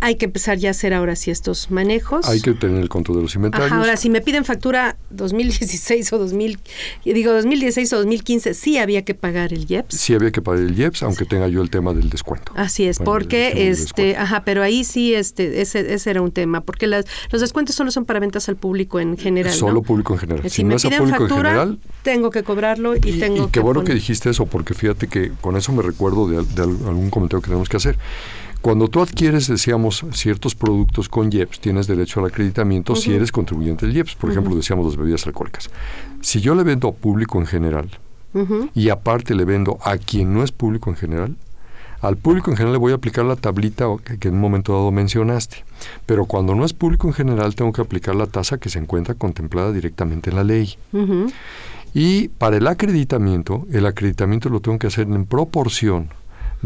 Hay 0.00 0.16
que 0.16 0.26
empezar 0.26 0.58
ya 0.58 0.68
a 0.68 0.72
hacer 0.72 0.92
ahora 0.92 1.16
sí 1.16 1.30
estos 1.30 1.70
manejos. 1.70 2.28
Hay 2.28 2.40
que 2.40 2.52
tener 2.52 2.80
el 2.82 2.88
control 2.88 3.16
de 3.16 3.22
los 3.22 3.34
inventarios. 3.34 3.70
Ajá, 3.72 3.80
ahora, 3.80 3.96
si 3.96 4.10
me 4.10 4.20
piden 4.20 4.44
factura 4.44 4.96
2016 5.10 6.12
o 6.12 6.18
2000, 6.18 6.58
y 7.04 7.12
digo 7.14 7.32
2016 7.32 7.92
o 7.94 7.96
2015, 7.98 8.54
sí 8.54 8.78
había 8.78 9.02
que 9.06 9.14
pagar 9.14 9.52
el 9.52 9.64
IEPS. 9.70 9.96
Sí 9.96 10.14
había 10.14 10.30
que 10.30 10.42
pagar 10.42 10.62
el 10.62 10.78
IEPS, 10.78 11.02
aunque 11.02 11.24
tenga 11.24 11.48
yo 11.48 11.62
el 11.62 11.70
tema 11.70 11.94
del 11.94 12.10
descuento. 12.10 12.52
Así 12.56 12.84
es, 12.86 12.98
Bueno, 12.98 13.12
porque 13.12 13.68
este, 13.70 14.16
ajá, 14.16 14.42
pero 14.44 14.62
ahí 14.62 14.84
sí 14.84 15.14
este 15.14 15.60
ese, 15.62 15.94
ese 15.94 16.10
era 16.10 16.20
un 16.22 16.30
tema, 16.30 16.60
porque 16.60 16.86
las, 16.86 17.06
los 17.30 17.40
descuentos 17.40 17.74
solo 17.74 17.90
son 17.90 18.04
para 18.04 18.20
ventas 18.20 18.48
al 18.48 18.56
público 18.56 19.00
en 19.00 19.16
general, 19.16 19.52
¿no? 19.52 19.58
Solo 19.58 19.82
público 19.82 20.12
en 20.12 20.18
general. 20.20 20.44
Eh, 20.44 20.50
Si, 20.50 20.56
Si, 20.56 20.62
no 20.64 20.68
me 20.70 20.74
a 20.74 20.78
piden 20.78 20.98
público 20.98 21.18
factura, 21.20 21.50
en 21.50 21.56
general, 21.56 21.78
tengo 22.02 22.30
que 22.30 22.42
cobrarlo 22.42 22.96
y, 22.96 22.98
Y, 23.02 23.18
tengo 23.18 23.36
y 23.44 23.46
qué 23.46 23.52
que 23.52 23.60
bueno 23.60 23.82
que 23.82 23.94
dijiste 23.94 24.28
eso, 24.30 24.46
porque 24.46 24.74
fíjate 24.74 25.08
que 25.08 25.32
con 25.40 25.56
eso 25.56 25.72
me 25.72 25.82
recuerdo 25.82 26.28
de, 26.28 26.36
de 26.44 26.62
al- 26.62 26.86
algún 26.86 27.08
comentario 27.10 27.40
que 27.40 27.46
tenemos 27.48 27.68
que 27.68 27.78
hacer. 27.78 27.96
Cuando 28.66 28.88
tú 28.88 29.00
adquieres, 29.00 29.46
decíamos, 29.46 30.04
ciertos 30.10 30.56
productos 30.56 31.08
con 31.08 31.32
IEPS, 31.32 31.60
tienes 31.60 31.86
derecho 31.86 32.18
al 32.18 32.26
acreditamiento 32.26 32.96
si 32.96 33.14
eres 33.14 33.30
contribuyente 33.30 33.86
del 33.86 33.94
IEPS. 33.94 34.16
Por 34.16 34.28
ejemplo, 34.28 34.56
decíamos 34.56 34.86
las 34.86 34.96
bebidas 34.96 35.24
alcohólicas. 35.24 35.70
Si 36.20 36.40
yo 36.40 36.52
le 36.56 36.64
vendo 36.64 36.88
a 36.88 36.92
público 36.92 37.38
en 37.38 37.46
general 37.46 37.88
y 38.74 38.88
aparte 38.88 39.36
le 39.36 39.44
vendo 39.44 39.78
a 39.84 39.98
quien 39.98 40.34
no 40.34 40.42
es 40.42 40.50
público 40.50 40.90
en 40.90 40.96
general, 40.96 41.36
al 42.00 42.16
público 42.16 42.50
en 42.50 42.56
general 42.56 42.72
le 42.72 42.80
voy 42.80 42.90
a 42.90 42.96
aplicar 42.96 43.24
la 43.24 43.36
tablita 43.36 43.86
que, 44.18 44.26
en 44.26 44.34
un 44.34 44.40
momento 44.40 44.72
dado 44.72 44.90
mencionaste. 44.90 45.64
Pero 46.04 46.24
cuando 46.24 46.56
no 46.56 46.64
es 46.64 46.72
público 46.72 47.06
en 47.06 47.14
general, 47.14 47.54
tengo 47.54 47.72
que 47.72 47.82
aplicar 47.82 48.16
la 48.16 48.26
tasa 48.26 48.58
que 48.58 48.68
se 48.68 48.80
encuentra 48.80 49.14
contemplada 49.14 49.70
directamente 49.70 50.30
en 50.30 50.34
la 50.34 50.42
ley. 50.42 50.74
Y 51.94 52.26
para 52.30 52.56
el 52.56 52.66
acreditamiento, 52.66 53.64
el 53.70 53.86
acreditamiento 53.86 54.48
lo 54.48 54.58
tengo 54.58 54.80
que 54.80 54.88
hacer 54.88 55.06
en 55.06 55.24
proporción 55.24 56.08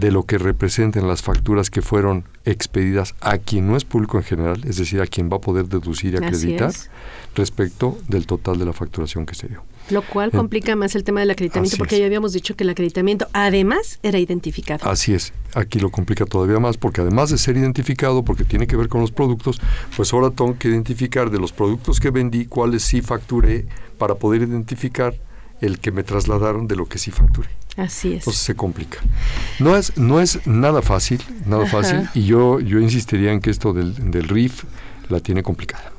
de 0.00 0.10
lo 0.10 0.24
que 0.24 0.38
representen 0.38 1.06
las 1.06 1.22
facturas 1.22 1.68
que 1.68 1.82
fueron 1.82 2.24
expedidas 2.46 3.14
a 3.20 3.36
quien 3.36 3.66
no 3.66 3.76
es 3.76 3.84
público 3.84 4.16
en 4.16 4.24
general, 4.24 4.62
es 4.66 4.78
decir, 4.78 5.00
a 5.02 5.06
quien 5.06 5.30
va 5.30 5.36
a 5.36 5.40
poder 5.40 5.66
deducir 5.66 6.14
y 6.14 6.16
acreditar 6.16 6.70
es. 6.70 6.90
respecto 7.34 7.98
del 8.08 8.26
total 8.26 8.58
de 8.58 8.64
la 8.64 8.72
facturación 8.72 9.26
que 9.26 9.34
se 9.34 9.48
dio. 9.48 9.62
Lo 9.90 10.02
cual 10.02 10.30
complica 10.30 10.74
más 10.74 10.94
el 10.94 11.04
tema 11.04 11.20
del 11.20 11.30
acreditamiento, 11.30 11.74
así 11.74 11.78
porque 11.78 11.96
es. 11.96 12.00
ya 12.00 12.06
habíamos 12.06 12.32
dicho 12.32 12.56
que 12.56 12.64
el 12.64 12.70
acreditamiento 12.70 13.28
además 13.32 13.98
era 14.02 14.18
identificado. 14.18 14.88
Así 14.88 15.12
es, 15.12 15.34
aquí 15.54 15.78
lo 15.78 15.90
complica 15.90 16.24
todavía 16.24 16.60
más 16.60 16.78
porque 16.78 17.02
además 17.02 17.30
de 17.30 17.36
ser 17.36 17.58
identificado, 17.58 18.24
porque 18.24 18.44
tiene 18.44 18.66
que 18.66 18.76
ver 18.76 18.88
con 18.88 19.02
los 19.02 19.12
productos, 19.12 19.60
pues 19.96 20.12
ahora 20.14 20.30
tengo 20.30 20.56
que 20.56 20.68
identificar 20.68 21.30
de 21.30 21.38
los 21.38 21.52
productos 21.52 22.00
que 22.00 22.10
vendí 22.10 22.46
cuáles 22.46 22.84
sí 22.84 23.02
facturé 23.02 23.66
para 23.98 24.14
poder 24.14 24.42
identificar 24.42 25.14
el 25.60 25.78
que 25.78 25.92
me 25.92 26.04
trasladaron 26.04 26.66
de 26.66 26.76
lo 26.76 26.86
que 26.86 26.98
sí 26.98 27.10
facturé. 27.10 27.50
Así 27.80 28.08
es. 28.08 28.14
Entonces 28.18 28.42
se 28.42 28.54
complica. 28.54 28.98
No 29.58 29.76
es, 29.76 29.96
no 29.96 30.20
es 30.20 30.46
nada 30.46 30.82
fácil, 30.82 31.20
nada 31.46 31.64
Ajá. 31.64 31.78
fácil, 31.82 32.08
y 32.14 32.24
yo, 32.24 32.60
yo 32.60 32.78
insistiría 32.78 33.32
en 33.32 33.40
que 33.40 33.50
esto 33.50 33.72
del, 33.72 33.94
del 34.10 34.28
RIF 34.28 34.64
la 35.08 35.20
tiene 35.20 35.42
complicada. 35.42 35.92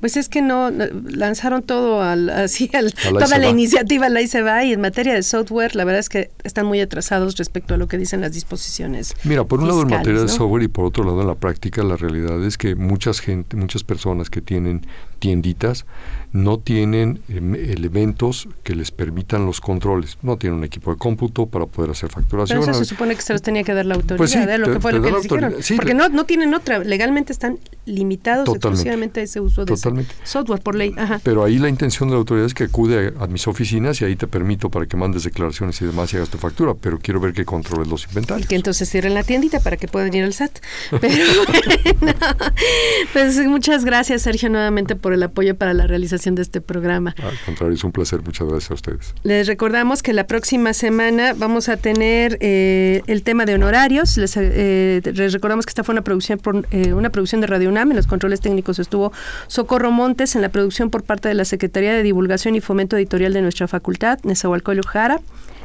Pues 0.00 0.18
es 0.18 0.28
que 0.28 0.42
no, 0.42 0.70
lanzaron 0.70 1.62
todo 1.62 2.02
al, 2.02 2.28
así, 2.28 2.70
al- 2.74 2.92
toda 2.92 3.26
la 3.26 3.38
va. 3.46 3.50
iniciativa 3.50 4.06
ahí 4.08 4.26
se 4.26 4.42
va 4.42 4.62
y 4.62 4.74
en 4.74 4.80
materia 4.82 5.14
de 5.14 5.22
software 5.22 5.74
la 5.74 5.84
verdad 5.84 6.00
es 6.00 6.10
que 6.10 6.30
están 6.42 6.66
muy 6.66 6.78
atrasados 6.82 7.36
respecto 7.38 7.72
a 7.72 7.78
lo 7.78 7.88
que 7.88 7.96
dicen 7.96 8.20
las 8.20 8.32
disposiciones. 8.32 9.14
Mira, 9.24 9.44
por 9.44 9.60
un 9.60 9.68
lado 9.68 9.80
en 9.80 9.88
materia 9.88 10.20
de 10.20 10.28
software 10.28 10.62
y 10.64 10.68
por 10.68 10.84
otro 10.84 11.04
lado 11.04 11.22
en 11.22 11.26
la 11.26 11.36
práctica, 11.36 11.82
la 11.82 11.96
realidad 11.96 12.44
es 12.44 12.58
que 12.58 12.74
muchas 12.74 13.20
gente, 13.20 13.56
muchas 13.56 13.82
personas 13.82 14.28
que 14.28 14.42
tienen 14.42 14.86
tienditas 15.24 15.86
no 16.32 16.58
tienen 16.58 17.20
em, 17.28 17.54
elementos 17.54 18.46
que 18.62 18.74
les 18.74 18.90
permitan 18.90 19.46
los 19.46 19.60
controles. 19.60 20.18
No 20.20 20.36
tienen 20.36 20.58
un 20.58 20.64
equipo 20.64 20.90
de 20.90 20.98
cómputo 20.98 21.46
para 21.46 21.64
poder 21.66 21.92
hacer 21.92 22.10
facturación. 22.10 22.58
Pero 22.60 22.72
eso 22.72 22.78
se 22.80 22.84
supone 22.84 23.14
que 23.14 23.22
se 23.22 23.32
los 23.32 23.40
tenía 23.40 23.62
que 23.62 23.72
dar 23.72 23.86
la 23.86 23.94
autoridad, 23.94 24.18
Pues 24.18 24.32
sí, 24.32 24.38
¿eh? 24.38 24.58
lo 24.58 24.66
te- 24.66 24.72
que 24.74 24.80
fue 24.80 24.92
lo 24.92 25.00
que 25.00 25.12
les 25.12 25.22
dijeron. 25.22 25.44
autoridad. 25.44 25.64
Sí, 25.64 25.76
Porque 25.76 25.94
no, 25.94 26.08
no 26.10 26.24
tienen 26.26 26.52
otra, 26.52 26.80
legalmente 26.80 27.32
están 27.32 27.58
limitados 27.86 28.48
exclusivamente 28.48 29.20
a 29.20 29.22
ese 29.22 29.40
uso 29.40 29.64
de 29.64 29.72
ese. 29.74 29.90
Software 30.24 30.60
por 30.60 30.74
ley, 30.74 30.92
ajá. 30.98 31.20
Pero 31.22 31.42
ahí 31.44 31.58
la 31.58 31.68
intención 31.70 32.08
de 32.10 32.14
la 32.14 32.18
autoridad 32.18 32.46
es 32.46 32.52
que 32.54 32.64
acude 32.64 33.14
a, 33.18 33.24
a 33.24 33.26
mis 33.28 33.46
oficinas 33.46 34.00
y 34.02 34.04
ahí 34.04 34.16
te 34.16 34.26
permito 34.26 34.68
para 34.70 34.84
que 34.86 34.96
mandes 34.98 35.22
declaraciones 35.24 35.80
y 35.80 35.86
demás 35.86 36.12
y 36.12 36.16
hagas 36.16 36.28
tu 36.30 36.36
factura, 36.38 36.74
pero 36.74 36.98
quiero 36.98 37.20
ver 37.20 37.32
que 37.32 37.44
controles 37.46 37.88
los 37.88 38.06
inventarios. 38.08 38.46
Que 38.48 38.56
entonces 38.56 38.90
cierren 38.90 39.14
la 39.14 39.22
tiendita 39.22 39.60
para 39.60 39.76
que 39.78 39.86
puedan 39.88 40.12
ir 40.12 40.24
al 40.24 40.34
SAT. 40.34 40.58
Pero 41.00 41.14
bueno, 42.00 42.12
pues 43.12 43.38
muchas 43.46 43.84
gracias 43.84 44.22
Sergio 44.22 44.50
nuevamente 44.50 44.96
por 44.96 45.12
el 45.14 45.22
apoyo 45.22 45.56
para 45.56 45.74
la 45.74 45.86
realización 45.86 46.34
de 46.34 46.42
este 46.42 46.60
programa. 46.60 47.14
Al 47.22 47.38
contrario, 47.44 47.74
es 47.74 47.84
un 47.84 47.92
placer. 47.92 48.22
Muchas 48.22 48.48
gracias 48.48 48.70
a 48.70 48.74
ustedes. 48.74 49.14
Les 49.22 49.46
recordamos 49.46 50.02
que 50.02 50.12
la 50.12 50.26
próxima 50.26 50.72
semana 50.72 51.34
vamos 51.34 51.68
a 51.68 51.76
tener 51.76 52.38
eh, 52.40 53.02
el 53.06 53.22
tema 53.22 53.44
de 53.46 53.54
honorarios. 53.54 54.16
Les, 54.16 54.36
eh, 54.36 55.00
les, 55.04 55.32
recordamos 55.32 55.66
que 55.66 55.70
esta 55.70 55.84
fue 55.84 55.92
una 55.92 56.02
producción 56.02 56.38
por, 56.38 56.66
eh, 56.70 56.92
una 56.92 57.10
producción 57.10 57.40
de 57.40 57.46
Radio 57.46 57.68
UNAM. 57.68 57.90
En 57.90 57.96
los 57.96 58.06
controles 58.06 58.40
técnicos 58.40 58.78
estuvo 58.78 59.12
Socorro 59.46 59.90
Montes, 59.90 60.36
en 60.36 60.42
la 60.42 60.48
producción 60.48 60.90
por 60.90 61.02
parte 61.02 61.28
de 61.28 61.34
la 61.34 61.44
Secretaría 61.44 61.92
de 61.92 62.02
Divulgación 62.02 62.54
y 62.54 62.60
Fomento 62.60 62.96
Editorial 62.96 63.32
de 63.32 63.42
nuestra 63.42 63.68
facultad, 63.68 64.18
Nezahualcóyotl 64.24 64.88
Jara. 64.88 65.20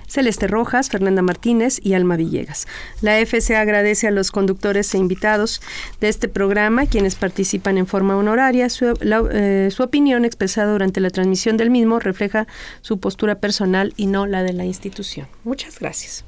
Celeste 0.10 0.48
Rojas, 0.48 0.90
Fernanda 0.90 1.22
Martínez 1.22 1.80
y 1.82 1.94
Alma 1.94 2.18
Villegas. 2.18 2.68
La 3.02 3.14
FCA 3.26 3.62
agradece 3.62 4.08
a 4.08 4.12
los 4.12 4.32
conductores 4.32 4.94
e 4.94 4.98
invitados 4.98 5.62
de 6.02 6.10
este 6.10 6.28
programa, 6.28 6.86
quienes 6.86 7.16
participan 7.16 7.78
en 7.78 7.88
forma 7.88 8.18
honoraria. 8.18 8.68
Eh, 8.68 9.70
su, 9.72 9.84
opinión 9.84 10.26
expresada 10.26 10.72
durante 10.72 11.00
la 11.00 11.10
transmisión 11.10 11.56
del 11.56 11.70
mismo 11.70 12.00
refleja 12.00 12.48
su 12.82 13.00
postura 13.00 13.36
personal 13.36 13.94
y 13.96 14.08
no 14.08 14.26
la 14.26 14.44
de 14.44 14.54
la 14.54 14.66
institución. 14.66 15.28
Muchas 15.44 15.80
gracias. 15.80 16.26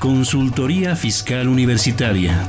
Consultoría 0.00 0.96
Fiscal 0.96 1.48
Universitaria. 1.48 2.48